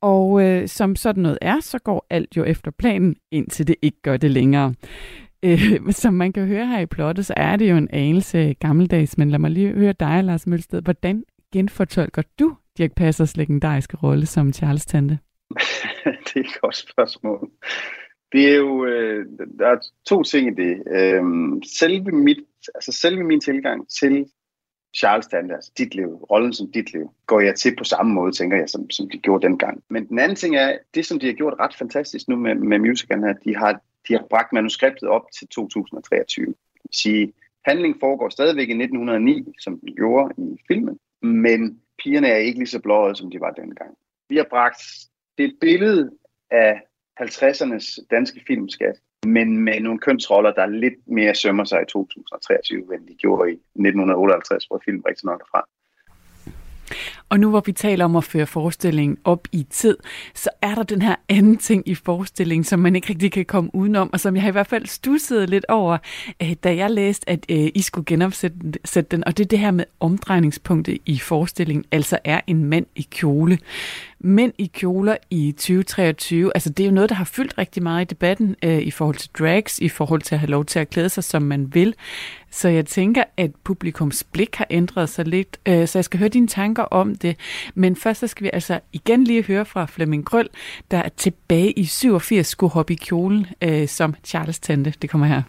Og 0.01 0.41
øh, 0.43 0.67
som 0.67 0.95
sådan 0.95 1.23
noget 1.23 1.37
er, 1.41 1.59
så 1.59 1.79
går 1.79 2.07
alt 2.09 2.37
jo 2.37 2.43
efter 2.43 2.71
planen, 2.71 3.15
indtil 3.31 3.67
det 3.67 3.75
ikke 3.81 4.01
gør 4.01 4.17
det 4.17 4.31
længere. 4.31 4.73
Øh, 5.45 5.91
som 6.03 6.13
man 6.13 6.33
kan 6.33 6.47
høre 6.47 6.67
her 6.67 6.79
i 6.79 6.85
plottet, 6.85 7.25
så 7.25 7.33
er 7.37 7.55
det 7.55 7.69
jo 7.71 7.75
en 7.75 7.89
anelse 7.91 8.53
gammeldags, 8.53 9.17
men 9.17 9.29
lad 9.29 9.39
mig 9.39 9.51
lige 9.51 9.73
høre 9.73 9.93
dig, 9.93 10.23
Lars 10.23 10.47
Mølsted. 10.47 10.81
Hvordan 10.81 11.23
genfortolker 11.53 12.21
du 12.39 12.55
Dirk 12.77 12.91
Passers 12.95 13.37
legendariske 13.37 13.97
rolle 13.97 14.25
som 14.25 14.53
Charles 14.53 14.85
Tante? 14.85 15.19
det 16.25 16.35
er 16.35 16.39
et 16.39 16.61
godt 16.61 16.75
spørgsmål. 16.75 17.49
Det 18.31 18.49
er 18.49 18.55
jo, 18.55 18.85
øh, 18.85 19.25
der 19.59 19.67
er 19.67 19.77
to 20.05 20.23
ting 20.23 20.47
i 20.47 20.63
det. 20.63 20.83
Øh, 20.91 21.23
selve, 21.79 22.11
mit, 22.11 22.37
altså 22.75 22.91
selve 22.91 23.23
min 23.23 23.41
tilgang 23.41 23.89
til 23.89 24.25
Charles 24.97 25.27
Tante, 25.27 25.53
altså 25.53 25.71
dit 25.77 25.95
liv, 25.95 26.07
rollen 26.07 26.53
som 26.53 26.71
dit 26.71 26.93
liv, 26.93 27.09
går 27.25 27.39
jeg 27.39 27.55
til 27.55 27.75
på 27.77 27.83
samme 27.83 28.13
måde, 28.13 28.31
tænker 28.31 28.57
jeg, 28.57 28.69
som, 28.69 28.89
som 28.89 29.09
de 29.09 29.17
gjorde 29.17 29.47
dengang. 29.47 29.83
Men 29.89 30.07
den 30.07 30.19
anden 30.19 30.35
ting 30.35 30.55
er, 30.55 30.77
det 30.95 31.05
som 31.05 31.19
de 31.19 31.25
har 31.25 31.33
gjort 31.33 31.53
ret 31.59 31.75
fantastisk 31.75 32.27
nu 32.27 32.35
med, 32.35 32.55
med 32.55 32.79
musicalen 32.79 33.23
her, 33.23 33.33
de 33.33 33.55
har, 33.55 33.81
de 34.07 34.13
har 34.13 34.25
bragt 34.29 34.53
manuskriptet 34.53 35.09
op 35.09 35.25
til 35.39 35.47
2023. 35.47 36.45
Det 36.45 36.55
vil 36.83 36.89
sige, 36.91 37.33
handling 37.65 37.95
foregår 37.99 38.29
stadigvæk 38.29 38.69
i 38.69 38.71
1909, 38.71 39.53
som 39.59 39.79
den 39.79 39.95
gjorde 39.95 40.33
i 40.37 40.57
filmen, 40.67 40.99
men 41.21 41.81
pigerne 42.03 42.27
er 42.27 42.37
ikke 42.37 42.59
lige 42.59 42.67
så 42.67 42.81
blåede, 42.81 43.15
som 43.15 43.31
de 43.31 43.39
var 43.39 43.51
dengang. 43.51 43.97
Vi 44.29 44.37
har 44.37 44.47
bragt 44.49 44.81
det 45.37 45.57
billede 45.61 46.11
af 46.51 46.81
50'ernes 47.21 48.05
danske 48.11 48.41
filmskat, 48.47 48.95
men 49.25 49.57
med 49.57 49.79
nogle 49.79 49.99
kønsroller, 49.99 50.51
der 50.53 50.65
lidt 50.65 51.07
mere 51.07 51.35
sømmer 51.35 51.63
sig 51.63 51.81
i 51.81 51.85
2023, 51.85 52.95
end 52.95 53.07
de 53.07 53.15
gjorde 53.15 53.51
i 53.51 53.53
1958, 53.53 54.65
hvor 54.65 54.81
film 54.85 55.01
rigtig 55.07 55.25
nok 55.25 55.43
fra. 55.51 55.67
Og 57.29 57.39
nu 57.39 57.49
hvor 57.49 57.63
vi 57.65 57.71
taler 57.71 58.05
om 58.05 58.15
at 58.15 58.23
føre 58.23 58.45
forestillingen 58.45 59.17
op 59.23 59.47
i 59.51 59.65
tid, 59.69 59.97
så 60.35 60.49
er 60.61 60.75
der 60.75 60.83
den 60.83 61.01
her 61.01 61.15
anden 61.29 61.57
ting 61.57 61.89
i 61.89 61.95
forestillingen, 61.95 62.63
som 62.63 62.79
man 62.79 62.95
ikke 62.95 63.09
rigtig 63.09 63.31
kan 63.31 63.45
komme 63.45 63.69
udenom, 63.73 64.09
og 64.13 64.19
som 64.19 64.35
jeg 64.35 64.47
i 64.47 64.51
hvert 64.51 64.67
fald 64.67 64.85
stussede 64.85 65.47
lidt 65.47 65.65
over, 65.69 65.97
øh, 66.41 66.53
da 66.63 66.75
jeg 66.75 66.91
læste, 66.91 67.29
at 67.29 67.45
øh, 67.49 67.67
I 67.75 67.81
skulle 67.81 68.05
genopsætte 68.05 69.01
den, 69.11 69.23
og 69.23 69.37
det 69.37 69.43
er 69.43 69.47
det 69.47 69.59
her 69.59 69.71
med 69.71 69.85
omdrejningspunktet 69.99 70.97
i 71.05 71.19
forestillingen, 71.19 71.85
altså 71.91 72.19
er 72.23 72.41
en 72.47 72.65
mand 72.65 72.85
i 72.95 73.07
kjole. 73.11 73.57
Mænd 74.27 74.53
i 74.57 74.71
kjoler 74.73 75.17
i 75.31 75.51
2023, 75.51 76.51
altså 76.55 76.69
det 76.69 76.83
er 76.83 76.87
jo 76.87 76.93
noget, 76.93 77.09
der 77.09 77.15
har 77.15 77.31
fyldt 77.37 77.57
rigtig 77.57 77.83
meget 77.83 78.05
i 78.05 78.13
debatten 78.13 78.55
øh, 78.63 78.81
i 78.81 78.91
forhold 78.91 79.15
til 79.15 79.29
drags, 79.39 79.79
i 79.79 79.89
forhold 79.89 80.21
til 80.21 80.35
at 80.35 80.39
have 80.39 80.49
lov 80.49 80.65
til 80.65 80.79
at 80.79 80.89
klæde 80.89 81.09
sig, 81.09 81.23
som 81.23 81.41
man 81.41 81.73
vil. 81.73 81.95
Så 82.49 82.69
jeg 82.69 82.85
tænker, 82.85 83.23
at 83.37 83.51
publikums 83.63 84.23
blik 84.33 84.55
har 84.55 84.67
ændret 84.69 85.09
sig 85.09 85.25
lidt, 85.27 85.59
øh, 85.67 85.87
så 85.87 85.97
jeg 85.97 86.03
skal 86.05 86.19
høre 86.19 86.29
dine 86.29 86.47
tanker 86.47 86.83
om 86.83 87.15
det. 87.15 87.35
Men 87.75 87.95
først 87.95 88.19
så 88.19 88.27
skal 88.27 88.43
vi 88.43 88.49
altså 88.53 88.79
igen 88.93 89.23
lige 89.23 89.43
høre 89.43 89.65
fra 89.65 89.85
Flemming 89.85 90.25
Krøl, 90.25 90.49
der 90.91 90.97
er 90.97 91.09
tilbage 91.09 91.71
i 91.71 91.85
87 91.85 92.47
skulle 92.47 92.73
hoppe 92.73 92.93
i 92.93 92.95
kjolen 92.95 93.45
øh, 93.63 93.87
som 93.87 94.15
Charles 94.23 94.59
Tante. 94.59 94.93
Det 95.01 95.09
kommer 95.09 95.27
her. 95.27 95.41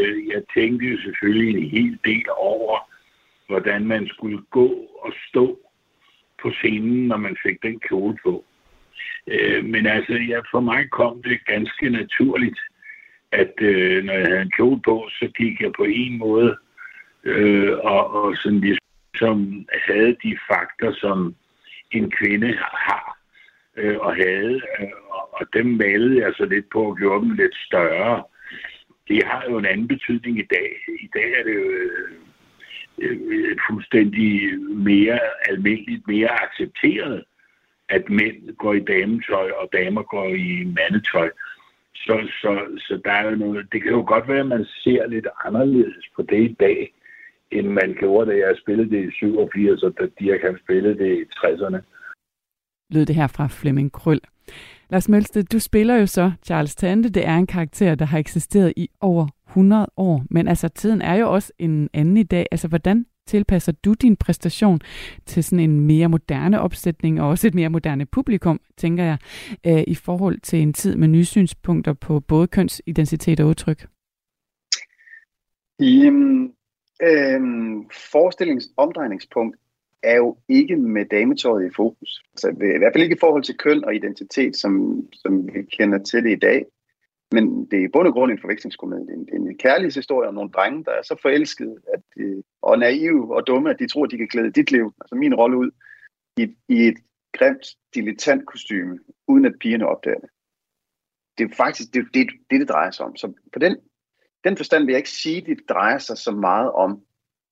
Øh, 0.00 0.28
jeg 0.34 0.42
tænkte 0.56 0.86
jo 0.86 0.96
selvfølgelig 1.00 1.62
en 1.62 1.70
hel 1.70 1.98
del 2.04 2.24
over, 2.36 2.78
hvordan 3.48 3.86
man 3.86 4.06
skulle 4.06 4.40
gå 4.50 4.68
og 5.04 5.12
stå 5.28 5.58
på 6.44 6.50
scenen, 6.50 7.08
når 7.08 7.16
man 7.16 7.36
fik 7.44 7.62
den 7.62 7.80
kjole 7.80 8.16
på. 8.22 8.44
Øh, 9.26 9.64
men 9.64 9.86
altså, 9.86 10.12
ja, 10.12 10.38
for 10.50 10.60
mig 10.60 10.90
kom 10.90 11.22
det 11.22 11.46
ganske 11.46 11.90
naturligt, 11.90 12.60
at 13.32 13.54
øh, 13.60 14.04
når 14.04 14.12
jeg 14.12 14.26
havde 14.26 14.42
en 14.42 14.56
kjole 14.56 14.80
på, 14.84 15.08
så 15.18 15.26
gik 15.38 15.60
jeg 15.60 15.72
på 15.72 15.84
en 15.84 16.18
måde 16.18 16.56
øh, 17.24 17.72
og, 17.78 18.02
og 18.14 18.36
sådan 18.36 18.60
ligesom 18.60 19.66
havde 19.88 20.16
de 20.22 20.38
fakter, 20.50 20.92
som 20.92 21.34
en 21.90 22.10
kvinde 22.10 22.52
har 22.88 23.18
øh, 23.76 23.98
og 23.98 24.14
havde, 24.14 24.60
øh, 24.80 24.88
og 25.32 25.46
dem 25.52 25.66
malede 25.66 26.20
jeg 26.20 26.32
så 26.36 26.44
lidt 26.44 26.66
på 26.72 26.82
og 26.90 26.96
gjorde 26.96 27.24
dem 27.26 27.30
lidt 27.30 27.56
større. 27.66 28.22
Det 29.08 29.22
har 29.24 29.44
jo 29.50 29.58
en 29.58 29.66
anden 29.66 29.88
betydning 29.88 30.38
i 30.38 30.46
dag. 30.50 30.68
I 31.00 31.08
dag 31.14 31.32
er 31.38 31.44
det 31.44 31.54
jo 31.54 31.70
øh, 31.70 32.10
øh, 32.98 33.56
fuldstændig 33.68 34.58
mere 34.76 35.18
almindeligt, 35.48 36.06
mere 36.06 36.42
accepteret, 36.42 37.24
at 37.88 38.10
mænd 38.10 38.56
går 38.56 38.74
i 38.74 38.80
dametøj, 38.80 39.50
og 39.50 39.68
damer 39.72 40.02
går 40.02 40.28
i 40.28 40.64
mandetøj. 40.64 41.30
Så, 41.94 42.28
så, 42.40 42.78
så 42.78 43.00
der 43.04 43.12
er 43.12 43.30
jo 43.30 43.36
noget, 43.36 43.72
det 43.72 43.82
kan 43.82 43.92
jo 43.92 44.04
godt 44.06 44.28
være, 44.28 44.40
at 44.40 44.46
man 44.46 44.64
ser 44.64 45.06
lidt 45.06 45.26
anderledes 45.44 46.04
på 46.16 46.22
det 46.22 46.50
i 46.50 46.56
dag, 46.60 46.94
end 47.50 47.68
man 47.68 47.96
gjorde, 47.98 48.30
da 48.30 48.36
jeg 48.36 48.56
spillede 48.62 48.90
det 48.90 49.08
i 49.08 49.10
87, 49.10 49.82
og 49.82 49.94
da 50.00 50.06
Dirk 50.18 50.40
han 50.42 50.58
spillede 50.64 50.98
det 50.98 51.18
i 51.18 51.22
60'erne. 51.22 51.78
Lød 52.90 53.06
det 53.06 53.14
her 53.14 53.26
fra 53.26 53.48
Flemming 53.50 53.92
Krøl. 53.92 54.20
Lars 54.90 55.08
Mølsted, 55.08 55.42
du 55.42 55.58
spiller 55.58 55.96
jo 55.96 56.06
så 56.06 56.32
Charles 56.44 56.74
Tante. 56.74 57.08
Det 57.08 57.26
er 57.26 57.36
en 57.36 57.46
karakter, 57.46 57.94
der 57.94 58.04
har 58.04 58.18
eksisteret 58.18 58.72
i 58.76 58.88
over 59.00 59.28
100 59.54 59.86
år. 59.96 60.24
Men 60.30 60.48
altså, 60.48 60.68
tiden 60.68 61.02
er 61.02 61.14
jo 61.14 61.32
også 61.32 61.52
en 61.58 61.90
anden 61.92 62.16
i 62.16 62.22
dag. 62.22 62.46
Altså, 62.50 62.68
hvordan 62.68 63.06
tilpasser 63.26 63.72
du 63.72 63.94
din 63.94 64.16
præstation 64.16 64.80
til 65.26 65.44
sådan 65.44 65.70
en 65.70 65.80
mere 65.80 66.08
moderne 66.08 66.60
opsætning, 66.60 67.20
og 67.20 67.28
også 67.28 67.46
et 67.46 67.54
mere 67.54 67.68
moderne 67.68 68.06
publikum, 68.06 68.60
tænker 68.78 69.04
jeg, 69.04 69.18
øh, 69.66 69.84
i 69.86 69.94
forhold 69.94 70.40
til 70.40 70.58
en 70.58 70.72
tid 70.72 70.96
med 70.96 71.08
nye 71.08 71.24
synspunkter 71.24 71.92
på 71.92 72.20
både 72.20 72.46
kønsidentitet 72.46 73.40
og 73.40 73.48
udtryk? 73.48 73.86
Jamen, 75.80 76.52
øhm, 77.02 77.90
forestillingens 78.12 78.68
omdrejningspunkt 78.76 79.56
er 80.02 80.16
jo 80.16 80.36
ikke 80.48 80.76
med 80.76 81.04
dametøjet 81.04 81.66
i 81.66 81.74
fokus. 81.76 82.22
Altså, 82.32 82.48
I 82.48 82.78
hvert 82.78 82.92
fald 82.94 83.02
ikke 83.02 83.16
i 83.16 83.20
forhold 83.20 83.42
til 83.42 83.56
køn 83.56 83.84
og 83.84 83.94
identitet, 83.94 84.56
som, 84.56 85.04
som 85.12 85.46
vi 85.46 85.62
kender 85.62 85.98
til 85.98 86.24
det 86.24 86.32
i 86.32 86.38
dag. 86.38 86.64
Men 87.32 87.66
det 87.70 87.78
er 87.78 87.84
i 87.84 87.88
bund 87.92 88.08
og 88.08 88.12
grund 88.12 88.32
en 88.32 88.40
forvekslingskomedie. 88.40 89.06
Det 89.06 89.12
er 89.12 89.36
en, 89.36 89.48
en 89.48 89.58
kærlighedshistorie 89.58 90.28
om 90.28 90.34
nogle 90.34 90.50
drenge, 90.50 90.84
der 90.84 90.90
er 90.90 91.02
så 91.02 91.16
forelskede 91.22 91.76
at, 91.94 92.02
de, 92.16 92.42
og 92.62 92.78
naive 92.78 93.36
og 93.36 93.46
dumme, 93.46 93.70
at 93.70 93.78
de 93.78 93.88
tror, 93.88 94.04
at 94.04 94.10
de 94.10 94.16
kan 94.16 94.26
glæde 94.26 94.50
dit 94.50 94.70
liv, 94.70 94.94
altså 95.00 95.14
min 95.14 95.34
rolle 95.34 95.56
ud, 95.56 95.70
i, 96.36 96.56
i 96.68 96.88
et 96.88 96.98
grimt 97.32 97.66
dilettant 97.94 98.46
kostume, 98.46 98.98
uden 99.28 99.44
at 99.44 99.54
pigerne 99.60 99.86
opdager 99.86 100.18
det. 100.18 100.30
Det 101.38 101.50
er 101.50 101.54
faktisk 101.54 101.94
det, 101.94 102.04
det, 102.14 102.26
det, 102.50 102.60
det 102.60 102.68
drejer 102.68 102.90
sig 102.90 103.06
om. 103.06 103.16
Så 103.16 103.32
på 103.52 103.58
den, 103.58 103.76
den 104.44 104.56
forstand 104.56 104.84
vil 104.84 104.92
jeg 104.92 104.98
ikke 104.98 105.10
sige, 105.10 105.36
at 105.36 105.46
det 105.46 105.68
drejer 105.68 105.98
sig 105.98 106.18
så 106.18 106.30
meget 106.30 106.72
om, 106.72 107.02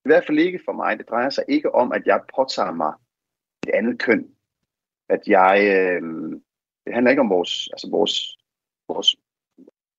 i 0.04 0.08
hvert 0.08 0.26
fald 0.26 0.38
ikke 0.38 0.60
for 0.64 0.72
mig, 0.72 0.98
det 0.98 1.08
drejer 1.08 1.30
sig 1.30 1.44
ikke 1.48 1.74
om, 1.74 1.92
at 1.92 2.06
jeg 2.06 2.20
påtager 2.36 2.72
mig 2.72 2.92
et 3.66 3.70
andet 3.74 3.98
køn. 3.98 4.28
At 5.08 5.20
jeg, 5.26 5.56
øh, 5.76 6.02
det 6.84 6.94
handler 6.94 7.10
ikke 7.10 7.20
om 7.20 7.30
vores, 7.30 7.68
altså 7.72 7.88
vores, 7.90 8.36
vores 8.88 9.16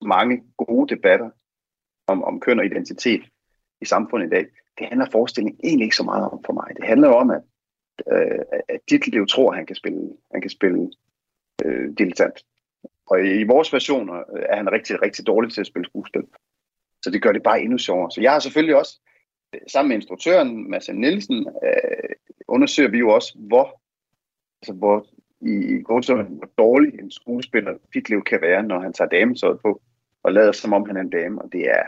mange 0.05 0.43
gode 0.57 0.95
debatter 0.95 1.29
om, 2.07 2.23
om 2.23 2.39
køn 2.39 2.59
og 2.59 2.65
identitet 2.65 3.23
i 3.81 3.85
samfundet 3.85 4.27
i 4.27 4.29
dag. 4.29 4.45
Det 4.77 4.87
handler 4.87 5.09
forestillingen 5.11 5.59
egentlig 5.63 5.85
ikke 5.85 5.95
så 5.95 6.03
meget 6.03 6.29
om 6.29 6.43
for 6.45 6.53
mig. 6.53 6.75
Det 6.77 6.85
handler 6.85 7.07
jo 7.07 7.15
om, 7.15 7.29
at, 7.29 7.41
øh, 8.11 8.39
at 8.69 8.79
Ditlev 8.89 9.27
tror, 9.27 9.51
at 9.51 9.57
han 9.57 9.65
kan 9.65 9.75
spille, 9.75 10.09
han 10.31 10.41
kan 10.41 10.49
spille 10.49 10.91
øh, 11.65 11.97
dilettant. 11.97 12.45
Og 13.05 13.25
i, 13.25 13.39
i 13.39 13.43
vores 13.43 13.73
versioner 13.73 14.13
øh, 14.13 14.43
er 14.49 14.55
han 14.55 14.71
rigtig, 14.71 15.01
rigtig 15.01 15.27
dårlig 15.27 15.51
til 15.51 15.61
at 15.61 15.67
spille 15.67 15.85
skuespil. 15.85 16.23
Så 17.03 17.09
det 17.09 17.21
gør 17.21 17.31
det 17.31 17.43
bare 17.43 17.61
endnu 17.61 17.77
sjovere. 17.77 18.11
Så 18.11 18.21
jeg 18.21 18.31
har 18.31 18.39
selvfølgelig 18.39 18.75
også, 18.75 18.99
øh, 19.55 19.61
sammen 19.67 19.89
med 19.89 19.95
instruktøren 19.95 20.69
Mads 20.69 20.89
Nielsen, 20.89 21.47
øh, 21.63 22.15
undersøger 22.47 22.89
vi 22.89 22.97
jo 22.97 23.09
også, 23.09 23.37
hvor, 23.39 23.81
altså 24.61 24.73
hvor 24.73 25.05
i, 25.41 25.53
i 25.73 25.83
hvor 25.85 26.49
dårlig 26.57 26.99
en 26.99 27.11
skuespiller 27.11 27.73
Ditlev 27.93 28.23
kan 28.23 28.41
være, 28.41 28.63
når 28.63 28.79
han 28.79 28.93
tager 28.93 29.09
dametøjet 29.09 29.59
på 29.61 29.81
og 30.23 30.33
lader 30.33 30.51
som 30.51 30.73
om 30.73 30.85
han 30.87 30.97
er 30.97 31.01
en 31.01 31.09
dame, 31.09 31.41
og 31.41 31.49
det 31.51 31.69
er, 31.69 31.83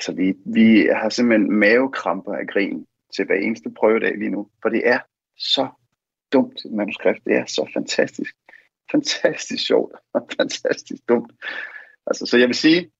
så 0.00 0.12
vi, 0.12 0.34
vi 0.46 0.88
har 0.94 1.08
simpelthen 1.08 1.52
mavekramper 1.52 2.32
af 2.32 2.46
grin 2.46 2.86
til 3.16 3.26
hver 3.26 3.34
eneste 3.34 3.70
prøvedag 3.70 4.18
lige 4.18 4.30
nu, 4.30 4.48
for 4.62 4.68
det 4.68 4.88
er 4.88 4.98
så 5.36 5.68
dumt 6.32 6.60
manuskript, 6.70 7.24
det 7.24 7.36
er 7.36 7.44
så 7.46 7.70
fantastisk, 7.74 8.34
fantastisk 8.92 9.66
sjovt, 9.66 9.92
og 10.14 10.28
fantastisk 10.38 11.02
dumt. 11.08 11.32
Altså, 12.06 12.26
så 12.26 12.38
jeg 12.38 12.48
vil 12.48 12.56
sige, 12.56 12.90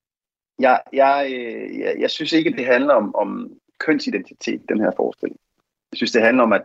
jeg, 0.59 0.81
jeg, 0.93 1.31
øh, 1.33 1.79
jeg, 1.79 1.97
jeg 1.99 2.11
synes 2.11 2.33
ikke, 2.33 2.51
det 2.51 2.67
handler 2.67 2.95
om, 2.95 3.15
om 3.15 3.53
kønsidentitet, 3.79 4.63
den 4.69 4.81
her 4.81 4.91
forestilling. 4.97 5.41
Jeg 5.93 5.97
synes, 5.97 6.13
det 6.13 6.23
handler 6.23 6.43
om, 6.43 6.53
at, 6.53 6.65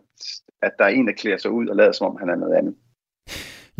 at 0.62 0.72
der 0.80 0.86
er 0.86 0.90
en, 0.90 1.08
der 1.08 1.14
klæder 1.14 1.38
sig 1.38 1.52
ud 1.52 1.68
og 1.68 1.76
lader 1.76 1.92
som 1.92 2.08
om, 2.08 2.18
han 2.18 2.30
er 2.30 2.36
noget 2.36 2.56
andet 2.56 2.76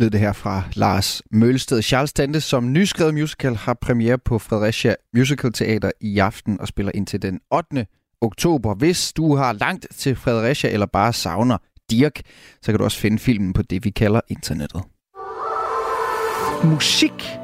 lød 0.02 0.10
det 0.10 0.20
her 0.20 0.32
fra 0.32 0.62
Lars 0.74 1.22
Mølsted. 1.30 1.82
Charles 1.82 2.12
Dante 2.12 2.40
som 2.40 2.72
nyskrevet 2.72 3.14
musical, 3.14 3.54
har 3.54 3.74
premiere 3.74 4.18
på 4.18 4.38
Fredericia 4.38 4.94
Musical 5.14 5.52
Teater 5.52 5.90
i 6.00 6.18
aften 6.18 6.60
og 6.60 6.68
spiller 6.68 6.92
indtil 6.94 7.22
den 7.22 7.40
8. 7.50 7.86
oktober. 8.20 8.74
Hvis 8.74 9.12
du 9.12 9.36
har 9.36 9.52
langt 9.52 9.86
til 9.96 10.16
Fredericia 10.16 10.70
eller 10.70 10.86
bare 10.86 11.12
savner 11.12 11.58
Dirk, 11.90 12.20
så 12.62 12.72
kan 12.72 12.78
du 12.78 12.84
også 12.84 12.98
finde 12.98 13.18
filmen 13.18 13.52
på 13.52 13.62
det, 13.62 13.84
vi 13.84 13.90
kalder 13.90 14.20
internettet. 14.28 14.82
Musik 16.64 17.12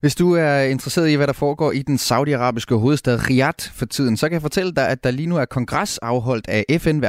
Hvis 0.00 0.14
du 0.14 0.32
er 0.32 0.60
interesseret 0.60 1.10
i, 1.10 1.14
hvad 1.14 1.26
der 1.26 1.32
foregår 1.32 1.72
i 1.72 1.82
den 1.82 1.98
saudiarabiske 1.98 2.74
hovedstad 2.74 3.28
Riyadh 3.30 3.70
for 3.72 3.86
tiden, 3.86 4.16
så 4.16 4.28
kan 4.28 4.32
jeg 4.32 4.42
fortælle 4.42 4.72
dig, 4.72 4.88
at 4.88 5.04
der 5.04 5.10
lige 5.10 5.26
nu 5.26 5.36
er 5.36 5.44
kongres 5.44 5.98
afholdt 5.98 6.48
af 6.48 6.64
FN 6.80 7.04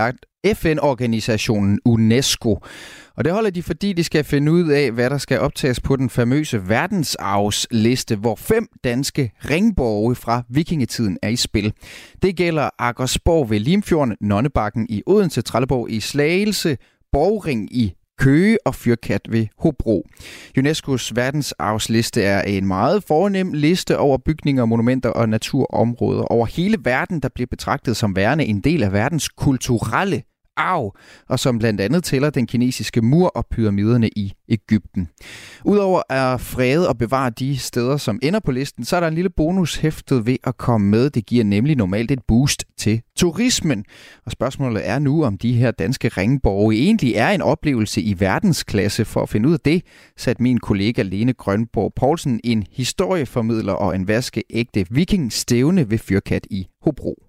FN-organisationen 0.48 1.80
UNESCO. 1.86 2.60
Og 3.16 3.26
det 3.26 3.34
holder 3.34 3.50
de, 3.50 3.64
fordi 3.64 3.94
de 3.94 4.04
skal 4.04 4.24
finde 4.24 4.52
ud 4.52 4.70
af, 4.70 4.92
hvad 4.92 5.10
der 5.10 5.18
skal 5.18 5.40
optages 5.40 5.80
på 5.80 5.96
den 5.96 6.10
famøse 6.10 6.70
verdensarvsliste, 6.70 8.16
hvor 8.16 8.36
fem 8.36 8.68
danske 8.84 9.32
ringborge 9.50 10.16
fra 10.16 10.44
vikingetiden 10.50 11.18
er 11.22 11.30
i 11.30 11.36
spil. 11.36 11.74
Det 12.22 12.36
gælder 12.36 12.70
Akersborg 12.80 13.50
ved 13.50 13.60
Limfjorden, 13.60 14.18
Nonnebakken 14.22 14.88
i 14.90 15.04
Odense, 15.06 15.42
Trelleborg 15.42 15.92
i 15.92 16.00
Slagelse, 16.00 16.78
Borgring 17.12 17.76
i 17.76 17.94
Køge 18.22 18.58
og 18.66 18.76
Fyrkat 18.76 19.22
ved 19.30 19.48
Hobro. 19.58 20.08
UNESCO's 20.60 21.12
verdensarvsliste 21.16 22.24
er 22.24 22.42
en 22.42 22.68
meget 22.68 23.04
fornem 23.04 23.54
liste 23.54 23.98
over 23.98 24.18
bygninger, 24.26 24.66
monumenter 24.66 25.10
og 25.10 25.30
naturområder 25.30 26.24
over 26.24 26.46
hele 26.46 26.78
verden, 26.84 27.20
der 27.20 27.30
bliver 27.36 27.48
betragtet 27.48 27.98
som 27.98 28.16
værende 28.16 28.46
en 28.46 28.62
del 28.62 28.84
af 28.84 28.94
verdens 28.94 29.30
kulturelle 29.30 30.24
arv, 30.62 30.95
og 31.30 31.39
som 31.39 31.60
blandt 31.60 31.82
andet 31.82 32.04
tæller 32.04 32.30
den 32.30 32.47
kinesiske 32.47 33.02
mur 33.02 33.28
og 33.28 33.45
pyramiderne 33.52 34.10
i 34.15 34.34
Ægypten. 34.50 35.10
Udover 35.65 36.02
at 36.10 36.41
frede 36.41 36.89
og 36.89 36.97
bevare 36.97 37.30
de 37.30 37.58
steder, 37.58 37.97
som 37.97 38.19
ender 38.24 38.39
på 38.39 38.52
listen, 38.52 38.86
så 38.86 38.95
er 38.95 39.00
der 39.00 39.08
en 39.08 39.13
lille 39.13 39.30
bonus 39.30 39.76
hæftet 39.76 40.26
ved 40.26 40.38
at 40.43 40.58
komme 40.58 40.88
med. 40.88 41.10
Det 41.10 41.26
giver 41.26 41.43
nemlig 41.43 41.76
normalt 41.76 42.12
et 42.12 42.24
boost 42.28 42.65
til 42.78 43.02
turismen. 43.15 43.86
Og 44.26 44.32
spørgsmålet 44.32 44.89
er 44.89 45.00
nu, 45.00 45.24
om 45.26 45.38
de 45.38 45.54
her 45.54 45.71
danske 45.71 46.08
ringborge 46.08 46.76
egentlig 46.76 47.13
er 47.15 47.30
en 47.30 47.41
oplevelse 47.41 48.02
i 48.02 48.19
verdensklasse. 48.19 49.06
For 49.06 49.21
at 49.21 49.30
finde 49.30 49.50
ud 49.50 49.54
af 49.54 49.60
det, 49.60 49.84
satte 50.17 50.43
min 50.43 50.60
kollega 50.60 51.02
Lene 51.02 51.34
Grønborg 51.34 51.93
Poulsen, 51.95 52.39
en 52.43 52.65
historieformidler 52.71 53.74
og 53.74 53.95
en 53.95 54.08
vaskeægte 54.08 54.86
viking 54.89 55.34
stævne 55.34 55.89
ved 55.89 55.97
Fyrkat 55.97 56.47
i 56.50 56.67
Hobro. 56.82 57.24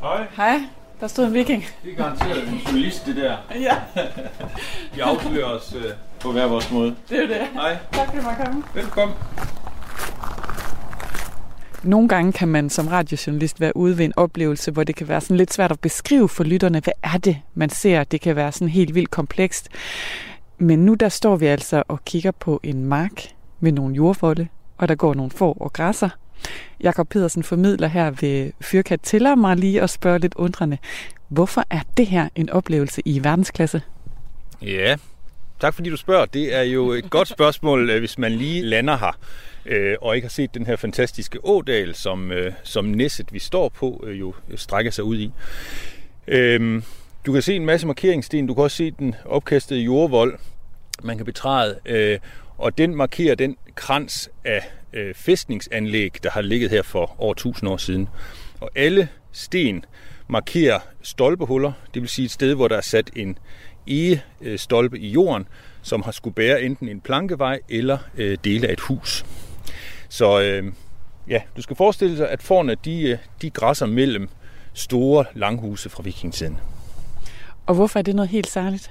Hej. 0.00 0.26
Hej. 0.36 0.83
Der 1.00 1.06
stod 1.06 1.24
en 1.26 1.34
viking. 1.34 1.64
Det 1.84 1.92
er 1.92 1.96
garanteret 1.96 2.48
en 2.48 2.54
journalist, 2.66 3.06
det 3.06 3.16
der. 3.16 3.36
Ja. 3.54 3.76
Vi 4.94 5.00
afslører 5.00 5.46
os 5.46 5.74
uh, 5.74 5.82
på 6.20 6.32
hver 6.32 6.46
vores 6.46 6.70
måde. 6.70 6.96
Det 7.08 7.18
er 7.18 7.22
jo 7.22 7.28
det. 7.28 7.36
Hej. 7.54 7.78
Tak 7.92 8.06
fordi 8.06 8.18
du 8.18 8.24
måtte 8.24 8.44
komme. 8.44 8.62
Velkommen. 8.74 9.16
Nogle 11.82 12.08
gange 12.08 12.32
kan 12.32 12.48
man 12.48 12.70
som 12.70 12.88
radiojournalist 12.88 13.60
være 13.60 13.76
ude 13.76 13.98
ved 13.98 14.04
en 14.04 14.12
oplevelse, 14.16 14.70
hvor 14.70 14.84
det 14.84 14.96
kan 14.96 15.08
være 15.08 15.20
sådan 15.20 15.36
lidt 15.36 15.52
svært 15.52 15.72
at 15.72 15.80
beskrive 15.80 16.28
for 16.28 16.44
lytterne, 16.44 16.80
hvad 16.80 16.92
er 17.02 17.18
det, 17.18 17.36
man 17.54 17.70
ser. 17.70 18.04
Det 18.04 18.20
kan 18.20 18.36
være 18.36 18.52
sådan 18.52 18.68
helt 18.68 18.94
vildt 18.94 19.10
komplekst. 19.10 19.68
Men 20.58 20.78
nu 20.78 20.94
der 20.94 21.08
står 21.08 21.36
vi 21.36 21.46
altså 21.46 21.82
og 21.88 22.04
kigger 22.04 22.30
på 22.30 22.60
en 22.62 22.84
mark 22.84 23.22
med 23.60 23.72
nogle 23.72 23.94
jordfolde, 23.94 24.48
og 24.78 24.88
der 24.88 24.94
går 24.94 25.14
nogle 25.14 25.30
får 25.30 25.56
og 25.60 25.72
græsser. 25.72 26.08
Jakob 26.82 27.08
Pedersen 27.08 27.42
formidler 27.42 27.88
her 27.88 28.10
ved 28.10 28.52
Fyrkat 28.60 29.00
tæller 29.00 29.34
mig 29.34 29.56
lige 29.56 29.82
og 29.82 29.90
spørger 29.90 30.18
lidt 30.18 30.34
undrende. 30.34 30.78
Hvorfor 31.28 31.64
er 31.70 31.80
det 31.96 32.06
her 32.06 32.28
en 32.34 32.50
oplevelse 32.50 33.02
i 33.04 33.24
verdensklasse? 33.24 33.82
Ja, 34.62 34.96
tak 35.60 35.74
fordi 35.74 35.90
du 35.90 35.96
spørger. 35.96 36.24
Det 36.26 36.54
er 36.54 36.62
jo 36.62 36.90
et 36.90 37.10
godt 37.10 37.28
spørgsmål, 37.28 37.90
øh, 37.90 37.98
hvis 37.98 38.18
man 38.18 38.32
lige 38.32 38.62
lander 38.62 38.96
her 38.96 39.18
øh, 39.66 39.96
og 40.00 40.16
ikke 40.16 40.24
har 40.24 40.30
set 40.30 40.54
den 40.54 40.66
her 40.66 40.76
fantastiske 40.76 41.38
ådal, 41.42 41.94
som, 41.94 42.32
øh, 42.32 42.52
som 42.62 42.84
næsset, 42.84 43.32
vi 43.32 43.38
står 43.38 43.68
på, 43.68 44.04
øh, 44.06 44.20
jo 44.20 44.34
strækker 44.56 44.90
sig 44.90 45.04
ud 45.04 45.18
i. 45.18 45.32
Øhm, 46.28 46.82
du 47.26 47.32
kan 47.32 47.42
se 47.42 47.56
en 47.56 47.66
masse 47.66 47.86
markeringssten. 47.86 48.46
Du 48.46 48.54
kan 48.54 48.64
også 48.64 48.76
se 48.76 48.90
den 48.90 49.14
opkastede 49.24 49.80
jordvold, 49.80 50.38
man 51.02 51.16
kan 51.16 51.26
betræde. 51.26 51.78
Øh, 51.86 52.18
og 52.58 52.78
den 52.78 52.94
markerer 52.96 53.34
den 53.34 53.56
krans 53.74 54.30
af 54.44 54.60
øh, 54.94 55.14
fæstningsanlæg, 55.14 56.12
der 56.22 56.30
har 56.30 56.40
ligget 56.40 56.70
her 56.70 56.82
for 56.82 57.14
over 57.18 57.32
1000 57.32 57.70
år 57.70 57.76
siden. 57.76 58.08
Og 58.60 58.70
alle 58.74 59.08
sten 59.32 59.84
markerer 60.28 60.80
stolpehuller, 61.02 61.72
det 61.94 62.02
vil 62.02 62.08
sige 62.08 62.24
et 62.24 62.30
sted, 62.30 62.54
hvor 62.54 62.68
der 62.68 62.76
er 62.76 62.80
sat 62.80 63.10
en 63.16 63.38
ege-stolpe 63.86 64.96
øh, 64.96 65.02
i 65.02 65.08
jorden, 65.08 65.48
som 65.82 66.02
har 66.02 66.12
skulle 66.12 66.34
bære 66.34 66.62
enten 66.62 66.88
en 66.88 67.00
plankevej 67.00 67.60
eller 67.68 67.98
øh, 68.16 68.38
dele 68.44 68.68
af 68.68 68.72
et 68.72 68.80
hus. 68.80 69.24
Så 70.08 70.40
øh, 70.40 70.72
ja, 71.28 71.40
du 71.56 71.62
skal 71.62 71.76
forestille 71.76 72.18
dig, 72.18 72.30
at 72.30 72.42
forne 72.42 72.76
de, 72.84 73.02
øh, 73.02 73.18
de 73.42 73.50
græsser 73.50 73.86
mellem 73.86 74.28
store 74.72 75.24
langhuse 75.34 75.88
fra 75.88 76.02
vikingetiden. 76.02 76.58
Og 77.66 77.74
hvorfor 77.74 77.98
er 77.98 78.02
det 78.02 78.14
noget 78.14 78.28
helt 78.28 78.50
særligt? 78.50 78.90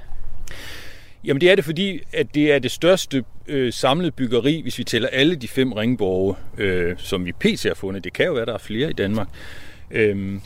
Jamen 1.26 1.42
det 1.42 1.52
er 1.52 1.56
det, 1.56 1.66
fordi 1.66 2.02
at 2.14 2.36
det 2.36 2.54
er 2.54 2.60
det 2.60 2.72
største 2.72 3.24
øh, 3.48 3.74
samlede 3.74 4.12
byggeri, 4.12 4.62
hvis 4.62 4.78
vi 4.78 4.84
tæller 4.84 5.10
alle 5.12 5.36
de 5.36 5.48
fem 5.48 5.74
ringborge, 5.74 6.36
øh, 6.58 6.96
som 6.98 7.26
vi 7.26 7.32
pt. 7.32 7.64
har 7.64 7.74
fundet. 7.74 8.04
Det 8.04 8.14
kan 8.14 8.26
jo 8.26 8.34
være, 8.34 8.46
der 8.46 8.54
er 8.54 8.58
flere 8.58 8.90
i 8.90 8.94
Danmark. 8.94 9.28
Øhm, 9.92 10.42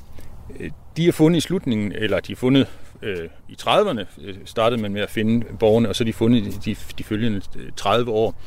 øh, 0.59 0.71
de 0.97 1.07
er 1.07 1.11
fundet 1.11 1.37
i 1.37 1.41
slutningen, 1.41 1.91
eller 1.91 2.19
de 2.19 2.31
er 2.31 2.35
fundet 2.35 2.67
øh, 3.01 3.29
i 3.49 3.57
30'erne, 3.61 4.05
øh, 4.23 4.35
startede 4.45 4.81
man 4.81 4.93
med 4.93 5.01
at 5.01 5.09
finde 5.09 5.45
borgerne, 5.59 5.89
og 5.89 5.95
så 5.95 6.03
er 6.03 6.05
de 6.05 6.13
fundet 6.13 6.65
de, 6.65 6.75
de 6.97 7.03
følgende 7.03 7.41
øh, 7.55 7.71
30 7.75 8.11
år. 8.11 8.41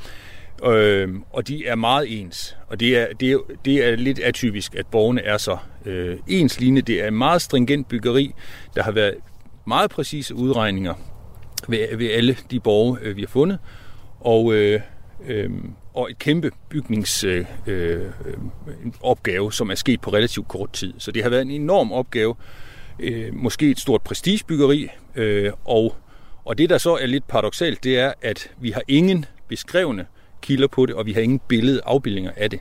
Øh, 0.67 1.09
og 1.31 1.49
de 1.49 1.67
er 1.67 1.75
meget 1.75 2.21
ens. 2.21 2.57
Og 2.69 2.81
det 2.81 2.99
er, 2.99 3.07
det 3.21 3.33
er, 3.33 3.39
det 3.65 3.85
er 3.89 3.97
lidt 3.97 4.19
atypisk, 4.19 4.75
at 4.75 4.87
borgerne 4.87 5.23
er 5.23 5.37
så 5.37 5.57
øh, 5.87 6.19
enslignende. 6.29 6.83
Det 6.83 7.03
er 7.03 7.09
en 7.09 7.15
meget 7.15 7.43
stringent 7.43 7.89
byggeri. 7.89 8.35
Der 8.75 8.83
har 8.83 8.93
været 8.93 9.15
meget 9.67 9.91
præcise 9.91 10.35
udregninger 10.35 10.95
ved, 11.71 11.97
ved 11.97 12.11
alle 12.11 12.37
de 12.51 12.61
borge, 12.61 12.99
øh, 13.03 13.17
vi 13.17 13.21
har 13.21 13.29
fundet. 13.29 13.59
Og, 14.21 14.55
øh, 14.55 14.81
øh, 15.27 15.51
og 15.95 16.11
et 16.11 16.19
kæmpe 16.19 16.51
bygningsopgave, 16.69 17.47
øh, 17.67 18.01
øh, 18.27 18.93
opgave, 19.01 19.53
som 19.53 19.71
er 19.71 19.75
sket 19.75 20.01
på 20.01 20.11
relativt 20.11 20.49
kort 20.49 20.73
tid. 20.73 20.95
Så 20.99 21.13
det 21.13 21.23
har 21.23 21.31
været 21.31 21.43
en 21.43 21.51
enorm 21.51 21.93
opgave. 21.93 22.35
Øh, 22.99 23.35
måske 23.35 23.71
et 23.71 23.81
stort 23.81 24.03
prestigebyggeri. 24.03 24.89
Øh, 25.17 25.53
og, 25.65 25.95
og 26.45 26.59
det, 26.59 26.71
der 26.71 26.79
så 26.79 26.97
er 26.97 27.07
lidt 27.07 27.29
paradoxalt, 27.29 27.85
det 27.85 27.99
er, 27.99 28.13
at 28.23 28.51
vi 28.61 28.71
har 28.71 28.83
ingen 28.89 29.25
beskrevne 29.49 30.07
kilder 30.43 30.69
på 30.69 30.87
det, 30.87 30.95
og 30.95 31.07
vi 31.07 31.13
har 31.13 31.21
ingen 31.21 31.41
billede 31.49 31.81
afbildninger 31.85 32.31
af 32.37 32.51
det. 32.51 32.61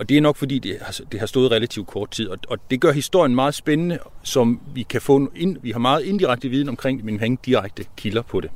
Og 0.00 0.08
det 0.08 0.16
er 0.16 0.20
nok 0.20 0.36
fordi, 0.36 0.58
det 0.58 0.78
har, 0.80 1.00
det 1.12 1.20
har 1.20 1.26
stået 1.26 1.50
relativt 1.50 1.86
kort 1.86 2.10
tid, 2.10 2.28
og, 2.28 2.38
og 2.48 2.58
det 2.70 2.80
gør 2.80 2.92
historien 2.92 3.34
meget 3.34 3.54
spændende, 3.54 3.98
som 4.22 4.60
vi 4.74 4.82
kan 4.82 5.00
få 5.00 5.30
ind, 5.36 5.56
vi 5.62 5.70
har 5.70 5.78
meget 5.78 6.02
indirekte 6.02 6.48
viden 6.48 6.68
omkring 6.68 7.04
men 7.04 7.14
vi 7.14 7.18
har 7.18 7.24
ingen 7.24 7.38
direkte 7.46 7.84
kilder 7.96 8.22
på 8.22 8.40
det. 8.40 8.50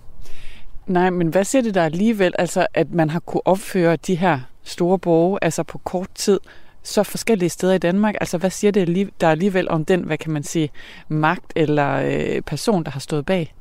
Nej, 0.87 1.11
men 1.11 1.29
hvad 1.29 1.45
siger 1.45 1.63
det 1.63 1.75
der 1.75 1.85
alligevel, 1.85 2.35
altså 2.39 2.67
at 2.75 2.91
man 2.91 3.11
har 3.11 3.21
kunne 3.21 3.47
opføre 3.47 3.97
de 3.97 4.15
her 4.15 4.41
store 4.63 4.99
borge, 4.99 5.39
altså 5.43 5.63
på 5.63 5.79
kort 5.79 6.09
tid, 6.15 6.41
så 6.83 7.03
forskellige 7.03 7.49
steder 7.49 7.75
i 7.75 7.79
Danmark? 7.79 8.15
Altså 8.21 8.39
hvad 8.39 8.51
siger 8.51 8.71
det 8.71 9.11
der 9.21 9.31
alligevel 9.31 9.69
om 9.69 9.85
den, 9.85 10.01
hvad 10.01 10.19
kan 10.19 10.33
man 10.33 10.43
sige, 10.43 10.71
magt 11.09 11.53
eller 11.57 11.93
øh, 11.93 12.43
person, 12.43 12.85
der 12.85 12.91
har 12.91 13.01
stået 13.01 13.27
bag? 13.27 13.55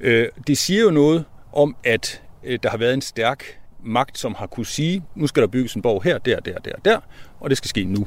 Øh, 0.00 0.28
det 0.46 0.58
siger 0.58 0.82
jo 0.82 0.90
noget 0.90 1.24
om, 1.52 1.76
at 1.84 2.22
øh, 2.44 2.58
der 2.62 2.70
har 2.70 2.78
været 2.78 2.94
en 2.94 3.00
stærk 3.00 3.59
magt, 3.82 4.18
som 4.18 4.34
har 4.34 4.46
kunne 4.46 4.66
sige, 4.66 5.02
nu 5.14 5.26
skal 5.26 5.42
der 5.42 5.48
bygges 5.48 5.74
en 5.74 5.82
borg 5.82 6.02
her, 6.02 6.18
der, 6.18 6.40
der, 6.40 6.58
der, 6.58 6.72
der, 6.84 7.00
og 7.40 7.50
det 7.50 7.58
skal 7.58 7.68
ske 7.68 7.84
nu. 7.84 8.06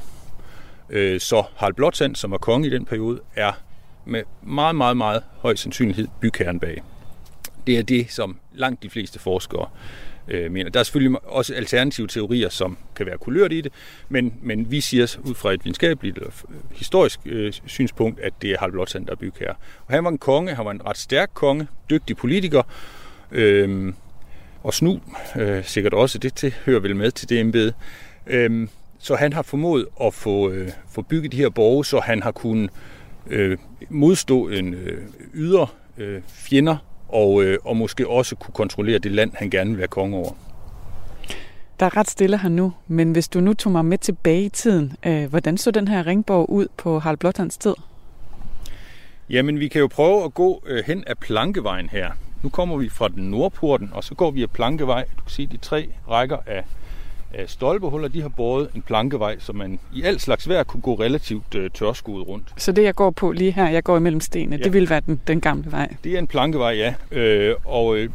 Øh, 0.89 1.19
så 1.19 1.43
Harald 1.55 1.73
Blåtand, 1.73 2.15
som 2.15 2.31
var 2.31 2.37
konge 2.37 2.67
i 2.67 2.69
den 2.69 2.85
periode, 2.85 3.19
er 3.35 3.51
med 4.05 4.23
meget, 4.41 4.75
meget, 4.75 4.97
meget 4.97 5.23
høj 5.37 5.55
sandsynlighed 5.55 6.07
bygherren 6.19 6.59
bag. 6.59 6.83
Det 7.67 7.77
er 7.77 7.83
det, 7.83 8.11
som 8.11 8.39
langt 8.53 8.83
de 8.83 8.89
fleste 8.89 9.19
forskere 9.19 9.67
øh, 10.27 10.51
mener. 10.51 10.69
Der 10.69 10.79
er 10.79 10.83
selvfølgelig 10.83 11.25
også 11.25 11.53
alternative 11.53 12.07
teorier, 12.07 12.49
som 12.49 12.77
kan 12.95 13.05
være 13.05 13.17
kulørt 13.17 13.51
i 13.51 13.61
det, 13.61 13.73
men, 14.09 14.33
men 14.41 14.71
vi 14.71 14.81
siger 14.81 15.17
ud 15.23 15.35
fra 15.35 15.53
et 15.53 15.65
videnskabeligt 15.65 16.17
eller 16.17 16.31
øh, 16.49 16.55
historisk 16.71 17.19
øh, 17.25 17.53
synspunkt, 17.65 18.19
at 18.19 18.33
det 18.41 18.51
er 18.51 18.57
Harald 18.57 18.71
Blåtand, 18.71 19.05
der 19.05 19.11
er 19.11 19.15
bygherre. 19.15 19.55
Og 19.85 19.93
han 19.93 20.03
var 20.03 20.09
en 20.09 20.17
konge, 20.17 20.55
han 20.55 20.65
var 20.65 20.71
en 20.71 20.85
ret 20.85 20.97
stærk 20.97 21.29
konge, 21.33 21.67
dygtig 21.89 22.17
politiker, 22.17 22.63
øh, 23.31 23.93
og 24.63 24.73
Snu 24.73 24.99
øh, 25.35 25.65
sikkert 25.65 25.93
også, 25.93 26.17
det, 26.17 26.41
det 26.41 26.53
hører 26.53 26.79
vel 26.79 26.95
med 26.95 27.11
til 27.11 27.29
det 27.29 27.39
embede. 27.39 27.73
Øhm, 28.27 28.69
så 28.99 29.15
han 29.15 29.33
har 29.33 29.41
formået 29.41 29.85
at 30.01 30.13
få, 30.13 30.49
øh, 30.49 30.69
få 30.89 31.01
bygget 31.01 31.31
de 31.31 31.37
her 31.37 31.49
borge, 31.49 31.85
så 31.85 31.99
han 31.99 32.23
har 32.23 32.31
kunnet 32.31 32.69
øh, 33.27 33.57
modstå 33.89 34.47
en 34.47 34.73
øh, 34.73 35.01
ydre 35.33 35.67
øh, 35.97 36.21
fjender, 36.27 36.77
og, 37.09 37.43
øh, 37.43 37.57
og 37.63 37.77
måske 37.77 38.07
også 38.07 38.35
kunne 38.35 38.53
kontrollere 38.53 38.99
det 38.99 39.11
land, 39.11 39.31
han 39.35 39.49
gerne 39.49 39.69
vil 39.69 39.79
være 39.79 39.87
konge 39.87 40.17
over. 40.17 40.31
Der 41.79 41.85
er 41.85 41.97
ret 41.97 42.09
stille 42.09 42.37
her 42.37 42.49
nu, 42.49 42.73
men 42.87 43.11
hvis 43.11 43.27
du 43.27 43.39
nu 43.39 43.53
tog 43.53 43.71
mig 43.71 43.85
med 43.85 43.97
tilbage 43.97 44.43
i 44.43 44.49
tiden, 44.49 44.93
øh, 45.05 45.29
hvordan 45.29 45.57
så 45.57 45.71
den 45.71 45.87
her 45.87 46.07
ringborg 46.07 46.49
ud 46.49 46.67
på 46.77 46.99
Harald 46.99 47.17
Blåtands 47.17 47.57
tid? 47.57 47.73
Jamen, 49.29 49.59
vi 49.59 49.67
kan 49.67 49.81
jo 49.81 49.87
prøve 49.87 50.23
at 50.23 50.33
gå 50.33 50.63
øh, 50.65 50.83
hen 50.85 51.03
ad 51.07 51.15
plankevejen 51.15 51.89
her. 51.89 52.11
Nu 52.43 52.49
kommer 52.49 52.77
vi 52.77 52.89
fra 52.89 53.07
den 53.07 53.23
nordporten, 53.23 53.89
og 53.93 54.03
så 54.03 54.15
går 54.15 54.31
vi 54.31 54.43
af 54.43 54.49
plankevej. 54.49 55.05
Du 55.17 55.23
kan 55.23 55.31
se 55.31 55.45
de 55.45 55.57
tre 55.57 55.89
rækker 56.09 56.37
af, 56.45 56.63
af 57.33 57.49
stolpehuller, 57.49 58.07
de 58.07 58.21
har 58.21 58.29
båret 58.29 58.69
en 58.75 58.81
plankevej, 58.81 59.39
så 59.39 59.53
man 59.53 59.79
i 59.93 60.03
alt 60.03 60.21
slags 60.21 60.49
vejr 60.49 60.63
kunne 60.63 60.81
gå 60.81 60.93
relativt 60.95 61.55
øh, 61.55 61.69
tørskuet 61.71 62.27
rundt. 62.27 62.53
Så 62.57 62.71
det, 62.71 62.83
jeg 62.83 62.95
går 62.95 63.11
på 63.11 63.31
lige 63.31 63.51
her, 63.51 63.69
jeg 63.69 63.83
går 63.83 63.97
imellem 63.97 64.21
stenene, 64.21 64.55
ja. 64.55 64.63
det 64.63 64.73
vil 64.73 64.89
være 64.89 65.01
den, 65.05 65.21
den 65.27 65.41
gamle 65.41 65.71
vej? 65.71 65.95
Det 66.03 66.13
er 66.13 66.19
en 66.19 66.27
plankevej, 66.27 66.71
ja. 66.71 66.93
Øh, 67.11 67.55
og 67.65 67.97
øh, 67.97 68.09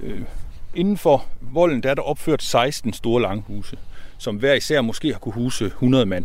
øh, 0.00 0.20
inden 0.74 0.96
for 0.96 1.24
volden, 1.40 1.82
der 1.82 1.90
er 1.90 1.94
der 1.94 2.02
opført 2.02 2.42
16 2.42 2.92
store 2.92 3.22
langhuse, 3.22 3.76
som 4.18 4.36
hver 4.36 4.54
især 4.54 4.80
måske 4.80 5.12
har 5.12 5.18
kunne 5.18 5.34
huse 5.34 5.64
100 5.64 6.06
mand. 6.06 6.24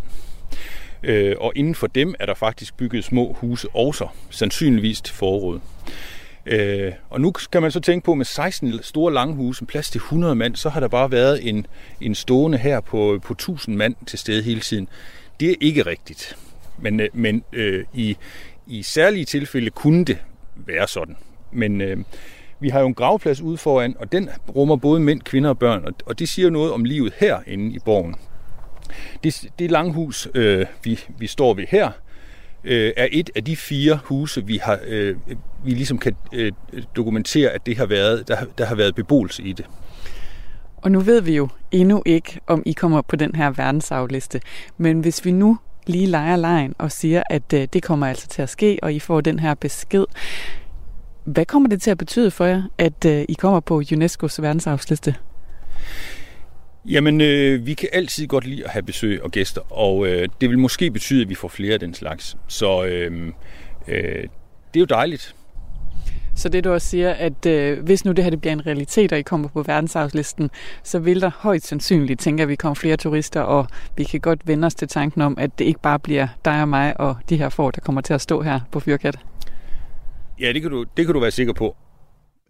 Øh, 1.04 1.36
og 1.40 1.54
inden 1.56 1.76
for 1.76 1.88
dem 1.88 2.16
er 2.20 2.26
der 2.26 2.34
faktisk 2.34 2.78
bygget 2.78 3.04
små 3.04 3.34
huse 3.40 3.68
også, 3.74 4.08
sandsynligvis 4.30 5.02
til 5.02 5.16
forråd. 5.16 5.60
Øh, 6.48 6.93
og 7.10 7.22
nu 7.22 7.34
kan 7.52 7.62
man 7.62 7.72
så 7.72 7.80
tænke 7.80 8.06
på, 8.06 8.16
med 8.16 8.26
16 8.26 8.84
store 8.84 9.14
langhuse, 9.14 9.66
plads 9.66 9.89
til 9.89 10.00
100 10.00 10.36
mand, 10.36 10.56
så 10.56 10.70
har 10.70 10.80
der 10.80 10.88
bare 10.88 11.12
været 11.12 11.50
en, 11.50 11.68
en 12.02 12.16
stående 12.16 12.58
her 12.58 12.80
på, 12.80 13.20
på 13.24 13.34
1000 13.34 13.76
mand 13.76 13.95
til 14.06 14.20
stede 14.20 14.43
hele 14.43 14.60
tiden. 14.60 14.88
Det 15.39 15.52
er 15.52 15.56
ikke 15.62 15.86
rigtigt. 15.86 16.38
Men, 16.78 17.00
øh, 17.00 17.10
men 17.14 17.43
øh, 17.54 17.86
i, 17.93 18.18
i 18.68 18.84
særlige 18.84 19.26
tilfælde 19.26 19.70
kunne 19.70 20.06
det 20.06 20.18
være 20.56 20.88
sådan. 20.88 21.16
Men 21.52 21.82
øh, 21.82 21.98
vi 22.60 22.70
har 22.70 22.80
jo 22.80 22.88
en 22.88 22.93
gravplads 22.93 23.41
ude 23.41 23.58
foran, 23.58 23.95
og 24.00 24.12
den 24.12 24.30
rummer 24.56 24.76
både 24.76 25.00
mænd, 25.00 25.22
kvinder 25.22 25.50
og 25.50 25.60
børn, 25.60 25.86
og, 25.86 25.93
og 26.06 26.20
det 26.20 26.30
siger 26.30 26.50
noget 26.50 26.72
om 26.72 26.84
livet 26.84 27.14
herinde 27.18 27.76
i 27.76 27.80
borgen. 27.80 28.16
Det, 29.24 29.45
det 29.60 29.72
langhus, 29.72 30.28
øh, 30.36 30.66
vi, 30.84 31.00
vi 31.18 31.28
står 31.28 31.54
ved 31.54 31.66
her, 31.70 31.91
øh, 32.64 32.93
er 32.97 33.08
et 33.12 33.30
af 33.36 33.43
de 33.43 33.55
fire 33.55 33.99
huse, 34.03 34.45
vi 34.45 34.58
har, 34.58 34.80
øh, 34.88 35.16
vi 35.64 35.72
ligesom 35.72 35.97
kan 35.97 36.16
øh, 36.34 36.51
dokumentere, 36.95 37.49
at 37.49 37.66
det 37.66 37.78
har 37.78 37.86
været, 37.86 38.28
der, 38.28 38.38
der 38.58 38.66
har 38.66 38.76
været 38.76 38.95
beboelse 38.95 39.43
i 39.43 39.53
det. 39.53 39.66
Og 40.78 40.91
nu 40.91 40.99
ved 40.99 41.22
vi 41.22 41.36
jo 41.36 41.47
endnu 41.72 42.03
ikke, 42.05 42.39
om 42.47 42.64
I 42.66 42.72
kommer 42.72 43.01
på 43.01 43.16
den 43.16 43.36
her 43.36 43.49
verdensarvliste. 43.49 44.41
Men 44.78 44.99
hvis 44.99 45.26
vi 45.26 45.32
nu 45.32 45.58
lige 45.88 46.08
leger 46.08 46.36
lejen 46.36 46.76
og 46.78 46.91
siger, 46.91 47.24
at 47.30 47.53
øh, 47.53 47.68
det 47.74 47.84
kommer 47.84 48.08
altså 48.08 48.28
til 48.28 48.41
at 48.41 48.49
ske, 48.49 48.80
og 48.82 48.93
I 48.93 48.99
får 48.99 49.22
den 49.22 49.39
her 49.39 49.53
besked, 49.53 50.05
hvad 51.24 51.45
kommer 51.45 51.70
det 51.70 51.82
til 51.82 51.91
at 51.91 51.97
betyde 51.97 52.32
for 52.32 52.45
jer, 52.45 52.64
at 52.78 53.05
øh, 53.05 53.26
I 53.30 53.34
kommer 53.34 53.60
på 53.60 53.82
UNESCO's 53.82 54.41
verdensarvsliste? 54.41 55.16
Jamen, 56.88 57.22
øh, 57.22 57.66
vi 57.66 57.74
kan 57.74 57.90
altid 57.94 58.28
godt 58.28 58.46
lide 58.46 58.66
at 58.66 58.70
have 58.70 58.84
besøg 58.84 59.24
og 59.24 59.32
gæster, 59.32 59.74
og 59.74 60.08
øh, 60.08 60.30
det 60.42 60.50
vil 60.50 60.60
måske 60.60 60.92
betyde, 60.92 61.22
at 61.22 61.30
vi 61.30 61.36
får 61.36 61.48
flere 61.48 61.74
af 61.74 61.80
den 61.80 61.94
slags. 61.94 62.38
Så 62.48 62.86
øh, 62.86 63.28
øh, 63.88 64.24
det 64.74 64.76
er 64.76 64.80
jo 64.80 64.86
dejligt. 64.86 65.36
Så 66.36 66.50
det 66.50 66.64
du 66.64 66.72
også 66.72 66.88
siger, 66.88 67.14
at 67.14 67.46
øh, 67.46 67.84
hvis 67.84 68.06
nu 68.06 68.12
det 68.12 68.24
her 68.24 68.32
det 68.32 68.42
bliver 68.42 68.54
en 68.54 68.66
realitet, 68.68 69.14
og 69.14 69.20
I 69.20 69.22
kommer 69.22 69.48
på 69.48 69.62
verdensarvslisten, 69.62 70.50
så 70.84 71.00
vil 71.00 71.22
der 71.22 71.32
højt 71.36 71.64
sandsynligt 71.64 72.20
tænke, 72.20 72.44
at 72.44 72.50
vi 72.50 72.56
kommer 72.56 72.76
flere 72.76 72.98
turister, 72.98 73.42
og 73.42 73.68
vi 73.98 74.04
kan 74.04 74.20
godt 74.20 74.48
vende 74.48 74.66
os 74.66 74.76
til 74.76 74.88
tanken 74.88 75.22
om, 75.22 75.38
at 75.40 75.60
det 75.60 75.66
ikke 75.66 75.82
bare 75.82 76.00
bliver 76.00 76.28
dig 76.46 76.62
og 76.62 76.70
mig 76.70 77.00
og 77.00 77.16
de 77.30 77.38
her 77.38 77.50
får, 77.50 77.72
der 77.72 77.82
kommer 77.82 78.02
til 78.02 78.14
at 78.14 78.22
stå 78.22 78.42
her 78.42 78.60
på 78.72 78.80
Fyrkat. 78.80 79.16
Ja, 80.40 80.54
det 80.54 80.62
kan 80.62 80.72
du, 80.72 80.86
det 80.98 81.06
kan 81.06 81.14
du 81.14 81.20
være 81.20 81.32
sikker 81.32 81.54
på. 81.54 81.76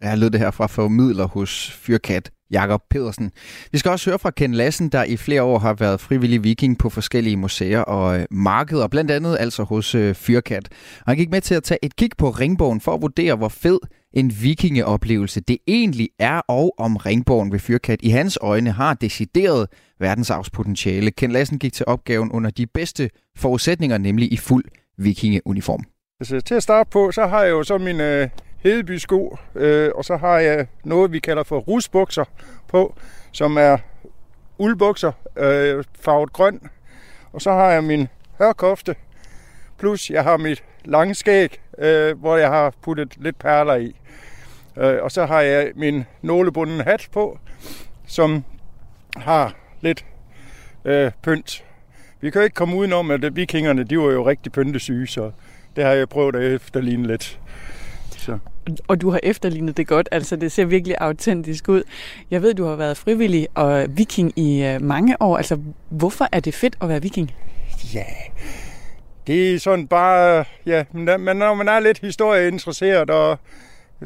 Jeg 0.02 0.18
lød 0.18 0.30
det 0.30 0.40
her 0.40 0.50
fra 0.50 0.66
formidler 0.66 1.26
hos 1.26 1.70
Fyrkat. 1.70 2.30
Jakob 2.50 2.82
Pedersen. 2.90 3.30
Vi 3.72 3.78
skal 3.78 3.90
også 3.90 4.10
høre 4.10 4.18
fra 4.18 4.30
Ken 4.30 4.54
Lassen, 4.54 4.88
der 4.88 5.04
i 5.04 5.16
flere 5.16 5.42
år 5.42 5.58
har 5.58 5.74
været 5.74 6.00
frivillig 6.00 6.44
viking 6.44 6.78
på 6.78 6.90
forskellige 6.90 7.36
museer 7.36 7.80
og 7.80 8.18
øh, 8.18 8.26
markeder, 8.30 8.88
blandt 8.88 9.10
andet 9.10 9.36
altså 9.40 9.62
hos 9.62 9.94
øh, 9.94 10.14
Fyrkat. 10.14 10.68
Og 10.98 11.04
han 11.06 11.16
gik 11.16 11.30
med 11.30 11.40
til 11.40 11.54
at 11.54 11.62
tage 11.62 11.78
et 11.82 11.96
kig 11.96 12.10
på 12.18 12.30
Ringbogen 12.30 12.80
for 12.80 12.94
at 12.94 13.02
vurdere, 13.02 13.36
hvor 13.36 13.48
fed 13.48 13.78
en 14.12 14.32
vikingeoplevelse 14.42 15.40
det 15.40 15.58
egentlig 15.66 16.08
er, 16.18 16.40
og 16.48 16.74
om 16.78 16.96
Ringbogen 16.96 17.52
ved 17.52 17.58
Fyrkat 17.58 17.98
i 18.02 18.08
hans 18.08 18.38
øjne 18.40 18.72
har 18.72 18.94
decideret 18.94 19.66
verdensarvspotentiale. 20.00 21.10
Ken 21.10 21.32
Lassen 21.32 21.58
gik 21.58 21.72
til 21.72 21.86
opgaven 21.86 22.32
under 22.32 22.50
de 22.50 22.66
bedste 22.66 23.10
forudsætninger, 23.36 23.98
nemlig 23.98 24.32
i 24.32 24.36
fuld 24.36 24.64
vikingeuniform. 24.98 25.84
Altså, 26.20 26.40
til 26.40 26.54
at 26.54 26.62
starte 26.62 26.90
på, 26.90 27.10
så 27.12 27.26
har 27.26 27.42
jeg 27.42 27.50
jo 27.50 27.62
så 27.62 27.78
min 27.78 28.00
øh, 28.00 28.28
Hedebysko, 28.62 29.38
øh, 29.54 29.90
og 29.94 30.04
så 30.04 30.16
har 30.16 30.38
jeg 30.38 30.66
noget, 30.84 31.12
vi 31.12 31.18
kalder 31.18 31.42
for 31.42 31.58
rusbukser 31.58 32.24
på, 32.68 32.94
som 33.32 33.56
er 33.56 33.78
uldbukser, 34.58 35.12
øh, 35.36 35.84
farvet 36.00 36.32
grøn. 36.32 36.60
Og 37.32 37.42
så 37.42 37.50
har 37.50 37.70
jeg 37.70 37.84
min 37.84 38.08
hørkofte, 38.38 38.94
plus 39.78 40.10
jeg 40.10 40.24
har 40.24 40.36
mit 40.36 40.64
lange 40.84 41.14
skæg, 41.14 41.60
øh, 41.78 42.18
hvor 42.20 42.36
jeg 42.36 42.48
har 42.48 42.72
puttet 42.82 43.14
lidt 43.16 43.38
perler 43.38 43.74
i. 43.74 43.96
Øh, 44.76 45.02
og 45.02 45.10
så 45.10 45.26
har 45.26 45.40
jeg 45.40 45.72
min 45.74 46.04
nålebunden 46.22 46.80
hat 46.80 47.08
på, 47.12 47.38
som 48.06 48.44
har 49.16 49.54
lidt 49.80 50.04
øh, 50.84 51.10
pynt. 51.22 51.64
Vi 52.20 52.30
kan 52.30 52.40
jo 52.40 52.44
ikke 52.44 52.54
komme 52.54 52.76
udenom, 52.76 53.10
at 53.10 53.36
vikingerne 53.36 53.84
de 53.84 53.98
var 53.98 54.12
jo 54.12 54.26
rigtig 54.26 54.52
pyntesyge, 54.52 55.06
så 55.06 55.30
det 55.76 55.84
har 55.84 55.92
jeg 55.92 56.08
prøvet 56.08 56.36
at 56.36 56.52
efterligne 56.52 57.06
lidt. 57.06 57.40
Så. 58.28 58.38
Og 58.88 59.00
du 59.00 59.10
har 59.10 59.20
efterlignet 59.22 59.76
det 59.76 59.86
godt, 59.86 60.08
altså 60.12 60.36
det 60.36 60.52
ser 60.52 60.64
virkelig 60.64 60.96
autentisk 61.00 61.68
ud. 61.68 61.82
Jeg 62.30 62.42
ved, 62.42 62.54
du 62.54 62.64
har 62.64 62.76
været 62.76 62.96
frivillig 62.96 63.48
og 63.54 63.86
viking 63.88 64.38
i 64.38 64.64
øh, 64.64 64.82
mange 64.82 65.22
år. 65.22 65.36
Altså, 65.36 65.58
hvorfor 65.88 66.28
er 66.32 66.40
det 66.40 66.54
fedt 66.54 66.76
at 66.80 66.88
være 66.88 67.02
viking? 67.02 67.30
Ja, 67.94 68.04
Det 69.26 69.54
er 69.54 69.58
sådan 69.58 69.86
bare, 69.86 70.44
ja, 70.66 70.84
men 70.92 71.36
når 71.36 71.54
man 71.54 71.68
er 71.68 71.80
lidt 71.80 71.98
historieinteresseret, 71.98 73.10
og 73.10 73.38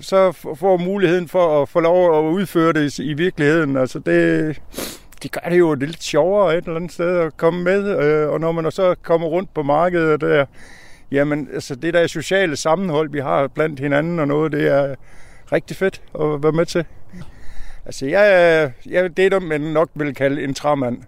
så 0.00 0.32
får 0.32 0.76
muligheden 0.76 1.28
for 1.28 1.62
at 1.62 1.68
få 1.68 1.80
lov 1.80 2.18
at 2.18 2.32
udføre 2.32 2.72
det 2.72 2.98
i 2.98 3.12
virkeligheden, 3.12 3.76
altså 3.76 3.98
det, 3.98 4.60
det 5.22 5.32
gør 5.32 5.50
det 5.50 5.58
jo 5.58 5.74
lidt 5.74 6.02
sjovere 6.02 6.58
et 6.58 6.64
eller 6.64 6.76
andet 6.76 6.92
sted 6.92 7.18
at 7.18 7.36
komme 7.36 7.64
med, 7.64 8.04
øh, 8.04 8.28
og 8.28 8.40
når 8.40 8.52
man 8.52 8.70
så 8.70 8.94
kommer 9.02 9.26
rundt 9.26 9.54
på 9.54 9.62
markedet 9.62 10.20
der, 10.20 10.46
jamen 11.12 11.48
altså 11.54 11.74
det 11.74 11.94
der 11.94 12.06
sociale 12.06 12.56
sammenhold, 12.56 13.10
vi 13.10 13.20
har 13.20 13.48
blandt 13.48 13.80
hinanden 13.80 14.18
og 14.18 14.28
noget, 14.28 14.52
det 14.52 14.66
er 14.66 14.94
rigtig 15.52 15.76
fedt 15.76 16.02
at 16.14 16.42
være 16.42 16.52
med 16.52 16.66
til. 16.66 16.84
Altså 17.86 18.06
jeg, 18.06 18.72
jeg 18.86 19.16
det 19.16 19.26
er 19.26 19.30
det, 19.30 19.42
man 19.42 19.60
nok 19.60 19.90
vil 19.94 20.14
kalde 20.14 20.44
en 20.44 20.54
træmand. 20.54 21.02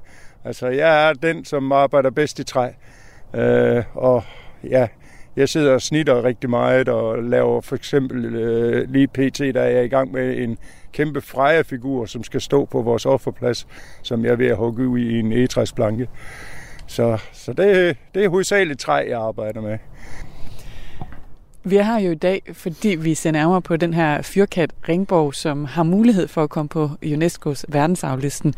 Altså 0.45 0.69
jeg 0.69 1.09
er 1.09 1.13
den, 1.13 1.45
som 1.45 1.73
arbejder 1.73 2.11
bedst 2.11 2.39
i 2.39 2.45
træ. 2.45 2.69
Øh, 3.35 3.85
og 3.95 4.23
ja, 4.65 4.89
jeg 5.37 5.49
sidder 5.49 5.73
og 5.73 5.83
snitter 5.83 6.25
rigtig 6.25 6.51
meget 6.51 6.89
og 6.89 7.23
laver 7.23 7.61
for 7.61 7.77
eksempel 7.77 8.35
øh, 8.35 8.91
lige 8.91 9.09
pt. 9.09 9.39
der 9.39 9.61
er 9.61 9.71
jeg 9.71 9.85
i 9.85 9.89
gang 9.89 10.13
med 10.13 10.39
en 10.39 10.59
kæmpe 10.93 11.21
Freja-figur, 11.21 12.07
som 12.07 12.25
skal 12.25 12.41
stå 12.41 12.65
på 12.65 12.83
vores 12.83 13.07
offerplads, 13.07 13.67
som 14.03 14.25
jeg 14.25 14.33
er 14.33 14.37
ved 14.37 14.47
at 14.47 14.57
hugge 14.57 14.89
ud 14.89 14.99
i 14.99 15.19
en 15.19 15.33
egetræsplanke. 15.33 16.09
Så, 16.87 17.19
så 17.33 17.53
det, 17.53 17.97
det 18.15 18.25
er 18.25 18.29
hovedsageligt 18.29 18.81
træ, 18.81 19.05
jeg 19.09 19.21
arbejder 19.21 19.61
med. 19.61 19.79
Vi 21.67 21.77
er 21.77 21.83
her 21.83 21.99
jo 21.99 22.11
i 22.11 22.15
dag, 22.15 22.43
fordi 22.53 22.89
vi 22.89 23.15
ser 23.15 23.31
nærmere 23.31 23.63
på 23.63 23.77
den 23.77 23.95
her 23.95 24.23
fyrkat 24.23 24.71
Ringborg, 24.89 25.35
som 25.35 25.65
har 25.65 25.83
mulighed 25.83 26.29
for 26.29 26.43
at 26.43 26.51
komme 26.51 26.69
på 26.69 26.91
UNESCO's 27.05 27.63
verdensarvlisten. 27.69 28.55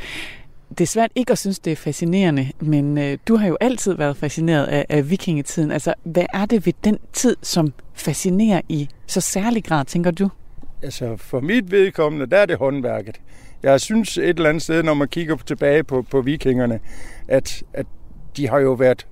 Det 0.68 0.80
er 0.80 0.86
svært 0.86 1.11
ikke 1.14 1.32
at 1.32 1.38
synes, 1.38 1.59
det 1.59 1.72
er 1.72 1.76
fascinerende, 1.76 2.53
men 2.61 2.99
øh, 2.99 3.18
du 3.28 3.36
har 3.36 3.49
jo 3.49 3.57
altid 3.61 3.94
været 3.94 4.16
fascineret 4.16 4.66
af, 4.66 4.86
af 4.88 5.11
vikingetiden. 5.11 5.70
Altså, 5.70 5.94
hvad 6.05 6.26
er 6.34 6.47
det 6.47 6.66
ved 6.66 6.72
den 6.84 6.99
tid, 7.12 7.36
som 7.42 7.72
fascinerer 7.94 8.61
i 8.68 8.88
så 9.07 9.20
særlig 9.20 9.64
grad, 9.64 9.84
tænker 9.84 10.11
du? 10.11 10.28
Altså, 10.82 11.16
for 11.16 11.40
mit 11.40 11.70
vedkommende, 11.70 12.26
der 12.26 12.36
er 12.36 12.47
det 12.47 12.57
håndværket. 12.59 13.20
Jeg 13.62 13.80
synes 13.80 14.18
et 14.18 14.28
eller 14.28 14.49
andet 14.49 14.62
sted, 14.62 14.82
når 14.82 14.94
man 14.94 15.09
kigger 15.09 15.36
tilbage 15.36 15.84
på, 15.84 16.03
på 16.03 16.20
vikingerne, 16.20 16.80
at, 17.28 17.62
at 17.72 17.86
de 18.36 18.49
har 18.49 18.59
jo 18.59 18.72
været 18.72 19.07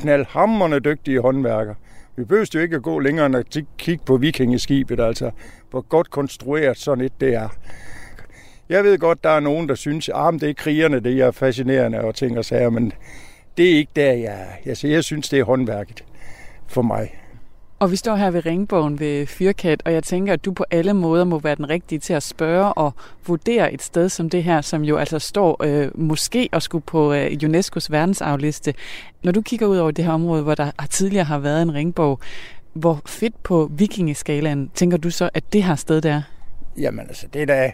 knaldhammerne 0.00 0.78
dygtige 0.78 1.20
håndværker. 1.20 1.74
Vi 2.16 2.24
behøver 2.24 2.50
jo 2.54 2.60
ikke 2.60 2.76
at 2.76 2.82
gå 2.82 2.98
længere 2.98 3.26
end 3.26 3.36
at 3.36 3.56
kigge 3.78 4.04
på 4.06 4.16
vikingeskibet, 4.16 5.00
altså 5.00 5.30
hvor 5.70 5.80
godt 5.80 6.10
konstrueret 6.10 6.78
sådan 6.78 7.04
et 7.04 7.20
det 7.20 7.34
er. 7.34 7.48
Jeg 8.68 8.84
ved 8.84 8.98
godt, 8.98 9.24
der 9.24 9.30
er 9.30 9.40
nogen, 9.40 9.68
der 9.68 9.74
synes, 9.74 10.08
at 10.08 10.14
ah, 10.16 10.32
det 10.32 10.50
er 10.50 10.54
krigerne, 10.54 11.00
det 11.00 11.20
er 11.20 11.30
fascinerende 11.30 12.00
og 12.00 12.14
ting 12.14 12.38
og 12.38 12.44
sager, 12.44 12.70
men 12.70 12.92
det 13.56 13.72
er 13.72 13.76
ikke 13.76 13.92
der, 13.96 14.12
jeg 14.12 14.40
er. 14.40 14.68
Altså, 14.68 14.88
jeg 14.88 15.04
synes, 15.04 15.28
det 15.28 15.38
er 15.38 15.44
håndværket 15.44 16.04
for 16.68 16.82
mig. 16.82 17.14
Og 17.80 17.90
vi 17.90 17.96
står 17.96 18.16
her 18.16 18.30
ved 18.30 18.46
Ringbogen 18.46 19.00
ved 19.00 19.26
Fyrkat, 19.26 19.82
og 19.84 19.92
jeg 19.92 20.02
tænker, 20.02 20.32
at 20.32 20.44
du 20.44 20.52
på 20.52 20.64
alle 20.70 20.94
måder 20.94 21.24
må 21.24 21.38
være 21.38 21.54
den 21.54 21.68
rigtige 21.68 21.98
til 21.98 22.12
at 22.12 22.22
spørge 22.22 22.72
og 22.72 22.94
vurdere 23.26 23.72
et 23.72 23.82
sted 23.82 24.08
som 24.08 24.30
det 24.30 24.44
her, 24.44 24.60
som 24.60 24.82
jo 24.82 24.96
altså 24.96 25.18
står 25.18 25.64
øh, 25.64 25.90
måske 25.94 26.48
og 26.52 26.62
skulle 26.62 26.82
på 26.82 27.12
øh, 27.12 27.26
UNESCO's 27.26 27.86
verdensarvliste. 27.90 28.74
Når 29.22 29.32
du 29.32 29.42
kigger 29.42 29.66
ud 29.66 29.76
over 29.76 29.90
det 29.90 30.04
her 30.04 30.12
område, 30.12 30.42
hvor 30.42 30.54
der 30.54 30.70
tidligere 30.90 31.24
har 31.24 31.38
været 31.38 31.62
en 31.62 31.74
ringborg, 31.74 32.20
hvor 32.72 33.02
fedt 33.06 33.42
på 33.42 33.70
vikingeskalaen 33.72 34.70
tænker 34.74 34.96
du 34.96 35.10
så, 35.10 35.30
at 35.34 35.52
det 35.52 35.64
her 35.64 35.74
sted 35.74 36.00
der? 36.00 36.22
Jamen 36.76 37.06
altså, 37.08 37.26
det 37.32 37.42
er 37.42 37.46
da 37.46 37.72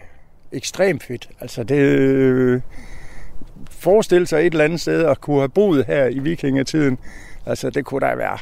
ekstremt 0.51 1.03
fedt. 1.03 1.29
Altså 1.39 1.63
det... 1.63 1.79
Øh, 1.79 2.61
forestille 3.69 4.27
sig 4.27 4.39
et 4.39 4.53
eller 4.53 4.65
andet 4.65 4.81
sted 4.81 5.05
at 5.05 5.21
kunne 5.21 5.39
have 5.39 5.49
boet 5.49 5.85
her 5.85 6.05
i 6.05 6.19
vikingetiden. 6.19 6.97
Altså 7.45 7.69
det 7.69 7.85
kunne 7.85 8.07
da 8.07 8.15
være 8.15 8.37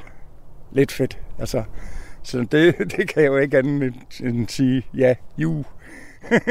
lidt 0.76 0.92
fedt. 0.92 1.20
Altså, 1.40 1.64
så 2.24 2.48
det, 2.52 2.78
det 2.98 3.08
kan 3.08 3.24
jeg 3.24 3.28
jo 3.28 3.38
ikke 3.38 3.58
andet 3.58 3.94
end 4.24 4.48
sige 4.48 4.84
ja, 4.98 5.16
ju. 5.38 5.66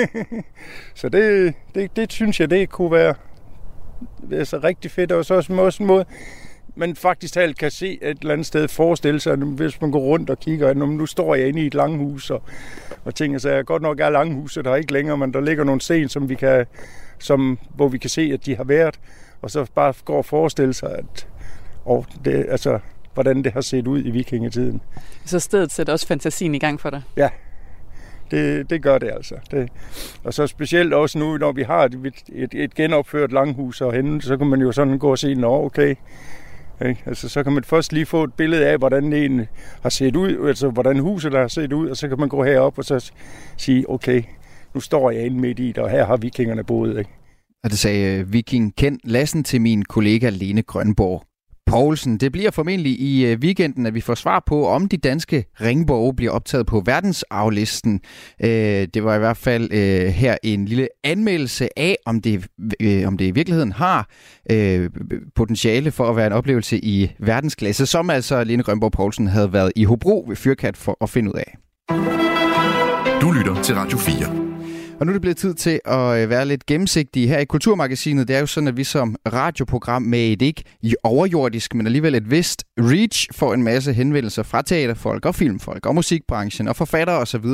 så 0.95 1.09
det, 1.09 1.55
det, 1.75 1.97
det 1.97 2.13
synes 2.13 2.41
jeg, 2.41 2.51
det 2.51 2.69
kunne 2.69 2.93
være 2.93 3.15
altså, 4.33 4.59
rigtig 4.59 4.91
fedt. 4.91 5.13
Og 5.13 5.25
så 5.25 5.35
også 5.35 5.83
en 5.83 5.87
måde, 5.87 6.05
man 6.77 6.97
faktisk 6.97 7.35
talt 7.35 7.59
kan 7.59 7.71
se 7.71 7.99
et 8.03 8.19
eller 8.21 8.33
andet 8.33 8.47
sted 8.47 8.69
forestille 8.69 9.21
sig, 9.21 9.37
hvis 9.37 9.81
man 9.81 9.91
går 9.91 10.01
rundt 10.01 10.31
og 10.31 10.39
kigger, 10.39 10.69
at 10.69 10.77
nu 10.77 11.07
står 11.07 11.35
jeg 11.35 11.49
inde 11.49 11.63
i 11.63 11.67
et 11.67 11.75
langhus, 11.75 12.31
og, 12.31 12.43
og 13.05 13.15
tænker 13.15 13.39
sig, 13.39 13.53
at 13.53 13.67
godt 13.67 13.83
nok 13.83 14.01
er 14.01 14.11
langhuset 14.11 14.65
der 14.65 14.77
ikke 14.77 14.93
længere, 14.93 15.17
men 15.17 15.35
der 15.35 15.41
ligger 15.41 15.65
nogle 15.65 15.81
sten, 15.81 16.09
som 16.09 16.29
vi 16.29 16.35
kan, 16.35 16.67
som, 17.19 17.59
hvor 17.75 17.89
vi 17.89 17.99
kan 17.99 18.11
se, 18.11 18.31
at 18.33 18.47
de 18.47 18.57
har 18.57 18.65
været, 18.65 19.01
og 19.43 19.51
så 19.51 19.67
bare 19.75 19.95
går 20.05 20.17
og 20.17 20.25
forestille 20.25 20.75
sig, 20.75 20.95
at 20.99 21.29
og 21.85 22.07
det, 22.25 22.47
altså, 22.49 22.79
hvordan 23.15 23.45
det 23.45 23.53
har 23.53 23.61
set 23.61 23.87
ud 23.87 24.03
i 24.05 24.11
vikingetiden. 24.11 24.81
Så 25.25 25.39
stedet 25.39 25.73
sætter 25.73 25.93
også 25.93 26.07
fantasien 26.07 26.55
i 26.55 26.59
gang 26.59 26.81
for 26.81 26.91
dig? 26.91 27.03
Ja, 27.17 27.29
det, 28.31 28.71
det 28.71 28.83
gør 28.83 28.99
det 28.99 29.11
altså. 29.11 29.35
Det, 29.51 29.69
og 30.25 30.35
så 30.35 30.47
specielt 30.47 30.95
også 30.95 31.19
nu, 31.19 31.37
når 31.37 31.53
vi 31.53 31.63
har 31.63 31.85
et, 31.85 32.13
et, 32.33 32.55
et 32.55 32.75
genopført 32.75 33.33
langhus 33.33 33.79
herhenne, 33.79 34.23
så 34.23 34.37
kan 34.37 34.47
man 34.47 34.61
jo 34.61 34.73
sådan 34.73 34.99
gå 34.99 35.11
og 35.11 35.19
se, 35.19 35.35
nå 35.35 35.65
okay, 35.65 35.95
ikke? 36.85 37.03
Altså, 37.07 37.29
så 37.29 37.43
kan 37.43 37.53
man 37.53 37.65
først 37.65 37.93
lige 37.93 38.07
få 38.07 38.25
et 38.25 38.35
billede 38.35 38.67
af, 38.67 38.79
hvordan 38.79 39.13
egentlig 39.13 39.49
har 39.83 39.89
set 39.89 40.17
ud, 40.17 40.49
altså 40.49 40.71
hvordan 40.71 40.99
huset 40.99 41.33
der 41.33 41.41
har 41.41 41.49
set 41.49 41.73
ud, 41.73 41.89
og 41.89 41.97
så 41.97 42.09
kan 42.09 42.19
man 42.19 42.29
gå 42.29 42.45
herop 42.45 42.79
og 42.79 42.85
så 42.85 43.13
sige, 43.57 43.91
okay, 43.91 44.23
nu 44.75 44.81
står 44.81 45.11
jeg 45.11 45.27
inde 45.27 45.41
midt 45.41 45.59
i 45.59 45.67
det, 45.67 45.79
og 45.79 45.91
her 45.91 46.07
har 46.07 46.17
vikingerne 46.17 46.65
boet. 46.65 46.99
Ikke? 46.99 47.11
Og 47.65 47.71
det 47.71 47.79
sagde 47.79 48.19
øh, 48.19 48.33
viking 48.33 48.77
Ken 48.77 49.01
Lassen 49.05 49.45
til 49.45 49.61
min 49.61 49.85
kollega 49.85 50.29
Lene 50.29 50.63
Grønborg. 50.63 51.25
Poulsen. 51.67 52.17
Det 52.19 52.33
bliver 52.33 52.51
formentlig 52.51 53.01
i 53.01 53.27
øh, 53.27 53.39
weekenden, 53.39 53.87
at 53.87 53.95
vi 53.95 54.01
får 54.01 54.15
svar 54.15 54.43
på, 54.47 54.69
om 54.69 54.89
de 54.89 54.97
danske 54.97 55.45
ringborge 55.61 56.15
bliver 56.15 56.33
optaget 56.33 56.67
på 56.67 56.83
verdensaflisten. 56.87 58.01
Øh, 58.45 58.49
det 58.95 59.05
var 59.05 59.15
i 59.15 59.19
hvert 59.19 59.37
fald 59.37 59.73
øh, 59.73 60.07
her 60.07 60.37
en 60.43 60.65
lille 60.65 60.89
anmeldelse 61.05 61.79
af, 61.79 61.97
om 62.07 62.21
det, 62.21 62.47
om 63.07 63.19
det 63.19 63.25
i 63.25 63.31
virkeligheden 63.31 63.73
har 63.73 64.09
potentiale 65.35 65.91
for 65.91 66.11
at 66.11 66.17
være 66.17 66.27
en 66.27 66.33
oplevelse 66.33 66.85
i 66.85 67.13
verdensklasse, 67.19 67.87
som 67.87 68.11
altså 68.11 68.45
Lene 68.45 68.63
Grønborg 68.63 68.93
Poulsen 68.93 69.27
havde 69.27 69.53
været 69.53 69.73
i 69.77 69.85
Hobro 69.85 70.25
ved 70.29 70.37
Fyrkat 70.37 70.77
for 70.77 70.97
at 71.01 71.11
finde 71.11 71.31
ud 71.31 71.39
af. 71.39 71.57
Du 73.21 73.33
lytter 73.33 73.63
til 73.63 73.75
Radio 73.75 73.99
4. 73.99 74.44
Og 75.01 75.07
nu 75.07 75.11
er 75.11 75.13
det 75.13 75.21
blevet 75.21 75.37
tid 75.37 75.55
til 75.55 75.81
at 75.85 76.23
øh, 76.23 76.31
være 76.31 76.47
lidt 76.47 76.67
gennemsigtige 76.67 77.29
her 77.29 77.39
i 77.39 77.45
Kulturmagasinet. 77.45 78.29
Det 78.29 78.37
er 78.37 78.41
jo 78.41 78.47
sådan, 78.47 78.69
at 78.69 78.77
vi 78.77 78.85
som 78.85 79.17
radioprogram 79.33 80.03
med 80.03 80.33
et 80.33 80.43
ikke 80.43 80.65
overjordisk, 81.03 81.75
men 81.75 81.87
alligevel 81.87 82.15
et 82.15 82.31
vist 82.31 82.65
reach 82.79 83.29
får 83.33 83.55
en 83.55 83.63
masse 83.63 83.93
henvendelser 83.93 84.43
fra 84.43 84.63
teaterfolk 84.63 85.27
og 85.27 85.35
filmfolk 85.35 85.87
og 85.87 85.95
musikbranchen 85.95 86.69
og 86.69 86.77
forfattere 86.77 87.17
osv., 87.17 87.45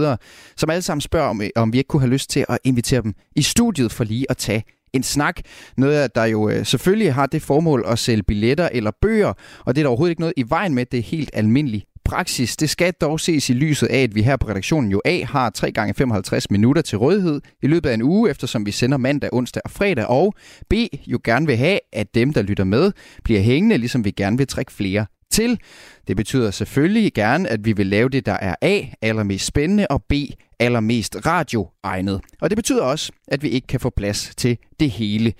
som 0.56 0.70
alle 0.70 0.82
sammen 0.82 1.00
spørger, 1.00 1.28
om, 1.28 1.42
øh, 1.42 1.48
om 1.56 1.72
vi 1.72 1.78
ikke 1.78 1.88
kunne 1.88 2.02
have 2.02 2.12
lyst 2.12 2.30
til 2.30 2.44
at 2.48 2.58
invitere 2.64 3.02
dem 3.02 3.14
i 3.36 3.42
studiet 3.42 3.92
for 3.92 4.04
lige 4.04 4.26
at 4.30 4.36
tage 4.36 4.64
en 4.92 5.02
snak. 5.02 5.40
Noget, 5.76 6.14
der 6.14 6.24
jo 6.24 6.48
øh, 6.48 6.66
selvfølgelig 6.66 7.14
har 7.14 7.26
det 7.26 7.42
formål 7.42 7.84
at 7.86 7.98
sælge 7.98 8.22
billetter 8.22 8.68
eller 8.72 8.90
bøger, 9.02 9.32
og 9.64 9.74
det 9.74 9.80
er 9.80 9.82
der 9.82 9.88
overhovedet 9.88 10.10
ikke 10.10 10.20
noget 10.20 10.34
i 10.36 10.44
vejen 10.48 10.74
med. 10.74 10.86
Det 10.86 10.98
er 10.98 11.02
helt 11.02 11.30
almindelig 11.32 11.84
praksis. 12.04 12.56
Det 12.56 12.70
skal 12.70 12.92
dog 12.92 13.20
ses 13.20 13.50
i 13.50 13.52
lyset 13.52 13.86
af, 13.86 14.02
at 14.02 14.14
vi 14.14 14.22
her 14.22 14.36
på 14.36 14.48
redaktionen 14.48 14.90
jo 14.90 15.02
A 15.04 15.24
har 15.24 15.50
3 15.50 15.72
gange 15.72 15.94
55 15.94 16.50
minutter 16.50 16.82
til 16.82 16.98
rådighed 16.98 17.40
i 17.62 17.66
løbet 17.66 17.90
af 17.90 17.94
en 17.94 18.02
uge, 18.02 18.30
eftersom 18.30 18.66
vi 18.66 18.70
sender 18.70 18.96
mandag, 18.96 19.30
onsdag 19.32 19.62
og 19.64 19.70
fredag, 19.70 20.06
og 20.06 20.34
B 20.70 20.74
jo 21.06 21.20
gerne 21.24 21.46
vil 21.46 21.56
have, 21.56 21.78
at 21.92 22.14
dem, 22.14 22.32
der 22.32 22.42
lytter 22.42 22.64
med, 22.64 22.92
bliver 23.24 23.40
hængende, 23.40 23.78
ligesom 23.78 24.04
vi 24.04 24.10
gerne 24.10 24.38
vil 24.38 24.46
trække 24.46 24.72
flere 24.72 25.06
til. 25.30 25.60
Det 26.08 26.16
betyder 26.16 26.50
selvfølgelig 26.50 27.12
gerne, 27.14 27.48
at 27.48 27.64
vi 27.64 27.72
vil 27.72 27.86
lave 27.86 28.08
det, 28.08 28.26
der 28.26 28.32
er 28.32 28.54
A, 28.62 28.80
allermest 29.02 29.46
spændende, 29.46 29.86
og 29.90 30.02
B, 30.02 30.12
allermest 30.58 31.16
radioegnet. 31.26 32.20
Og 32.40 32.50
det 32.50 32.56
betyder 32.56 32.82
også, 32.82 33.12
at 33.28 33.42
vi 33.42 33.48
ikke 33.48 33.66
kan 33.66 33.80
få 33.80 33.90
plads 33.90 34.32
til 34.36 34.58
det 34.80 34.90
hele. 34.90 35.32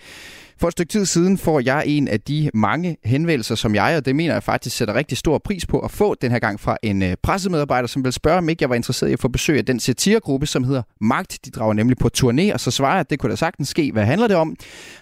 For 0.61 0.69
et 0.69 0.73
stykke 0.73 0.91
tid 0.91 1.07
siden 1.07 1.39
får 1.39 1.61
jeg 1.61 1.85
en 1.87 2.09
af 2.09 2.21
de 2.21 2.51
mange 2.55 2.97
henvendelser, 3.05 3.55
som 3.55 3.75
jeg, 3.75 3.97
og 3.97 4.05
det 4.05 4.17
mener 4.17 4.33
jeg 4.33 4.43
faktisk 4.43 4.77
sætter 4.77 4.95
rigtig 4.95 5.19
stor 5.19 5.39
pris 5.39 5.67
på 5.67 5.79
at 5.79 5.91
få 5.91 6.15
den 6.15 6.31
her 6.33 6.39
gang 6.39 6.61
fra 6.61 6.77
en 6.83 7.03
øh, 7.03 7.17
pressemedarbejder, 7.23 7.89
som 7.89 8.05
vil 8.05 8.13
spørge, 8.13 8.39
om 8.39 8.49
ikke 8.49 8.63
jeg 8.63 8.71
var 8.71 8.75
interesseret 8.75 9.11
i 9.11 9.13
at 9.13 9.21
få 9.21 9.29
besøg 9.29 9.59
af 9.59 9.65
den 9.65 9.81
satiregruppe, 9.81 10.47
som 10.47 10.65
hedder 10.65 10.83
Magt. 11.01 11.39
De 11.45 11.51
drager 11.51 11.73
nemlig 11.73 11.99
på 11.99 12.09
turné, 12.19 12.53
og 12.53 12.61
så 12.61 12.71
svarer 12.71 12.93
jeg, 12.93 13.01
at 13.01 13.11
det 13.11 13.19
kunne 13.19 13.31
da 13.31 13.37
sagtens 13.37 13.69
ske. 13.69 13.93
Hvad 13.93 14.05
handler 14.05 14.29
det 14.29 14.37
om? 14.37 14.57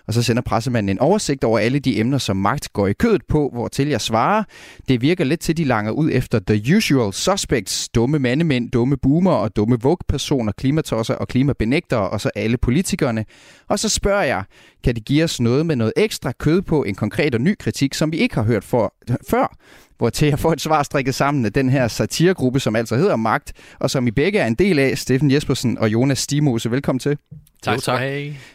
Og 0.07 0.15
så 0.15 0.23
sender 0.23 0.43
pressemanden 0.43 0.89
en 0.89 0.99
oversigt 0.99 1.45
over 1.45 1.59
alle 1.59 1.79
de 1.79 2.01
emner, 2.01 2.19
som 2.19 2.37
Magt 2.37 2.73
går 2.73 2.87
i 2.87 2.93
kødet 2.93 3.23
på, 3.29 3.51
hvor 3.53 3.69
til 3.69 3.89
jeg 3.89 4.01
svarer. 4.01 4.45
Det 4.89 5.03
virker 5.03 5.25
lidt 5.25 5.41
til, 5.41 5.57
de 5.57 5.65
langer 5.65 5.93
ud 5.93 6.11
efter 6.13 6.41
the 6.47 6.77
usual 6.77 7.13
suspects, 7.13 7.89
dumme 7.89 8.19
mandemænd, 8.19 8.71
dumme 8.71 8.97
boomer 8.97 9.33
og 9.33 9.57
dumme 9.57 9.81
vogue-personer, 9.81 10.53
klimatosser 10.53 11.15
og 11.15 11.29
klimabenægtere, 11.29 12.11
og 12.11 12.21
så 12.21 12.31
alle 12.35 12.57
politikerne. 12.57 13.25
Og 13.69 13.79
så 13.79 13.89
spørger 13.89 14.23
jeg, 14.23 14.45
kan 14.85 14.95
det 14.95 15.05
give 15.05 15.25
os 15.25 15.41
noget 15.49 15.67
med 15.67 15.77
noget 15.77 15.93
ekstra 15.97 16.33
kød 16.33 16.63
på 16.63 16.85
en 16.85 16.95
konkret 16.95 17.35
og 17.35 17.41
ny 17.41 17.59
kritik, 17.59 17.95
som 17.95 18.13
vi 18.13 18.17
ikke 18.17 18.35
har 18.35 18.43
hørt 18.43 18.65
for, 18.65 18.95
før, 19.31 19.57
hvor 19.99 20.11
til 20.11 20.29
jeg 20.29 20.39
får 20.39 20.53
et 20.53 20.61
svar 20.61 20.83
strikket 20.83 21.15
sammen 21.15 21.45
af 21.45 21.53
den 21.53 21.71
her 21.71 21.89
satiregruppe, 21.89 22.61
som 22.61 22.77
altså 22.77 22.97
hedder 22.97 23.17
Magt, 23.17 23.53
og 23.79 23.91
som 23.91 24.07
I 24.07 24.11
begge 24.11 24.39
er 24.39 24.47
en 24.47 24.55
del 24.55 24.79
af, 24.79 24.99
Steffen 24.99 25.31
Jespersen 25.31 25.79
og 25.79 25.93
Jonas 25.93 26.19
Stimose. 26.19 26.71
Velkommen 26.71 27.01
til. 27.01 27.19
Tak, 27.63 27.77
jo, 27.77 27.81
tak. 27.81 28.01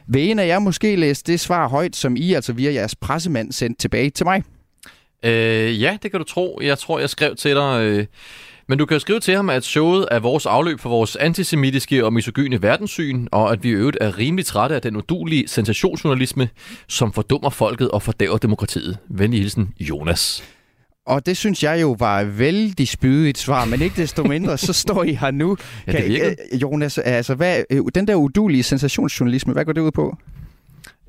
Vil 0.08 0.32
en 0.32 0.40
af 0.40 0.48
jer 0.48 0.60
måske 0.60 0.96
læse 0.96 1.24
det 1.24 1.40
svar 1.40 1.68
højt, 1.68 1.96
som 1.96 2.16
I 2.16 2.34
altså 2.34 2.54
via 2.54 2.74
jeres 2.74 2.96
pressemand 2.96 3.52
sendte 3.52 3.82
tilbage 3.82 4.10
til 4.10 4.26
mig? 4.26 4.44
Øh, 5.24 5.82
ja, 5.82 5.98
det 6.04 6.12
kan 6.12 6.20
du 6.20 6.26
tro. 6.26 6.60
Jeg 6.64 6.78
tror, 6.78 7.00
jeg 7.00 7.10
skrev 7.10 7.36
til 7.36 7.56
dig... 7.56 7.82
Øh, 7.84 8.06
men 8.70 8.78
du 8.78 8.86
kan 8.86 8.96
jo 8.96 9.00
skrive 9.00 9.20
til 9.20 9.36
ham, 9.36 9.50
at 9.50 9.64
showet 9.64 10.08
er 10.12 10.20
vores 10.20 10.46
afløb 10.46 10.80
for 10.80 10.90
vores 10.90 11.16
antisemitiske 11.16 12.06
og 12.06 12.14
misogyne 12.14 12.62
verdenssyn, 12.62 13.28
og 13.32 13.52
at 13.52 13.64
vi 13.64 13.70
i 13.70 13.72
øvrigt 13.72 13.98
er 14.02 14.18
rimelig 14.18 14.46
trætte 14.46 14.76
af 14.76 14.82
den 14.82 14.96
udulige 14.96 15.48
sensationsjournalisme, 15.48 16.50
som 16.88 17.14
fordummer 17.14 17.50
folket 17.50 17.92
og 17.92 18.02
fordæver 18.02 18.38
demokratiet. 18.38 18.98
Venlig 19.10 19.40
hilsen, 19.40 19.70
Jonas. 19.80 20.44
Og 21.06 21.26
det 21.26 21.38
synes 21.38 21.64
jeg 21.64 21.82
jo 21.82 21.96
var 22.00 22.24
vældig 22.24 22.88
spydigt 22.88 23.38
svar, 23.38 23.66
men 23.66 23.82
ikke 23.82 24.02
desto 24.02 24.24
mindre, 24.24 24.58
så 24.58 24.74
står 24.74 25.04
I 25.04 25.14
her 25.14 25.32
nu. 25.32 25.58
Ja, 25.88 25.92
det. 25.92 26.20
Kan- 26.52 26.60
Jonas, 26.60 26.98
altså 26.98 27.36
hvad, 27.36 27.64
øh, 27.70 27.82
den 27.96 28.08
der 28.08 28.16
udulige 28.16 28.64
sensationsjournalisme, 28.64 29.54
hvad 29.54 29.66
går 29.66 29.74
det 29.74 29.82
ud 29.82 29.92
på? 29.92 30.18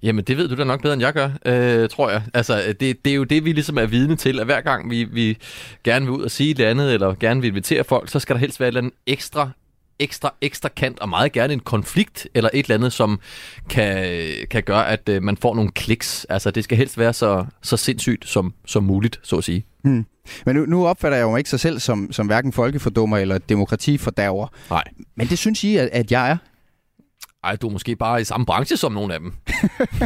Jamen, 0.05 0.25
det 0.25 0.37
ved 0.37 0.49
du 0.49 0.55
da 0.55 0.65
nok 0.65 0.83
bedre, 0.83 0.95
end 0.95 1.03
jeg 1.03 1.13
gør, 1.13 1.31
øh, 1.45 1.89
tror 1.89 2.11
jeg. 2.11 2.23
Altså, 2.35 2.75
det, 2.81 3.05
det 3.05 3.11
er 3.11 3.15
jo 3.15 3.25
det, 3.25 3.45
vi 3.45 3.53
ligesom 3.53 3.79
er 3.79 3.87
vidne 3.87 4.17
til, 4.17 4.41
at 4.41 4.47
hver 4.47 4.61
gang 4.61 4.91
vi, 4.91 5.05
vi 5.05 5.39
gerne 5.85 6.07
vil 6.07 6.15
ud 6.15 6.23
og 6.23 6.31
sige 6.31 6.51
et 6.51 6.59
eller 6.59 6.71
andet, 6.71 6.95
eller 6.95 7.15
gerne 7.15 7.41
vil 7.41 7.49
invitere 7.49 7.85
folk, 7.85 8.09
så 8.09 8.19
skal 8.19 8.35
der 8.35 8.41
helst 8.41 8.61
være 8.61 8.69
et 8.69 8.71
eller 8.71 8.81
andet 8.81 8.95
ekstra 9.07 9.51
ekstra, 9.99 10.35
ekstra 10.41 10.69
kant, 10.69 11.01
og 11.01 11.09
meget 11.09 11.33
gerne 11.33 11.53
en 11.53 11.61
konflikt, 11.61 12.29
eller 12.35 12.51
et 12.53 12.65
eller 12.65 12.75
andet, 12.75 12.93
som 12.93 13.21
kan, 13.71 14.07
kan 14.51 14.63
gøre, 14.63 14.89
at 14.89 15.09
øh, 15.09 15.23
man 15.23 15.37
får 15.37 15.55
nogle 15.55 15.71
kliks. 15.71 16.27
Altså, 16.29 16.51
det 16.51 16.65
skal 16.65 16.79
helst 16.79 16.99
være 16.99 17.13
så, 17.13 17.45
så 17.63 17.77
sindssygt 17.77 18.29
som, 18.29 18.55
som 18.67 18.85
muligt, 18.85 19.21
så 19.23 19.37
at 19.37 19.45
sige. 19.45 19.67
Hmm. 19.83 20.07
Men 20.47 20.57
nu, 20.57 20.67
nu 20.67 20.87
opfatter 20.87 21.19
jeg 21.19 21.25
jo 21.25 21.37
ikke 21.37 21.51
sig 21.51 21.61
selv 21.61 21.81
som, 21.81 22.13
som 22.13 22.27
hverken 22.27 22.53
folkefordummer 22.53 23.19
eller 23.19 23.39
demokratifordærver. 23.39 24.47
Nej. 24.71 24.85
Men 25.17 25.27
det 25.27 25.39
synes 25.39 25.65
I, 25.65 25.77
at, 25.77 25.89
at 25.93 26.13
jeg 26.13 26.31
er? 26.31 26.37
Ej, 27.45 27.57
du 27.57 27.69
er 27.69 27.73
måske 27.73 27.97
bare 27.97 28.21
i 28.21 28.25
samme 28.25 28.47
branche 28.47 28.77
som 28.77 28.93
nogle 28.93 29.15
af 29.15 29.21
dem. 29.21 29.33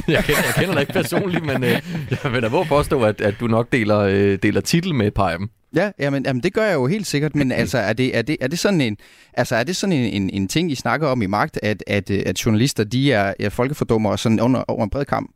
jeg, 0.08 0.24
kender, 0.24 0.42
jeg 0.46 0.54
kender 0.56 0.72
dig 0.72 0.80
ikke 0.80 0.92
personligt, 0.92 1.44
men 1.44 1.64
øh, 1.64 1.70
jeg 2.24 2.32
vil 2.32 2.42
da 2.42 2.48
våge 2.48 2.66
påstå, 2.66 3.02
at, 3.02 3.20
at 3.20 3.34
du 3.40 3.46
nok 3.46 3.72
deler, 3.72 3.98
øh, 3.98 4.38
deler 4.42 4.60
titel 4.60 4.94
med 4.94 5.06
et 5.06 5.14
par 5.14 5.30
af 5.30 5.38
dem. 5.38 5.50
Ja, 5.76 5.90
jamen, 5.98 6.24
jamen, 6.26 6.42
det 6.42 6.54
gør 6.54 6.64
jeg 6.64 6.74
jo 6.74 6.86
helt 6.86 7.06
sikkert, 7.06 7.34
men 7.34 7.52
altså, 7.52 7.78
er 7.78 7.92
det, 7.92 8.16
er 8.16 8.22
det, 8.22 8.36
er 8.40 8.48
det 8.48 8.58
sådan, 8.58 8.80
en, 8.80 8.96
altså, 9.34 9.56
er 9.56 9.64
det 9.64 9.76
sådan 9.76 9.92
en, 9.92 10.22
en, 10.22 10.30
en 10.30 10.48
ting, 10.48 10.72
I 10.72 10.74
snakker 10.74 11.08
om 11.08 11.22
i 11.22 11.26
magt, 11.26 11.58
at, 11.62 11.84
at, 11.86 12.10
øh, 12.10 12.22
at 12.26 12.46
journalister, 12.46 12.84
de 12.84 13.12
er, 13.12 13.34
er 13.40 13.48
folkefordommer 13.48 14.16
sådan 14.16 14.40
under, 14.40 14.64
over 14.68 14.84
en 14.84 14.90
bred 14.90 15.04
kamp? 15.04 15.30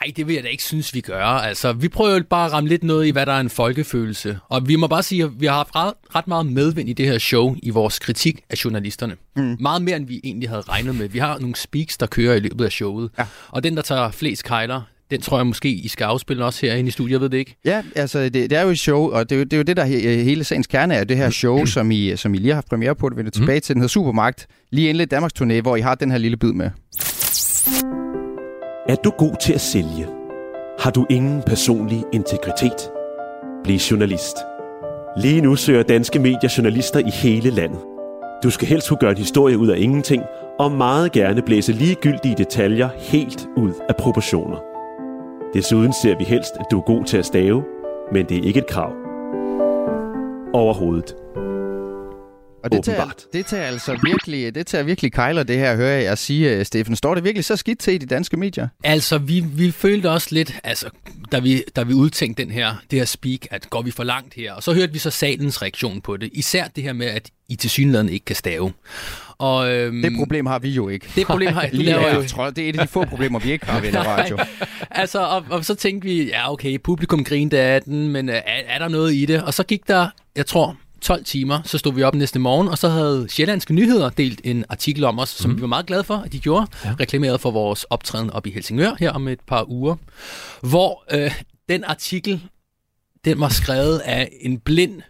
Nej, 0.00 0.12
det 0.16 0.26
vil 0.26 0.34
jeg 0.34 0.44
da 0.44 0.48
ikke 0.48 0.62
synes, 0.62 0.94
vi 0.94 1.00
gør. 1.00 1.24
Altså, 1.24 1.72
vi 1.72 1.88
prøver 1.88 2.20
bare 2.30 2.46
at 2.46 2.52
ramme 2.52 2.68
lidt 2.68 2.84
noget 2.84 3.06
i, 3.06 3.10
hvad 3.10 3.26
der 3.26 3.32
er 3.32 3.40
en 3.40 3.50
folkefølelse. 3.50 4.38
Og 4.48 4.68
vi 4.68 4.76
må 4.76 4.86
bare 4.86 5.02
sige, 5.02 5.24
at 5.24 5.30
vi 5.38 5.46
har 5.46 5.54
haft 5.54 5.76
ret, 5.76 5.92
ret 6.14 6.28
meget 6.28 6.46
medvind 6.46 6.88
i 6.88 6.92
det 6.92 7.06
her 7.06 7.18
show 7.18 7.56
i 7.62 7.70
vores 7.70 7.98
kritik 7.98 8.40
af 8.50 8.64
journalisterne. 8.64 9.16
Mm. 9.36 9.56
Meget 9.60 9.82
mere, 9.82 9.96
end 9.96 10.06
vi 10.06 10.20
egentlig 10.24 10.48
havde 10.48 10.62
regnet 10.62 10.94
med. 10.94 11.08
Vi 11.08 11.18
har 11.18 11.38
nogle 11.38 11.56
speaks, 11.56 11.98
der 11.98 12.06
kører 12.06 12.34
i 12.34 12.40
løbet 12.40 12.64
af 12.64 12.72
showet. 12.72 13.10
Ja. 13.18 13.24
Og 13.48 13.64
den, 13.64 13.76
der 13.76 13.82
tager 13.82 14.10
flest 14.10 14.44
kejler, 14.44 14.82
den 15.10 15.20
tror 15.20 15.36
jeg 15.36 15.46
måske, 15.46 15.68
I 15.68 15.88
skal 15.88 16.04
afspille 16.04 16.44
også 16.44 16.66
herinde 16.66 16.88
i 16.88 16.90
studiet, 16.90 17.12
jeg 17.12 17.20
ved 17.20 17.28
det 17.28 17.38
ikke. 17.38 17.56
Ja, 17.64 17.82
altså 17.96 18.22
det, 18.22 18.34
det 18.34 18.52
er 18.52 18.62
jo 18.62 18.68
et 18.68 18.78
show, 18.78 19.10
og 19.10 19.30
det 19.30 19.36
er 19.36 19.38
jo 19.38 19.44
det, 19.44 19.52
er 19.52 19.56
jo 19.56 19.62
det 19.62 19.76
der 19.76 19.84
he, 19.84 20.22
hele 20.22 20.44
sagens 20.44 20.66
kerne 20.66 20.94
er, 20.94 21.04
det 21.04 21.16
her 21.16 21.30
show, 21.30 21.64
som 21.64 21.90
I, 21.90 22.16
som 22.16 22.34
I 22.34 22.38
lige 22.38 22.48
har 22.48 22.54
haft 22.54 22.68
premiere 22.68 22.94
på, 22.94 23.08
det 23.08 23.16
vender 23.16 23.30
tilbage 23.30 23.60
til, 23.60 23.74
den 23.74 23.82
hedder 23.82 23.92
Supermagt, 23.92 24.46
lige 24.70 24.88
indledt 24.88 25.10
Danmarks 25.10 25.34
turné, 25.42 25.60
hvor 25.60 25.76
I 25.76 25.80
har 25.80 25.94
den 25.94 26.10
her 26.10 26.18
lille 26.18 26.36
bid 26.36 26.52
med. 26.52 26.70
Er 28.88 28.94
du 28.94 29.10
god 29.10 29.36
til 29.40 29.52
at 29.52 29.60
sælge? 29.60 30.06
Har 30.78 30.90
du 30.90 31.06
ingen 31.10 31.42
personlig 31.42 32.04
integritet? 32.12 32.90
Bliv 33.64 33.76
journalist. 33.76 34.36
Lige 35.16 35.40
nu 35.40 35.56
søger 35.56 35.82
danske 35.82 36.18
medier 36.18 36.54
journalister 36.56 37.00
i 37.00 37.10
hele 37.10 37.50
landet. 37.50 37.80
Du 38.42 38.50
skal 38.50 38.68
helst 38.68 38.88
kunne 38.88 38.98
gøre 38.98 39.10
en 39.10 39.16
historie 39.16 39.58
ud 39.58 39.68
af 39.68 39.78
ingenting, 39.78 40.22
og 40.58 40.72
meget 40.72 41.12
gerne 41.12 41.42
blæse 41.42 41.72
ligegyldige 41.72 42.34
detaljer 42.38 42.88
helt 42.98 43.48
ud 43.56 43.72
af 43.88 43.96
proportioner. 43.96 44.56
Desuden 45.54 45.92
ser 45.92 46.18
vi 46.18 46.24
helst, 46.24 46.54
at 46.60 46.66
du 46.70 46.78
er 46.78 46.82
god 46.82 47.04
til 47.04 47.16
at 47.16 47.26
stave, 47.26 47.64
men 48.12 48.26
det 48.26 48.38
er 48.38 48.42
ikke 48.42 48.58
et 48.58 48.66
krav. 48.66 48.92
Overhovedet. 50.52 51.25
Og 52.66 52.72
det 52.72 52.84
tager, 52.84 53.10
det 53.32 53.46
tager 53.46 53.62
altså 53.64 53.98
virkelig, 54.04 54.54
det 54.54 54.66
tager 54.66 54.84
virkelig 54.84 55.12
kejler, 55.12 55.42
det 55.42 55.58
her, 55.58 55.76
hører 55.76 56.00
jeg 56.00 56.18
sige, 56.18 56.64
Steffen. 56.64 56.96
Står 56.96 57.14
det 57.14 57.24
virkelig 57.24 57.44
så 57.44 57.56
skidt 57.56 57.78
til 57.78 57.94
i 57.94 57.98
de 57.98 58.06
danske 58.06 58.36
medier? 58.36 58.68
Altså, 58.84 59.18
vi, 59.18 59.40
vi 59.40 59.70
følte 59.70 60.10
også 60.10 60.28
lidt, 60.30 60.54
altså, 60.64 60.86
da 61.32 61.38
vi, 61.38 61.62
da 61.76 61.82
vi 61.82 61.92
udtænkte 61.94 62.42
den 62.44 62.50
her, 62.50 62.74
det 62.90 62.98
her 62.98 63.06
speak, 63.06 63.40
at 63.50 63.70
går 63.70 63.82
vi 63.82 63.90
for 63.90 64.04
langt 64.04 64.34
her? 64.34 64.52
Og 64.52 64.62
så 64.62 64.72
hørte 64.74 64.92
vi 64.92 64.98
så 64.98 65.10
salens 65.10 65.62
reaktion 65.62 66.00
på 66.00 66.16
det. 66.16 66.30
Især 66.32 66.64
det 66.76 66.84
her 66.84 66.92
med, 66.92 67.06
at 67.06 67.30
I 67.48 67.56
til 67.56 67.70
synligheden 67.70 68.08
ikke 68.08 68.24
kan 68.24 68.36
stave. 68.36 68.72
Og, 69.38 69.72
øhm, 69.72 70.02
det 70.02 70.12
problem 70.18 70.46
har 70.46 70.58
vi 70.58 70.70
jo 70.70 70.88
ikke. 70.88 71.06
Det 71.14 71.26
problem 71.26 71.52
har 71.54 71.68
Lige 71.72 71.86
laver 71.86 72.14
jo- 72.14 72.20
jeg 72.20 72.30
tror, 72.30 72.50
det 72.50 72.64
er 72.64 72.68
et 72.68 72.78
af 72.78 72.86
de 72.86 72.92
få 72.92 73.04
problemer, 73.04 73.38
vi 73.38 73.52
ikke 73.52 73.66
har 73.66 73.80
ved 73.80 73.94
radio. 74.06 74.38
altså, 74.90 75.18
og, 75.20 75.44
og 75.50 75.64
så 75.64 75.74
tænkte 75.74 76.08
vi, 76.08 76.28
ja 76.28 76.52
okay, 76.52 76.78
publikum 76.84 77.24
grinte 77.24 77.58
af 77.58 77.82
den, 77.82 78.08
men 78.08 78.28
øh, 78.28 78.34
er, 78.34 78.40
er 78.68 78.78
der 78.78 78.88
noget 78.88 79.14
i 79.14 79.26
det? 79.26 79.42
Og 79.42 79.54
så 79.54 79.62
gik 79.62 79.88
der, 79.88 80.08
jeg 80.36 80.46
tror, 80.46 80.76
12 81.06 81.24
timer, 81.24 81.60
så 81.64 81.78
stod 81.78 81.92
vi 81.92 82.02
op 82.02 82.14
næste 82.14 82.38
morgen, 82.38 82.68
og 82.68 82.78
så 82.78 82.88
havde 82.88 83.26
Sjællandske 83.28 83.74
Nyheder 83.74 84.10
delt 84.10 84.40
en 84.44 84.64
artikel 84.68 85.04
om 85.04 85.18
os, 85.18 85.28
som 85.28 85.50
Mhm. 85.50 85.56
vi 85.56 85.60
var 85.60 85.66
meget 85.68 85.86
glade 85.86 86.04
for, 86.04 86.16
at 86.16 86.32
de 86.32 86.40
gjorde. 86.40 86.66
Ja. 86.84 86.94
Reklameret 87.00 87.40
for 87.40 87.50
vores 87.50 87.84
optræden 87.84 88.30
op 88.30 88.46
i 88.46 88.50
Helsingør 88.50 88.92
her 88.98 89.10
om 89.12 89.28
et 89.28 89.40
par 89.46 89.70
uger. 89.70 89.96
Hvor 90.60 91.04
øh, 91.12 91.34
den 91.68 91.84
artikel, 91.84 92.40
den 93.24 93.40
var 93.40 93.48
skrevet 93.48 93.98
af 93.98 94.28
en 94.40 94.58
blind... 94.60 95.02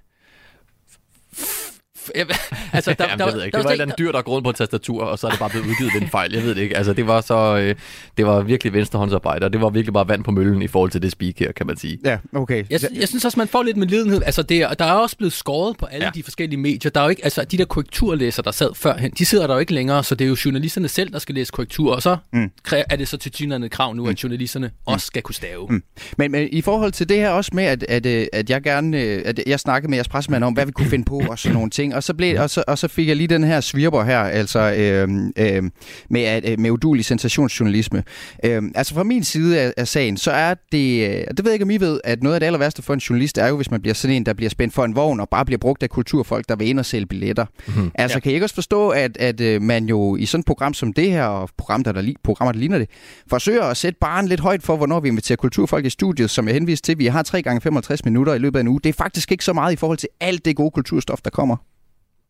altså, 2.73 2.95
der, 2.99 3.05
Jamen, 3.05 3.19
der, 3.19 3.27
jeg 3.27 3.35
ved 3.35 3.45
ikke. 3.45 3.57
Det 3.57 3.65
var 3.65 3.71
et 3.71 3.73
eller 3.73 3.85
andet 3.85 3.99
dyr, 3.99 4.13
der 4.13 4.19
er 4.19 4.23
gået 4.23 4.45
på 4.45 4.51
et 4.51 4.57
tastatur, 4.57 5.05
og 5.05 5.19
så 5.19 5.27
er 5.27 5.31
det 5.31 5.41
bare 5.41 5.51
blevet 5.51 5.67
udgivet 5.67 5.95
ved 5.95 6.03
en 6.03 6.09
fejl. 6.09 6.33
Jeg 6.33 6.43
ved 6.43 6.55
det 6.55 6.63
ikke. 6.63 6.77
Altså, 6.77 6.93
det 6.93 7.07
var 7.07 7.21
så... 7.21 7.57
Øh, 7.57 7.75
det 8.17 8.27
var 8.27 8.41
virkelig 8.43 8.73
venstrehåndsarbejde, 8.73 9.47
og 9.47 9.53
det 9.53 9.61
var 9.61 9.71
virkelig 9.71 9.93
bare 9.93 10.09
vand 10.09 10.25
på 10.25 10.31
møllen 10.31 10.63
i 10.63 10.69
forhold 10.69 10.91
til 10.91 11.03
det 11.03 11.13
speak 11.13 11.39
her, 11.39 11.53
kan 11.53 11.67
man 11.67 11.77
sige. 11.77 11.99
Ja, 12.05 12.19
okay. 12.35 12.65
Jeg, 12.71 12.81
jeg 12.95 13.09
synes 13.09 13.25
også, 13.25 13.39
man 13.39 13.49
får 13.49 13.63
lidt 13.63 13.77
med 13.77 13.87
lidenhed. 13.87 14.23
Altså, 14.27 14.43
det 14.43 14.63
er, 14.63 14.75
der 14.75 14.85
er 14.85 14.93
også 14.93 15.17
blevet 15.17 15.33
skåret 15.33 15.77
på 15.77 15.87
alle 15.87 16.05
ja. 16.05 16.11
de 16.15 16.23
forskellige 16.23 16.61
medier. 16.61 16.91
Der 16.91 17.01
er 17.01 17.05
jo 17.05 17.11
ikke, 17.11 17.25
altså, 17.25 17.45
de 17.45 17.59
der 17.59 17.65
korrekturlæser, 17.65 18.43
der 18.43 18.51
sad 18.51 18.75
førhen, 18.75 19.11
de 19.19 19.25
sidder 19.25 19.47
der 19.47 19.55
jo 19.55 19.61
ikke 19.61 19.75
længere, 19.75 20.05
så 20.05 20.15
det 20.15 20.25
er 20.25 20.29
jo 20.29 20.37
journalisterne 20.45 20.89
selv, 20.89 21.13
der 21.13 21.19
skal 21.19 21.35
læse 21.35 21.53
korrektur, 21.53 21.95
og 21.95 22.03
så 22.03 22.17
Mm. 22.33 22.51
er 22.73 22.97
det 22.97 23.09
så 23.09 23.17
til 23.17 23.53
et 23.53 23.71
krav 23.71 23.95
nu, 23.95 24.09
at 24.09 24.23
journalisterne 24.23 24.71
også 24.87 25.07
skal 25.07 25.23
kunne 25.23 25.35
stave. 25.35 25.67
Mm. 25.71 25.83
Men, 26.19 26.33
men 26.33 26.49
i 26.53 26.61
forhold 26.61 26.93
til 26.93 27.09
det 27.09 27.17
her 27.17 27.31
også 27.31 27.51
med, 27.55 27.65
at, 27.65 27.83
at, 27.83 28.07
øh, 28.07 28.27
at 28.33 28.51
jeg 28.51 28.63
gerne, 28.63 29.01
øh, 29.03 29.23
at 29.25 29.41
jeg 29.47 29.61
snakkede 29.61 29.91
med 29.91 29.97
jeres 29.97 30.09
pressemand 30.09 30.45
om, 30.45 30.53
hvad 30.53 30.67
vi 30.67 30.73
kunne 30.73 30.89
finde 30.89 31.05
på 31.05 31.23
og 31.31 31.39
sådan 31.39 31.55
nogle 31.55 31.71
ting, 31.71 31.95
og 31.97 32.03
så, 32.03 32.15
blev, 32.15 32.41
og 32.41 32.51
så, 32.51 32.65
og 32.67 32.79
så 32.79 32.89
fik 32.89 33.09
jeg 33.09 33.17
lige 33.17 33.27
den 33.27 33.45
her 33.45 33.61
svirper 33.61 34.05
her, 34.05 34.19
altså 34.19 34.61
øh, 34.61 35.09
øh, 35.37 35.63
med, 36.11 36.23
at, 36.23 36.49
øh, 36.49 36.61
med 36.61 36.71
udulig 36.71 37.05
sensationsjournalisme. 37.05 38.05
Øh, 38.45 38.63
altså 38.75 38.95
fra 38.95 39.03
min 39.03 39.25
side 39.25 39.61
af, 39.61 39.73
af 39.77 39.89
sagen, 39.89 40.17
så 40.17 40.31
er 40.31 40.55
det, 40.73 41.09
øh, 41.09 41.11
det 41.11 41.45
ved 41.45 41.51
jeg 41.51 41.53
ikke 41.53 41.65
om 41.65 41.71
I 41.71 41.77
ved, 41.77 42.01
at 42.05 42.23
noget 42.23 42.35
af 42.35 42.41
det 42.41 42.47
aller 42.47 42.59
værste 42.59 42.83
for 42.83 42.95
en 42.95 43.01
journalist 43.01 43.39
er 43.39 43.47
jo, 43.49 43.57
hvis 43.57 43.71
man 43.71 43.81
bliver 43.81 43.95
sådan 43.95 44.17
en, 44.17 44.27
der 44.27 44.33
bliver 44.33 44.51
spændt 44.51 44.75
for 44.75 44.85
en 44.85 44.97
vogn 44.97 45.21
og 45.21 45.29
bare 45.29 45.45
bliver 45.45 45.59
brugt 45.59 45.83
af 45.83 45.91
kulturfolk, 45.91 46.49
der 46.49 46.57
vil 46.57 46.69
ind 46.69 46.79
og 46.79 46.87
sælge 46.87 47.07
billetter. 47.07 47.47
Mhm. 47.67 47.91
Altså, 47.95 48.17
ja. 48.17 48.21
kan 48.21 48.33
I 48.33 48.35
ikke 48.35 48.45
også 48.45 48.55
forstå, 48.55 48.89
at, 48.89 49.17
at 49.17 49.41
øh, 49.41 49.63
man 49.63 49.85
jo 49.85 50.17
i 50.17 50.27
sådan 50.27 50.41
et 50.41 50.47
program 50.47 50.75
som 50.75 50.93
det 50.93 51.11
her, 51.11 51.25
og 51.25 51.51
program, 51.57 51.85
der, 51.85 51.93
der, 51.93 52.13
programmer, 52.25 52.53
der 52.53 52.59
ligner 52.59 52.79
det, 52.79 52.89
forsøger 53.31 53.63
at 53.63 53.77
sætte 53.77 53.99
barn 54.01 54.29
lidt 54.29 54.41
højt 54.41 54.63
for, 54.63 54.77
hvornår 54.77 55.01
vi 55.01 55.09
inviterer 55.09 55.37
kulturfolk 55.37 55.87
i 55.87 55.91
studiet, 55.91 56.31
som 56.31 56.47
jeg 56.47 56.55
henviste 56.55 56.87
til. 56.87 56.99
Vi 56.99 57.07
har 57.07 57.23
3 57.23 57.43
gange 57.43 57.61
55 57.61 58.05
minutter 58.05 58.35
i 58.35 58.39
løbet 58.39 58.59
af 58.59 58.61
en 58.61 58.69
uge. 58.69 58.81
Det 58.85 58.89
er 58.89 58.93
faktisk 58.93 59.33
ikke 59.33 59.45
så 59.45 59.53
meget 59.53 59.73
i 59.73 59.77
forhold 59.77 59.99
til 59.99 60.09
alt 60.21 60.45
det 60.45 60.57
gode 60.57 60.71
kulturstof, 60.71 61.21
der 61.25 61.31
kommer. 61.31 61.57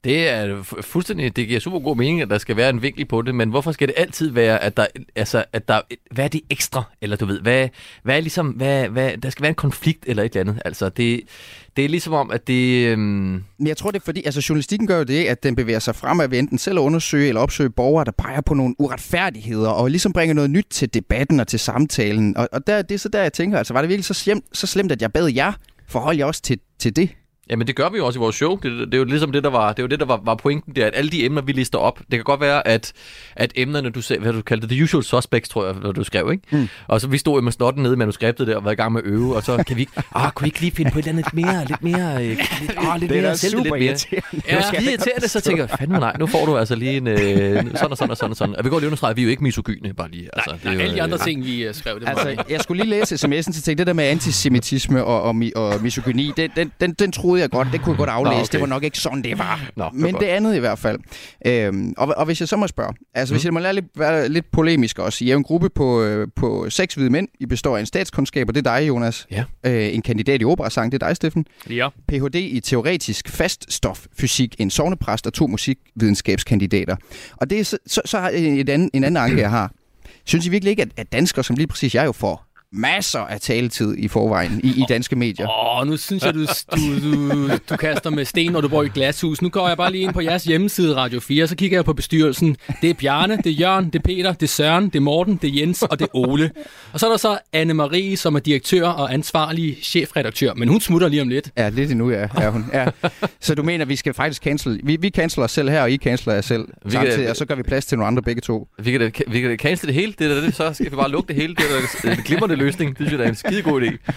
Det 0.04 0.28
er 0.28 0.62
fuldstændig, 0.80 1.36
det 1.36 1.48
giver 1.48 1.60
super 1.60 1.78
god 1.78 1.96
mening, 1.96 2.22
at 2.22 2.30
der 2.30 2.38
skal 2.38 2.56
være 2.56 2.70
en 2.70 2.82
vinkel 2.82 3.04
på 3.06 3.22
det, 3.22 3.34
men 3.34 3.50
hvorfor 3.50 3.72
skal 3.72 3.88
det 3.88 3.94
altid 3.98 4.30
være, 4.30 4.62
at 4.62 4.76
der, 4.76 4.86
altså, 5.16 5.44
at 5.52 5.68
der, 5.68 5.80
hvad 6.10 6.24
er 6.24 6.28
det 6.28 6.40
ekstra, 6.50 6.82
eller 7.00 7.16
du 7.16 7.26
ved, 7.26 7.40
hvad, 7.40 7.68
hvad 8.02 8.16
er 8.16 8.20
ligesom, 8.20 8.48
hvad, 8.48 8.88
hvad, 8.88 9.16
der 9.16 9.30
skal 9.30 9.42
være 9.42 9.48
en 9.48 9.54
konflikt 9.54 10.04
eller 10.06 10.22
et 10.22 10.36
eller 10.36 10.50
andet, 10.50 10.62
altså 10.64 10.88
det, 10.88 11.20
det 11.76 11.84
er 11.84 11.88
ligesom 11.88 12.12
om, 12.12 12.30
at 12.30 12.46
det, 12.46 12.86
øhm, 12.86 13.00
Men 13.58 13.66
jeg 13.66 13.76
tror, 13.76 13.90
det 13.90 14.00
er 14.00 14.04
fordi, 14.04 14.22
altså 14.24 14.46
journalistikken 14.48 14.86
gør 14.86 14.98
jo 14.98 15.04
det, 15.04 15.24
at 15.24 15.42
den 15.42 15.56
bevæger 15.56 15.78
sig 15.78 15.96
frem 15.96 16.20
at 16.20 16.34
enten 16.34 16.58
selv 16.58 16.78
at 16.78 16.82
undersøge 16.82 17.28
eller 17.28 17.40
opsøge 17.40 17.70
borgere, 17.70 18.04
der 18.04 18.12
peger 18.12 18.40
på 18.40 18.54
nogle 18.54 18.74
uretfærdigheder, 18.78 19.70
og 19.70 19.90
ligesom 19.90 20.12
bringer 20.12 20.34
noget 20.34 20.50
nyt 20.50 20.66
til 20.70 20.94
debatten 20.94 21.40
og 21.40 21.48
til 21.48 21.58
samtalen. 21.58 22.36
Og, 22.36 22.48
og 22.52 22.66
der, 22.66 22.82
det 22.82 22.94
er 22.94 22.98
så 22.98 23.08
der, 23.08 23.22
jeg 23.22 23.32
tænker, 23.32 23.58
altså 23.58 23.72
var 23.72 23.80
det 23.80 23.88
virkelig 23.88 24.04
så 24.04 24.14
slemt, 24.14 24.44
så 24.52 24.66
slemt 24.66 24.92
at 24.92 25.02
jeg 25.02 25.12
bad 25.12 25.28
jer 25.28 25.52
forholde 25.88 26.18
jer 26.18 26.26
også 26.26 26.42
til, 26.42 26.58
til 26.78 26.96
det? 26.96 27.10
Jamen 27.50 27.66
det 27.66 27.76
gør 27.76 27.88
vi 27.88 27.96
jo 27.98 28.06
også 28.06 28.18
i 28.18 28.20
vores 28.20 28.36
show. 28.36 28.56
Det, 28.56 28.62
det, 28.72 28.86
det 28.86 28.94
er 28.94 28.98
jo 28.98 29.04
ligesom 29.04 29.32
det, 29.32 29.44
der 29.44 29.50
var, 29.50 29.68
det 29.72 29.78
er 29.78 29.82
jo 29.82 29.86
det, 29.88 30.00
der 30.00 30.06
var, 30.06 30.20
var 30.24 30.34
pointen 30.34 30.76
der, 30.76 30.86
at 30.86 30.92
alle 30.96 31.10
de 31.10 31.24
emner, 31.24 31.42
vi 31.42 31.52
lister 31.52 31.78
op, 31.78 31.98
det 31.98 32.06
kan 32.10 32.22
godt 32.24 32.40
være, 32.40 32.66
at, 32.68 32.92
at 33.36 33.52
emnerne, 33.56 33.90
du 33.90 34.02
sagde, 34.02 34.22
hvad 34.22 34.32
du 34.32 34.42
kaldte 34.42 34.66
det, 34.68 34.74
the 34.76 34.84
usual 34.84 35.04
suspects, 35.04 35.48
tror 35.50 35.66
jeg, 35.66 35.74
når 35.82 35.92
du 35.92 36.04
skrev, 36.04 36.30
ikke? 36.32 36.56
Mm. 36.56 36.68
Og 36.86 37.00
så 37.00 37.08
vi 37.08 37.18
stod 37.18 37.34
jo 37.34 37.40
med 37.40 37.52
snotten 37.52 37.82
nede 37.82 37.94
i 37.94 37.96
manuskriptet 37.96 38.46
der 38.46 38.56
og 38.56 38.64
var 38.64 38.70
i 38.70 38.74
gang 38.74 38.92
med 38.92 39.00
at 39.04 39.06
øve, 39.10 39.36
og 39.36 39.42
så 39.42 39.64
kan 39.66 39.76
vi 39.76 39.80
ikke, 39.82 39.92
ah, 40.14 40.30
kunne 40.32 40.44
vi 40.44 40.48
ikke 40.48 40.60
lige 40.60 40.72
finde 40.72 40.90
på 40.90 40.98
et 40.98 41.02
eller 41.08 41.12
andet 41.12 41.24
lidt 41.34 41.46
mere, 41.46 41.64
lidt 41.64 41.82
mere, 41.82 42.24
øh, 42.24 42.28
lidt, 42.28 42.40
ah, 42.78 43.00
lidt 43.00 43.10
Det 43.10 43.18
er 43.18 43.22
mere, 43.22 43.36
selv 43.36 43.50
super 43.52 43.62
lidt 43.64 43.72
mere. 43.72 43.82
irriterende. 43.84 44.42
Ja, 44.48 44.56
er 44.56 44.70
jeg- 44.72 44.82
irriterende, 44.82 45.28
så 45.28 45.40
tænker 45.40 45.62
jeg, 45.62 45.78
fandme 45.78 45.98
nej, 45.98 46.16
nu 46.18 46.26
får 46.26 46.46
du 46.46 46.56
altså 46.56 46.74
lige 46.74 46.96
en, 46.96 47.06
øh, 47.06 47.18
sådan 47.18 47.90
og 47.90 47.96
sådan 47.96 48.10
og 48.10 48.16
sådan 48.16 48.30
og 48.30 48.36
sådan. 48.36 48.56
Og 48.56 48.64
vi 48.64 48.70
går 48.70 48.78
lige 48.78 48.86
understrege, 48.86 49.14
vi 49.14 49.20
er 49.20 49.24
jo 49.24 49.30
ikke 49.30 49.42
misogyne, 49.42 49.94
bare 49.94 50.10
lige. 50.10 50.28
Altså, 50.32 50.50
Nej, 50.50 50.58
det 50.62 50.68
er 50.68 50.72
jo, 50.72 50.80
alle 50.80 50.94
de 50.94 51.02
andre 51.02 51.16
øh, 51.20 51.24
ting, 51.24 51.44
vi 51.44 51.64
øh, 51.66 51.74
skrev, 51.74 52.00
det 52.00 52.08
Altså, 52.08 52.44
jeg 52.50 52.60
skulle 52.60 52.82
lige 52.84 52.90
læse 52.90 53.14
sms'en, 53.14 53.42
så 53.52 53.62
tænkte 53.62 53.74
det 53.74 53.86
der 53.86 53.92
med 53.92 54.04
antisemitisme 54.04 55.04
og, 55.04 55.22
og, 55.22 55.34
og 55.54 55.82
misogyni, 55.82 56.32
den, 56.36 56.50
den, 56.56 56.72
den, 56.80 56.92
den 56.92 57.12
troede 57.12 57.35
troede 57.36 57.42
jeg 57.42 57.50
godt, 57.50 57.68
det 57.72 57.80
kunne 57.80 57.92
jeg 57.92 57.98
godt 57.98 58.10
aflæse. 58.10 58.34
Nå, 58.34 58.40
okay. 58.40 58.52
Det 58.52 58.60
var 58.60 58.66
nok 58.66 58.82
ikke 58.84 58.98
sådan, 58.98 59.22
det 59.22 59.38
var. 59.38 59.60
Nå, 59.76 59.84
det 59.84 59.92
var 59.92 60.04
Men 60.06 60.12
godt. 60.12 60.20
det 60.22 60.26
andet 60.28 60.56
i 60.56 60.58
hvert 60.58 60.78
fald. 60.78 60.98
Øhm, 61.46 61.94
og, 61.96 62.14
og 62.16 62.26
hvis 62.26 62.40
jeg 62.40 62.48
så 62.48 62.56
må 62.56 62.66
spørge, 62.66 62.92
altså 63.14 63.34
Mm. 63.34 63.36
hvis 63.36 63.44
jeg 63.44 63.52
må 63.52 63.58
lade 63.60 63.72
lidt, 63.74 63.84
være 63.96 64.28
lidt 64.28 64.50
polemisk 64.50 64.98
også. 64.98 65.24
I 65.24 65.28
er 65.28 65.32
jo 65.32 65.38
en 65.38 65.44
gruppe 65.44 65.68
på, 65.70 66.02
øh, 66.02 66.28
på 66.36 66.70
seks 66.70 66.94
hvide 66.94 67.10
mænd. 67.10 67.28
I 67.40 67.46
består 67.46 67.76
af 67.76 67.80
en 67.80 67.86
statskundskab, 67.86 68.48
og 68.48 68.54
det 68.54 68.66
er 68.66 68.78
dig, 68.78 68.88
Jonas. 68.88 69.26
Ja. 69.30 69.44
Øh, 69.66 69.94
en 69.94 70.02
kandidat 70.02 70.40
i 70.42 70.44
operasang, 70.44 70.92
det 70.92 71.02
er 71.02 71.06
dig, 71.06 71.16
Steffen. 71.16 71.46
Ja. 71.70 71.88
Ph.D. 72.08 72.34
i 72.34 72.60
teoretisk 72.60 73.28
faststoffysik, 73.28 74.54
en 74.58 74.70
sovnepræst 74.70 75.26
og 75.26 75.32
to 75.32 75.46
musikvidenskabskandidater. 75.46 76.96
Og 77.36 77.50
det 77.50 77.60
er 77.60 77.64
så, 77.64 77.78
så, 77.86 78.00
så 78.04 78.18
har 78.18 78.28
jeg 78.30 78.40
et 78.60 78.68
anden, 78.68 78.90
en 78.94 79.04
anden 79.04 79.22
anke, 79.22 79.40
jeg 79.40 79.50
har. 79.50 79.72
Synes 80.24 80.46
I 80.46 80.48
virkelig 80.50 80.70
ikke, 80.70 80.82
at, 80.82 80.88
at 80.96 81.12
danskere, 81.12 81.44
som 81.44 81.56
lige 81.56 81.66
præcis 81.66 81.94
jeg 81.94 82.06
jo 82.06 82.12
får 82.12 82.45
masser 82.76 83.20
af 83.20 83.40
taletid 83.40 83.94
i 83.98 84.08
forvejen 84.08 84.60
i, 84.64 84.68
i 84.68 84.82
danske 84.88 85.16
medier? 85.16 85.48
Åh, 85.48 85.80
oh, 85.80 85.86
nu 85.86 85.96
synes 85.96 86.24
jeg, 86.24 86.34
du, 86.34 86.40
du, 86.76 86.76
du, 87.02 87.48
du 87.70 87.76
kaster 87.76 88.10
med 88.10 88.24
sten, 88.24 88.52
når 88.52 88.60
du 88.60 88.68
bor 88.68 88.82
i 88.82 88.86
et 88.86 88.92
glashus. 88.94 89.42
Nu 89.42 89.48
går 89.48 89.68
jeg 89.68 89.76
bare 89.76 89.92
lige 89.92 90.02
ind 90.02 90.12
på 90.12 90.20
jeres 90.20 90.44
hjemmeside, 90.44 90.96
Radio 90.96 91.20
4, 91.20 91.46
så 91.46 91.56
kigger 91.56 91.76
jeg 91.78 91.84
på 91.84 91.92
bestyrelsen. 91.92 92.56
Det 92.82 92.90
er 92.90 92.94
Bjarne, 92.94 93.36
det 93.36 93.46
er 93.46 93.50
Jørgen, 93.50 93.84
det 93.84 93.94
er 93.94 94.02
Peter, 94.02 94.32
det 94.32 94.42
er 94.42 94.46
Søren, 94.46 94.84
det 94.84 94.96
er 94.96 95.00
Morten, 95.00 95.38
det 95.42 95.50
er 95.50 95.60
Jens 95.60 95.82
og 95.82 95.98
det 95.98 96.04
er 96.04 96.16
Ole. 96.16 96.50
Og 96.92 97.00
så 97.00 97.06
er 97.06 97.10
der 97.10 97.16
så 97.16 97.38
Anne-Marie, 97.56 98.16
som 98.16 98.34
er 98.34 98.40
direktør 98.40 98.86
og 98.88 99.14
ansvarlig 99.14 99.78
chefredaktør, 99.82 100.54
men 100.54 100.68
hun 100.68 100.80
smutter 100.80 101.08
lige 101.08 101.22
om 101.22 101.28
lidt. 101.28 101.50
Ja, 101.56 101.68
lidt 101.68 101.90
endnu, 101.90 102.10
ja, 102.10 102.28
er 102.36 102.50
hun. 102.50 102.64
Ja. 102.72 102.86
Så 103.40 103.54
du 103.54 103.62
mener, 103.62 103.84
vi 103.84 103.96
skal 103.96 104.14
faktisk 104.14 104.42
cancel... 104.42 104.80
Vi, 104.84 104.96
vi 105.00 105.10
canceler 105.10 105.44
os 105.44 105.50
selv 105.50 105.70
her, 105.70 105.82
og 105.82 105.90
I 105.90 105.96
canceler 105.96 106.34
jer 106.34 106.40
selv 106.40 106.68
Vi 106.84 106.90
samtidig, 106.90 107.18
kan- 107.18 107.30
og 107.30 107.36
så 107.36 107.44
gør 107.44 107.54
vi 107.54 107.62
plads 107.62 107.86
til 107.86 107.98
nogle 107.98 108.06
andre 108.06 108.22
begge 108.22 108.40
to. 108.40 108.68
Vi 108.78 108.90
kan, 108.90 109.12
vi 109.28 109.40
kan 109.40 109.56
cancel 109.56 109.86
det 109.86 109.94
hele. 109.94 110.14
Det 110.18 110.30
er 110.30 110.34
da 110.34 110.46
det, 110.46 110.54
så 110.56 110.72
skal 110.72 110.90
vi 110.90 110.96
bare 110.96 111.10
lukke 111.10 111.28
det 111.28 111.36
hele. 111.36 111.54
Det 111.54 111.64
er 111.64 112.08
da 112.08 112.12
en 112.12 112.22
glimrende 112.24 112.56
løsning. 112.66 112.98
Det 112.98 113.06
synes 113.06 113.18
jeg 113.20 113.26
er 113.26 113.28
en 113.28 113.34
skide 113.34 113.62
god 113.62 113.82
idé. 113.82 114.12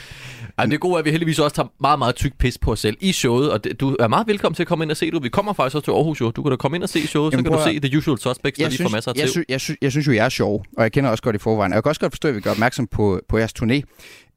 Ej, 0.58 0.66
det 0.66 0.80
gode 0.80 0.94
er, 0.94 0.98
at 1.00 1.06
vi 1.06 1.12
heldigvis 1.12 1.40
også 1.40 1.56
tager 1.56 1.68
meget, 1.82 2.00
meget 2.00 2.16
tyk 2.16 2.34
pis 2.38 2.58
på 2.58 2.72
os 2.72 2.80
selv 2.80 2.98
i 3.00 3.12
showet, 3.12 3.52
og 3.52 3.64
det, 3.64 3.80
du 3.80 3.96
er 4.00 4.08
meget 4.08 4.28
velkommen 4.28 4.56
til 4.56 4.64
at 4.64 4.68
komme 4.68 4.84
ind 4.86 4.92
og 4.92 4.98
se 4.98 5.12
det. 5.12 5.24
Vi 5.24 5.30
kommer 5.30 5.54
faktisk 5.54 5.76
også 5.76 5.86
til 5.86 5.92
Aarhus, 5.92 6.22
jo. 6.22 6.32
Du 6.32 6.44
kan 6.44 6.50
da 6.50 6.56
komme 6.56 6.78
ind 6.78 6.84
og 6.84 6.90
se 6.90 7.08
showet, 7.08 7.32
Jamen, 7.32 7.46
så 7.46 7.52
kan 7.52 7.60
du 7.60 7.64
se 7.64 7.88
The 7.88 7.98
Usual 7.98 8.18
Suspects, 8.18 8.60
der 8.60 8.70
lige 8.70 8.84
får 8.84 8.90
masser 8.90 9.12
af 9.12 9.16
jeg, 9.20 9.30
synes, 9.30 9.46
jeg, 9.50 9.62
synes, 9.62 9.78
jeg 9.82 9.92
synes 9.92 10.08
jo, 10.08 10.12
jeg 10.12 10.26
er 10.26 10.30
sjov, 10.30 10.66
og 10.78 10.84
jeg 10.84 10.92
kender 10.92 11.10
også 11.10 11.24
godt 11.24 11.36
i 11.36 11.40
forvejen. 11.40 11.72
Og 11.72 11.76
jeg 11.76 11.84
kan 11.84 11.90
også 11.90 12.02
godt 12.02 12.14
forstå, 12.14 12.28
at 12.28 12.36
vi 12.36 12.42
gør 12.42 12.52
opmærksom 12.52 12.88
på, 12.88 13.22
på 13.30 13.38
jeres 13.38 13.54
turné. 13.62 13.82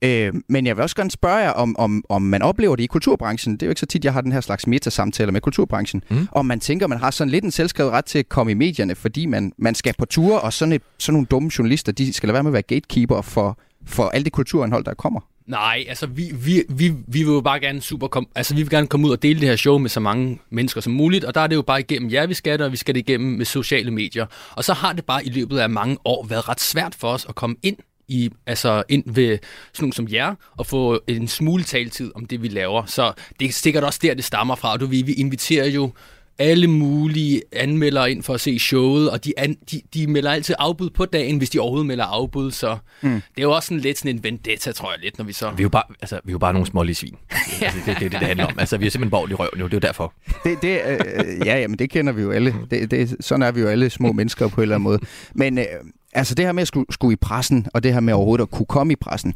Øh, 0.04 0.32
men 0.48 0.66
jeg 0.66 0.76
vil 0.76 0.82
også 0.82 0.96
gerne 0.96 1.10
spørge 1.10 1.36
jer, 1.36 1.50
om, 1.50 1.76
om, 1.78 2.04
om 2.08 2.22
man 2.22 2.42
oplever 2.42 2.76
det 2.76 2.82
i 2.82 2.86
kulturbranchen. 2.86 3.52
Det 3.52 3.62
er 3.62 3.66
jo 3.66 3.70
ikke 3.70 3.80
så 3.80 3.86
tit, 3.86 4.04
jeg 4.04 4.12
har 4.12 4.20
den 4.20 4.32
her 4.32 4.40
slags 4.40 4.66
metasamtaler 4.66 5.32
med 5.32 5.40
kulturbranchen. 5.40 6.04
Mm. 6.10 6.28
Om 6.32 6.46
man 6.46 6.60
tænker, 6.60 6.86
man 6.86 6.98
har 6.98 7.10
sådan 7.10 7.30
lidt 7.30 7.44
en 7.44 7.50
selvskrevet 7.50 7.92
ret 7.92 8.04
til 8.04 8.18
at 8.18 8.28
komme 8.28 8.52
i 8.52 8.54
medierne, 8.54 8.94
fordi 8.94 9.26
man, 9.26 9.52
man 9.58 9.74
skal 9.74 9.94
på 9.98 10.04
tur, 10.04 10.38
og 10.38 10.52
sådan, 10.52 10.72
et, 10.72 10.82
sådan 10.98 11.12
nogle 11.12 11.26
dumme 11.26 11.50
journalister, 11.58 11.92
de 11.92 12.12
skal 12.12 12.26
lade 12.26 12.34
være 12.34 12.42
med 12.42 12.50
at 12.50 12.52
være 12.52 12.62
gatekeeper 12.62 13.22
for, 13.22 13.58
for 13.86 14.08
alt 14.08 14.24
det 14.24 14.32
kulturindhold, 14.32 14.84
der 14.84 14.94
kommer. 14.94 15.20
Nej, 15.46 15.84
altså 15.88 16.06
vi, 16.06 16.30
vi, 16.34 16.62
vi, 16.68 16.88
vi 16.88 17.18
vil 17.22 17.32
jo 17.32 17.40
bare 17.40 17.60
gerne 17.60 17.80
super 17.80 18.08
kom, 18.08 18.28
altså 18.34 18.54
vi 18.54 18.62
vil 18.62 18.70
gerne 18.70 18.86
komme 18.86 19.06
ud 19.06 19.12
og 19.12 19.22
dele 19.22 19.40
det 19.40 19.48
her 19.48 19.56
show 19.56 19.78
med 19.78 19.90
så 19.90 20.00
mange 20.00 20.38
mennesker 20.50 20.80
som 20.80 20.92
muligt, 20.92 21.24
og 21.24 21.34
der 21.34 21.40
er 21.40 21.46
det 21.46 21.56
jo 21.56 21.62
bare 21.62 21.80
igennem 21.80 22.12
jer, 22.12 22.26
vi 22.26 22.34
skal 22.34 22.58
det, 22.58 22.66
og 22.66 22.72
vi 22.72 22.76
skal 22.76 22.94
det 22.94 23.00
igennem 23.00 23.32
med 23.32 23.44
sociale 23.44 23.90
medier. 23.90 24.26
Og 24.50 24.64
så 24.64 24.72
har 24.72 24.92
det 24.92 25.04
bare 25.04 25.26
i 25.26 25.30
løbet 25.30 25.58
af 25.58 25.70
mange 25.70 25.96
år 26.04 26.26
været 26.26 26.48
ret 26.48 26.60
svært 26.60 26.94
for 26.94 27.08
os 27.08 27.26
at 27.28 27.34
komme 27.34 27.56
ind 27.62 27.76
i, 28.08 28.30
altså 28.46 28.82
ind 28.88 29.04
ved 29.06 29.38
sådan 29.72 29.84
nogle 29.84 29.92
som 29.92 30.08
jer, 30.10 30.34
og 30.56 30.66
få 30.66 31.00
en 31.06 31.28
smule 31.28 31.64
taltid 31.64 32.12
om 32.14 32.26
det, 32.26 32.42
vi 32.42 32.48
laver. 32.48 32.84
Så 32.84 33.12
det 33.40 33.48
er 33.48 33.52
sikkert 33.52 33.84
også 33.84 33.98
der, 34.02 34.14
det 34.14 34.24
stammer 34.24 34.54
fra. 34.54 34.72
Og 34.72 34.80
du 34.80 34.86
vi, 34.86 35.02
vi 35.02 35.12
inviterer 35.12 35.66
jo 35.66 35.92
alle 36.38 36.66
mulige 36.66 37.42
anmeldere 37.52 38.10
ind 38.10 38.22
for 38.22 38.34
at 38.34 38.40
se 38.40 38.58
showet, 38.58 39.10
og 39.10 39.24
de, 39.24 39.32
an, 39.36 39.56
de, 39.70 39.80
de 39.94 40.06
melder 40.06 40.30
altid 40.30 40.54
afbud 40.58 40.90
på 40.90 41.04
dagen, 41.04 41.38
hvis 41.38 41.50
de 41.50 41.58
overhovedet 41.60 41.86
melder 41.86 42.04
afbud, 42.04 42.50
så 42.50 42.76
Mm. 43.02 43.10
det 43.10 43.20
er 43.38 43.42
jo 43.42 43.52
også 43.52 43.66
sådan 43.66 43.80
lidt 43.80 43.98
sådan 43.98 44.16
en 44.16 44.24
vendetta, 44.24 44.72
tror 44.72 44.90
jeg 44.92 45.00
lidt, 45.02 45.18
når 45.18 45.24
vi 45.24 45.32
så... 45.32 45.50
Vi 45.50 45.62
er 45.62 45.64
jo 45.64 45.68
bare, 45.68 45.82
altså, 46.00 46.20
vi 46.24 46.30
er 46.30 46.32
jo 46.32 46.38
bare 46.38 46.52
nogle 46.52 46.66
smålige 46.66 46.94
svin. 46.94 47.14
altså, 47.62 47.78
det 47.86 47.94
er 47.94 47.98
det, 47.98 48.12
det, 48.12 48.20
det 48.20 48.28
handler 48.28 48.46
om. 48.46 48.58
Altså, 48.58 48.76
vi 48.76 48.86
er 48.86 48.90
simpelthen 48.90 49.10
borgerlige 49.10 49.36
røven, 49.36 49.58
jo. 49.60 49.64
Det 49.64 49.72
er 49.72 49.76
jo 49.76 49.80
derfor. 49.80 50.12
Det, 50.44 50.62
det, 50.62 50.80
øh, 50.86 51.46
ja, 51.46 51.58
jamen, 51.60 51.78
det 51.78 51.90
kender 51.90 52.12
vi 52.12 52.22
jo 52.22 52.30
alle. 52.30 52.54
Det, 52.70 52.90
det, 52.90 53.16
sådan 53.20 53.42
er 53.42 53.52
vi 53.52 53.60
jo 53.60 53.66
alle 53.68 53.90
små 53.90 54.12
mennesker 54.18 54.48
på 54.48 54.60
en 54.60 54.62
eller 54.62 54.74
anden 54.74 54.84
måde. 54.84 54.98
Men 55.34 55.58
øh, 55.58 55.64
altså 56.12 56.34
det 56.34 56.44
her 56.44 56.52
med 56.52 56.62
at 56.62 56.68
skulle, 56.68 56.86
skulle 56.90 57.12
i 57.12 57.16
pressen, 57.16 57.66
og 57.74 57.82
det 57.82 57.92
her 57.92 58.00
med 58.00 58.14
overhovedet 58.14 58.42
at 58.42 58.50
kunne 58.50 58.66
komme 58.66 58.92
i 58.92 58.96
pressen, 58.96 59.34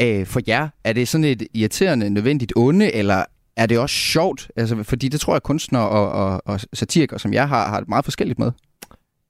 øh, 0.00 0.26
for 0.26 0.40
jer, 0.48 0.68
er 0.84 0.92
det 0.92 1.08
sådan 1.08 1.24
et 1.24 1.42
irriterende, 1.54 2.10
nødvendigt 2.10 2.52
onde, 2.56 2.94
eller 2.94 3.24
er 3.56 3.66
det 3.66 3.78
også 3.78 3.96
sjovt? 3.96 4.50
Altså, 4.56 4.82
fordi 4.82 5.08
det 5.08 5.20
tror 5.20 5.34
jeg, 5.34 5.42
kunstnere 5.42 5.88
og, 5.88 6.12
og, 6.12 6.42
og 6.46 6.60
satirikere, 6.72 7.18
som 7.18 7.32
jeg 7.32 7.48
har, 7.48 7.68
har 7.68 7.80
det 7.80 7.88
meget 7.88 8.04
forskelligt 8.04 8.38
med. 8.38 8.52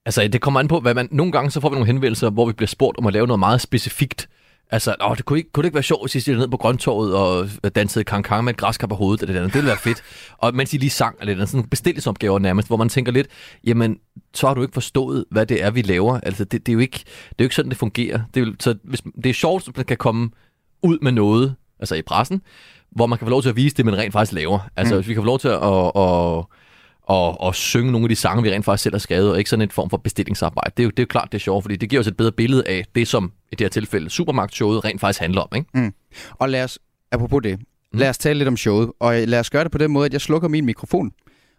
Altså, 0.06 0.28
det 0.28 0.40
kommer 0.40 0.60
an 0.60 0.68
på, 0.68 0.80
hvad 0.80 0.94
man... 0.94 1.08
Nogle 1.10 1.32
gange 1.32 1.50
så 1.50 1.60
får 1.60 1.68
vi 1.68 1.74
nogle 1.74 1.86
henvendelser, 1.86 2.30
hvor 2.30 2.46
vi 2.46 2.52
bliver 2.52 2.68
spurgt 2.68 2.98
om 2.98 3.06
at 3.06 3.12
lave 3.12 3.26
noget 3.26 3.38
meget 3.38 3.60
specifikt. 3.60 4.28
Altså, 4.70 4.94
åh, 5.00 5.16
det 5.16 5.24
kunne, 5.24 5.38
ikke, 5.38 5.52
kunne 5.52 5.62
det 5.62 5.66
ikke 5.66 5.74
være 5.74 5.82
sjovt, 5.82 6.12
hvis 6.12 6.28
I 6.28 6.34
ned 6.34 6.48
på 6.48 6.56
Grøntorvet 6.56 7.14
og 7.14 7.48
øh, 7.64 7.70
dansede 7.74 8.04
kang 8.04 8.44
med 8.44 8.52
et 8.52 8.56
græskar 8.56 8.86
på 8.86 8.94
hovedet, 8.94 9.22
eller 9.22 9.32
det, 9.32 9.40
der. 9.40 9.46
det 9.46 9.54
ville 9.54 9.68
være 9.68 9.78
fedt. 9.78 10.02
Og 10.38 10.54
mens 10.54 10.74
I 10.74 10.76
lige 10.76 10.90
sang, 10.90 11.16
eller 11.20 11.34
det 11.34 11.48
sådan 11.48 11.56
nogle 11.58 11.70
bestillingsopgaver 11.70 12.38
nærmest, 12.38 12.68
hvor 12.68 12.76
man 12.76 12.88
tænker 12.88 13.12
lidt, 13.12 13.26
jamen, 13.64 13.98
så 14.34 14.46
har 14.46 14.54
du 14.54 14.62
ikke 14.62 14.74
forstået, 14.74 15.24
hvad 15.30 15.46
det 15.46 15.62
er, 15.62 15.70
vi 15.70 15.82
laver. 15.82 16.20
Altså, 16.20 16.44
det, 16.44 16.66
det, 16.66 16.72
er, 16.72 16.74
jo 16.74 16.78
ikke, 16.78 16.98
det 17.04 17.30
er 17.30 17.34
jo 17.40 17.44
ikke 17.44 17.54
sådan, 17.54 17.70
det 17.70 17.78
fungerer. 17.78 18.20
Det 18.34 18.48
er, 18.48 18.52
så 18.60 18.74
hvis, 18.84 19.02
det 19.24 19.26
er 19.26 19.34
sjovt, 19.34 19.68
at 19.68 19.76
man 19.76 19.86
kan 19.86 19.96
komme 19.96 20.30
ud 20.82 20.98
med 21.02 21.12
noget, 21.12 21.54
altså 21.80 21.94
i 21.94 22.02
pressen, 22.02 22.42
hvor 22.94 23.06
man 23.06 23.18
kan 23.18 23.26
få 23.26 23.30
lov 23.30 23.42
til 23.42 23.48
at 23.48 23.56
vise 23.56 23.76
det, 23.76 23.84
man 23.84 23.96
rent 23.96 24.12
faktisk 24.12 24.32
laver. 24.32 24.58
Altså, 24.76 24.94
Mm. 24.94 24.96
mm. 24.96 25.00
hvis 25.00 25.08
vi 25.08 25.14
kan 25.14 25.20
få 25.22 25.26
lov 25.26 25.38
til 25.38 25.48
at, 25.48 25.54
at, 25.54 25.92
at 25.96 26.44
og, 27.06 27.40
og 27.40 27.54
synge 27.54 27.92
nogle 27.92 28.04
af 28.04 28.08
de 28.08 28.16
sange, 28.16 28.42
vi 28.42 28.50
rent 28.52 28.64
faktisk 28.64 28.82
selv 28.82 28.94
har 28.94 28.98
skrevet, 28.98 29.30
og 29.30 29.38
ikke 29.38 29.50
sådan 29.50 29.62
en 29.62 29.70
form 29.70 29.90
for 29.90 29.96
bestillingsarbejde. 29.96 30.70
Det 30.76 30.82
er 30.82 30.84
jo, 30.84 30.90
det 30.90 30.98
er 30.98 31.02
jo 31.02 31.06
klart, 31.06 31.28
det 31.32 31.38
er 31.38 31.42
sjovt, 31.42 31.64
fordi 31.64 31.76
det 31.76 31.88
giver 31.90 32.00
os 32.00 32.06
et 32.06 32.16
bedre 32.16 32.32
billede 32.32 32.62
af 32.68 32.84
det, 32.94 33.08
som 33.08 33.32
i 33.52 33.56
det 33.56 33.60
her 33.64 33.68
tilfælde 33.68 34.10
Supermarktshowet 34.10 34.84
rent 34.84 35.00
faktisk 35.00 35.20
handler 35.20 35.40
om. 35.40 35.48
Ikke? 35.56 35.68
Mm. 35.74 35.92
Og 36.30 36.48
lad 36.48 36.64
os, 36.64 36.78
apropos 37.12 37.42
det, 37.42 37.60
lad 37.92 38.08
os 38.08 38.18
tale 38.18 38.38
lidt 38.38 38.48
om 38.48 38.56
showet, 38.56 38.90
og 39.00 39.14
lad 39.26 39.40
os 39.40 39.50
gøre 39.50 39.64
det 39.64 39.72
på 39.72 39.78
den 39.78 39.90
måde, 39.90 40.06
at 40.06 40.12
jeg 40.12 40.20
slukker 40.20 40.48
min 40.48 40.66
mikrofon, 40.66 41.12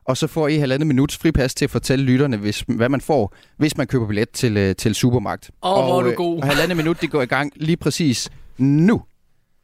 og 0.06 0.18
så 0.18 0.28
får 0.28 0.48
I 0.48 0.58
halvandet 0.58 0.88
minuts 0.88 1.18
fripas 1.18 1.56
til 1.56 1.66
at 1.66 1.72
fortælle 1.72 2.06
lytterne, 2.06 2.38
hvis, 2.38 2.64
hvad 2.68 2.90
man 2.90 3.02
får, 3.02 3.36
hvis 3.58 3.78
man 3.78 3.88
køber 3.88 4.08
billet 4.08 4.30
til, 4.30 4.58
øh, 4.58 4.76
til 4.76 4.96
Supermarkt. 4.96 5.52
Åh, 5.64 5.72
hvor 5.74 5.94
og, 5.94 6.00
er 6.00 6.04
du 6.04 6.10
øh, 6.10 6.16
god. 6.16 6.42
Og 6.42 6.48
halvandet 6.48 6.78
minut, 6.78 7.02
det 7.02 7.12
går 7.12 7.22
i 7.22 7.26
gang 7.26 7.52
lige 7.56 7.78
præcis 7.78 8.30
nu. 8.58 9.02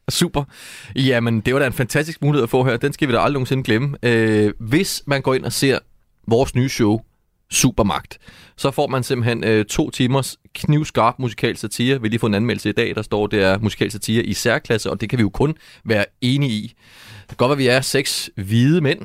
Super. 0.08 0.44
Jamen, 0.96 1.40
det 1.40 1.54
var 1.54 1.60
da 1.60 1.66
en 1.66 1.72
fantastisk 1.72 2.22
mulighed 2.22 2.42
at 2.42 2.50
få 2.50 2.64
her. 2.64 2.76
Den 2.76 2.92
skal 2.92 3.08
vi 3.08 3.12
da 3.12 3.18
aldrig 3.18 3.32
nogensinde 3.32 3.62
glemme. 3.62 3.96
Øh, 4.02 4.52
hvis 4.60 5.02
man 5.06 5.22
går 5.22 5.34
ind 5.34 5.44
og 5.44 5.52
ser 5.52 5.78
vores 6.26 6.54
nye 6.54 6.68
show, 6.68 7.00
Supermagt, 7.50 8.18
så 8.56 8.70
får 8.70 8.86
man 8.86 9.02
simpelthen 9.02 9.44
øh, 9.44 9.64
to 9.64 9.90
timers 9.90 10.36
knivskarp 10.54 11.14
musikal 11.18 11.56
satire. 11.56 12.02
Vi 12.02 12.08
lige 12.08 12.18
få 12.18 12.26
en 12.26 12.34
anmeldelse 12.34 12.68
i 12.68 12.72
dag, 12.72 12.94
der 12.94 13.02
står, 13.02 13.26
det 13.26 13.42
er 13.42 13.58
musikal 13.58 13.90
satire 13.90 14.22
i 14.22 14.32
særklasse, 14.32 14.90
og 14.90 15.00
det 15.00 15.10
kan 15.10 15.18
vi 15.18 15.22
jo 15.22 15.28
kun 15.28 15.54
være 15.84 16.04
enige 16.20 16.52
i. 16.52 16.74
Det 17.20 17.28
kan 17.28 17.36
godt 17.36 17.48
være, 17.48 17.54
at 17.54 17.58
vi 17.58 17.66
er 17.66 17.80
seks 17.80 18.30
hvide 18.36 18.80
mænd, 18.80 19.00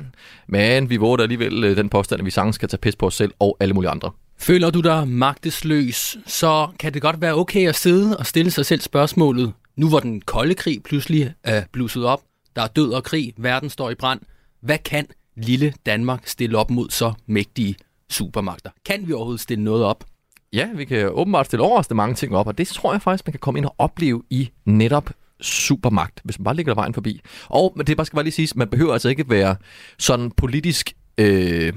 men 0.48 0.90
vi 0.90 0.96
våger 0.96 1.22
alligevel 1.22 1.64
øh, 1.64 1.76
den 1.76 1.88
påstand, 1.88 2.20
at 2.20 2.24
vi 2.24 2.30
sagtens 2.30 2.54
skal 2.54 2.68
tage 2.68 2.78
pis 2.78 2.96
på 2.96 3.06
os 3.06 3.14
selv 3.14 3.32
og 3.38 3.56
alle 3.60 3.74
mulige 3.74 3.90
andre. 3.90 4.10
Føler 4.38 4.70
du 4.70 4.80
dig 4.80 5.08
magtesløs, 5.08 6.16
så 6.26 6.68
kan 6.80 6.94
det 6.94 7.02
godt 7.02 7.20
være 7.20 7.34
okay 7.34 7.68
at 7.68 7.74
sidde 7.74 8.16
og 8.16 8.26
stille 8.26 8.50
sig 8.50 8.66
selv 8.66 8.80
spørgsmålet, 8.80 9.52
nu 9.78 9.88
hvor 9.88 10.00
den 10.00 10.20
kolde 10.20 10.54
krig 10.54 10.82
pludselig 10.82 11.34
er 11.44 11.64
blusset 11.72 12.04
op, 12.04 12.22
der 12.56 12.62
er 12.62 12.66
død 12.66 12.92
og 12.92 13.04
krig, 13.04 13.34
verden 13.36 13.70
står 13.70 13.90
i 13.90 13.94
brand, 13.94 14.20
hvad 14.60 14.78
kan 14.78 15.06
lille 15.36 15.74
Danmark 15.86 16.26
stille 16.26 16.58
op 16.58 16.70
mod 16.70 16.90
så 16.90 17.12
mægtige 17.26 17.76
supermagter? 18.10 18.70
Kan 18.84 19.08
vi 19.08 19.12
overhovedet 19.12 19.40
stille 19.40 19.64
noget 19.64 19.84
op? 19.84 20.04
Ja, 20.52 20.68
vi 20.74 20.84
kan 20.84 21.08
åbenbart 21.08 21.46
stille 21.46 21.62
overraskende 21.62 21.96
mange 21.96 22.14
ting 22.14 22.36
op, 22.36 22.46
og 22.46 22.58
det 22.58 22.68
tror 22.68 22.92
jeg 22.92 23.02
faktisk, 23.02 23.26
man 23.26 23.32
kan 23.32 23.40
komme 23.40 23.58
ind 23.58 23.66
og 23.66 23.74
opleve 23.78 24.22
i 24.30 24.50
netop 24.64 25.10
supermagt, 25.40 26.20
hvis 26.24 26.38
man 26.38 26.44
bare 26.44 26.56
ligger 26.56 26.74
der 26.74 26.80
vejen 26.80 26.94
forbi. 26.94 27.20
Og 27.48 27.72
men 27.76 27.86
det 27.86 27.96
bare 27.96 28.06
skal 28.06 28.16
bare 28.16 28.24
lige 28.24 28.34
siges, 28.34 28.56
man 28.56 28.68
behøver 28.68 28.92
altså 28.92 29.08
ikke 29.08 29.30
være 29.30 29.56
sådan 29.98 30.30
politisk 30.30 30.92
øh, 31.18 31.72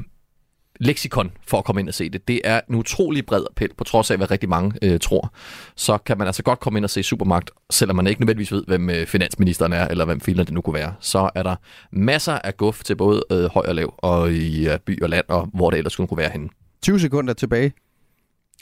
leksikon 0.82 1.32
for 1.48 1.58
at 1.58 1.66
komme 1.66 1.80
ind 1.82 1.88
og 1.88 1.94
se 1.94 2.10
det. 2.10 2.28
Det 2.28 2.42
er 2.44 2.62
en 2.70 2.76
utrolig 2.76 3.26
bred 3.26 3.44
appel, 3.50 3.70
på 3.78 3.84
trods 3.84 4.12
af, 4.12 4.18
hvad 4.18 4.32
rigtig 4.32 4.50
mange 4.50 4.74
øh, 4.82 5.00
tror. 5.00 5.34
Så 5.76 5.98
kan 5.98 6.18
man 6.18 6.28
altså 6.28 6.44
godt 6.44 6.60
komme 6.60 6.80
ind 6.80 6.86
og 6.86 6.90
se 6.90 7.04
Supermagt, 7.04 7.52
selvom 7.72 7.96
man 7.96 8.08
ikke 8.08 8.22
nødvendigvis 8.22 8.52
ved, 8.52 8.64
hvem 8.68 8.90
øh, 8.90 9.08
finansministeren 9.08 9.74
er, 9.74 9.88
eller 9.88 10.06
hvem 10.06 10.22
filen 10.22 10.46
det 10.46 10.54
nu 10.54 10.62
kunne 10.62 10.74
være. 10.74 10.94
Så 11.00 11.30
er 11.36 11.44
der 11.44 11.56
masser 11.92 12.34
af 12.34 12.58
guf 12.58 12.84
til 12.84 12.96
både 12.96 13.24
øh, 13.32 13.44
høj 13.44 13.66
og 13.68 13.76
lav, 13.76 13.94
og 13.98 14.32
i 14.34 14.70
øh, 14.70 14.80
by 14.86 15.02
og 15.04 15.10
land, 15.10 15.26
og 15.28 15.50
hvor 15.54 15.70
det 15.70 15.78
ellers 15.78 15.94
skulle 15.94 16.08
kunne 16.08 16.18
være 16.18 16.30
henne. 16.32 16.50
20 16.84 17.00
sekunder 17.00 17.34
tilbage. 17.34 17.72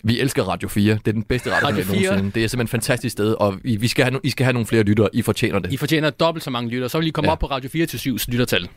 Vi 0.03 0.19
elsker 0.19 0.43
Radio 0.43 0.67
4. 0.69 0.93
Det 0.93 1.07
er 1.07 1.11
den 1.11 1.23
bedste 1.23 1.51
radio, 1.51 1.67
Radio 1.67 1.79
Radio 1.81 1.83
4. 1.85 1.97
4. 1.99 2.05
nogensinde. 2.09 2.31
Det 2.35 2.43
er 2.43 2.47
simpelthen 2.47 2.65
et 2.65 2.69
fantastisk 2.83 3.11
sted, 3.13 3.33
og 3.39 3.55
I, 3.63 3.75
vi 3.77 3.87
skal 3.87 4.05
have, 4.05 4.15
no- 4.17 4.21
I 4.23 4.29
skal 4.29 4.43
have 4.43 4.53
nogle 4.53 4.65
flere 4.65 4.83
lyttere. 4.83 5.09
I 5.13 5.21
fortjener 5.21 5.59
det. 5.59 5.73
I 5.73 5.77
fortjener 5.77 6.09
dobbelt 6.09 6.43
så 6.43 6.49
mange 6.49 6.69
lytter, 6.69 6.87
så 6.87 6.97
vil 6.99 7.07
I 7.07 7.11
komme 7.11 7.25
Ja. 7.27 7.29
ja. 7.29 7.33
op 7.33 7.39
på 7.39 7.45
Radio 7.47 7.69
4 7.69 7.85
til 7.85 7.99
7 7.99 8.17
lyttertal. 8.27 8.67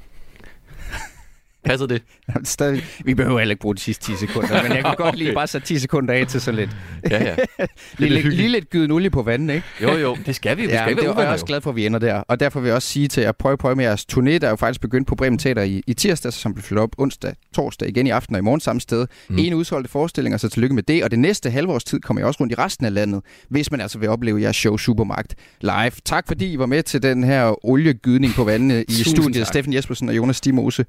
Passer 1.64 1.86
det? 1.86 2.02
Stadig, 2.44 2.84
vi 3.04 3.14
behøver 3.14 3.38
heller 3.38 3.52
ikke 3.52 3.60
bruge 3.60 3.74
de 3.74 3.80
sidste 3.80 4.04
10 4.04 4.16
sekunder, 4.16 4.62
men 4.62 4.72
jeg 4.72 4.84
kan 4.84 4.94
godt 4.96 5.16
lige 5.16 5.34
bare 5.34 5.46
sætte 5.46 5.66
10 5.66 5.78
sekunder 5.78 6.14
af 6.14 6.26
til 6.26 6.40
så 6.40 6.52
lidt. 6.52 6.76
Ja, 7.10 7.24
ja. 7.24 7.36
lige, 7.98 8.10
lidt, 8.10 8.34
lige 8.34 8.48
lidt 8.48 8.70
gyden 8.70 8.90
olie 8.90 9.10
på 9.10 9.22
vandet, 9.22 9.54
ikke? 9.54 9.66
Jo, 9.82 9.92
jo, 9.92 10.16
det 10.26 10.36
skal 10.36 10.56
vi. 10.56 10.62
Vi 10.62 10.68
ja, 10.68 10.76
skal 10.76 10.96
det 10.96 10.98
er 10.98 11.02
jeg 11.02 11.14
uvenner, 11.14 11.32
også 11.32 11.44
glad 11.44 11.60
for, 11.60 11.70
at 11.70 11.76
vi 11.76 11.86
ender 11.86 11.98
der. 11.98 12.14
Og 12.14 12.40
derfor 12.40 12.60
vil 12.60 12.66
jeg 12.68 12.76
også 12.76 12.88
sige 12.88 13.08
til 13.08 13.20
jer, 13.22 13.32
prøv, 13.32 13.56
prøv 13.56 13.76
med 13.76 13.84
jeres 13.84 14.06
turné, 14.12 14.38
der 14.38 14.46
er 14.46 14.50
jo 14.50 14.56
faktisk 14.56 14.80
begyndt 14.80 15.08
på 15.08 15.14
Bremen 15.14 15.38
Teater 15.38 15.62
i, 15.62 15.82
i 15.86 15.94
tirsdag, 15.94 16.32
som 16.32 16.54
blev 16.54 16.62
flyttet 16.62 16.82
op 16.82 16.90
onsdag, 16.98 17.34
torsdag, 17.54 17.88
igen 17.88 18.06
i 18.06 18.10
aften 18.10 18.34
og 18.34 18.38
i 18.38 18.42
morgen 18.42 18.60
samme 18.60 18.80
sted. 18.80 19.06
Mm. 19.28 19.38
En 19.38 19.54
udsolgte 19.54 19.90
forestillinger, 19.90 20.36
så 20.36 20.48
tillykke 20.48 20.74
med 20.74 20.82
det. 20.82 21.04
Og 21.04 21.10
det 21.10 21.18
næste 21.18 21.50
halvårs 21.50 21.84
tid 21.84 22.00
kommer 22.00 22.20
jeg 22.20 22.26
også 22.26 22.40
rundt 22.40 22.52
i 22.52 22.56
resten 22.56 22.86
af 22.86 22.94
landet, 22.94 23.22
hvis 23.48 23.70
man 23.70 23.80
altså 23.80 23.98
vil 23.98 24.08
opleve 24.08 24.40
jeres 24.40 24.56
show 24.56 24.76
Supermagt 24.76 25.34
live. 25.60 25.92
Tak 26.04 26.28
fordi 26.28 26.52
I 26.52 26.58
var 26.58 26.66
med 26.66 26.82
til 26.82 27.02
den 27.02 27.24
her 27.24 27.66
oliegydning 27.66 28.34
på 28.34 28.44
vandet 28.44 28.84
i 28.88 28.92
studiet. 28.92 29.46
Steffen 29.46 29.74
Jespersen 29.74 30.08
og 30.08 30.16
Jonas 30.16 30.36
Stimose. 30.36 30.84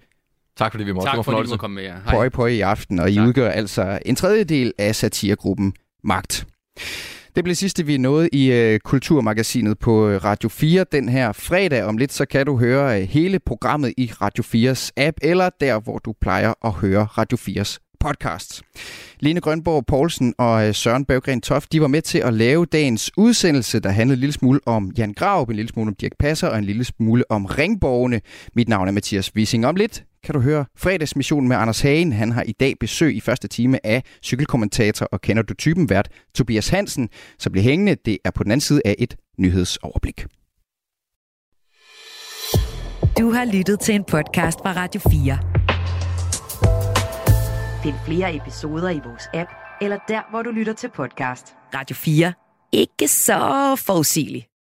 Tak 0.58 0.72
fordi 0.72 0.84
vi 0.84 0.92
måtte. 0.92 1.12
Tak 1.12 1.26
fordi 1.26 1.38
måtte 1.38 1.58
komme 1.58 1.76
med 1.76 1.84
jer. 1.84 1.96
Hej. 2.06 2.14
Pøj 2.14 2.30
Pøj 2.30 2.48
i 2.48 2.62
aften, 2.62 3.00
og 3.00 3.12
I 3.12 3.20
udgør 3.20 3.50
altså 3.50 4.00
en 4.06 4.16
tredjedel 4.16 4.74
af 4.78 4.96
satiregruppen 4.96 5.74
Magt. 6.04 6.48
Det 7.36 7.44
blev 7.44 7.56
sidste, 7.56 7.86
vi 7.86 7.98
nåede 7.98 8.30
i 8.30 8.52
øh, 8.52 8.80
Kulturmagasinet 8.80 9.80
på 9.80 10.08
øh, 10.08 10.24
Radio 10.24 10.50
4 10.50 10.86
den 10.92 11.10
her 11.10 11.32
fredag. 11.32 11.84
Om 11.84 11.98
lidt 11.98 12.14
så 12.14 12.26
kan 12.26 12.46
du 12.46 12.58
høre 12.58 13.02
øh, 13.02 13.08
hele 13.08 13.40
programmet 13.40 13.94
i 13.98 14.12
Radio 14.22 14.72
4's 14.74 14.90
app, 14.98 15.18
eller 15.22 15.50
der, 15.60 15.80
hvor 15.80 15.98
du 15.98 16.14
plejer 16.22 16.54
at 16.66 16.72
høre 16.72 17.04
Radio 17.04 17.38
4's 17.38 17.78
podcasts. 18.00 18.64
Lene 19.20 19.42
Grønborg 19.42 19.86
Poulsen 19.86 20.34
og 20.38 20.68
øh, 20.68 20.76
Søren 20.76 21.06
Berggren 21.06 21.42
Toft, 21.42 21.72
de 21.74 21.82
var 21.82 21.88
med 21.88 22.02
til 22.02 22.18
at 22.18 22.34
lave 22.34 22.66
dagens 22.66 23.12
udsendelse, 23.18 23.80
der 23.80 23.90
handlede 23.90 24.16
en 24.18 24.20
lille 24.20 24.34
smule 24.34 24.60
om 24.66 24.92
Jan 24.98 25.14
Graup, 25.14 25.50
en 25.50 25.56
lille 25.56 25.70
smule 25.70 25.88
om 25.88 25.96
Dirk 25.96 26.12
Passer 26.20 26.48
og 26.48 26.58
en 26.58 26.64
lille 26.64 26.84
smule 26.84 27.24
om 27.32 27.46
Ringborgene. 27.46 28.22
Mit 28.56 28.68
navn 28.70 28.88
er 28.88 28.92
Mathias 28.92 29.36
Wissing. 29.36 29.68
Om 29.68 29.76
lidt 29.76 30.04
kan 30.24 30.36
du 30.36 30.42
høre 30.42 30.66
fredagsmission 30.78 31.48
med 31.48 31.58
Anders 31.58 31.82
Hagen. 31.82 32.14
Han 32.14 32.32
har 32.32 32.44
i 32.44 32.52
dag 32.52 32.80
besøg 32.80 33.16
i 33.16 33.20
første 33.20 33.48
time 33.48 33.86
af 33.86 34.04
cykelkommentator 34.24 35.06
og 35.12 35.22
kender 35.22 35.44
du 35.44 35.54
typen 35.54 35.90
vært 35.90 36.10
Tobias 36.36 36.70
Hansen. 36.70 37.10
Så 37.40 37.50
bliv 37.50 37.64
hængende, 37.64 37.96
det 38.06 38.18
er 38.26 38.32
på 38.32 38.44
den 38.44 38.52
anden 38.52 38.62
side 38.62 38.82
af 38.86 38.96
et 39.00 39.16
nyhedsoverblik. 39.38 40.26
Du 43.20 43.32
har 43.32 43.46
lyttet 43.54 43.80
til 43.80 43.96
en 43.96 44.04
podcast 44.04 44.60
fra 44.60 44.74
Radio 44.76 45.02
4. 45.10 45.40
Find 47.84 47.96
flere 48.06 48.36
episoder 48.36 48.90
i 48.90 49.00
vores 49.06 49.24
app, 49.34 49.50
eller 49.82 49.98
der, 50.08 50.22
hvor 50.30 50.42
du 50.42 50.52
lytter 50.52 50.74
til 50.74 50.90
podcast. 50.96 51.48
Radio 51.74 51.96
4. 51.96 52.34
Ikke 52.72 53.08
så 53.08 53.76
forudsigeligt. 53.86 54.53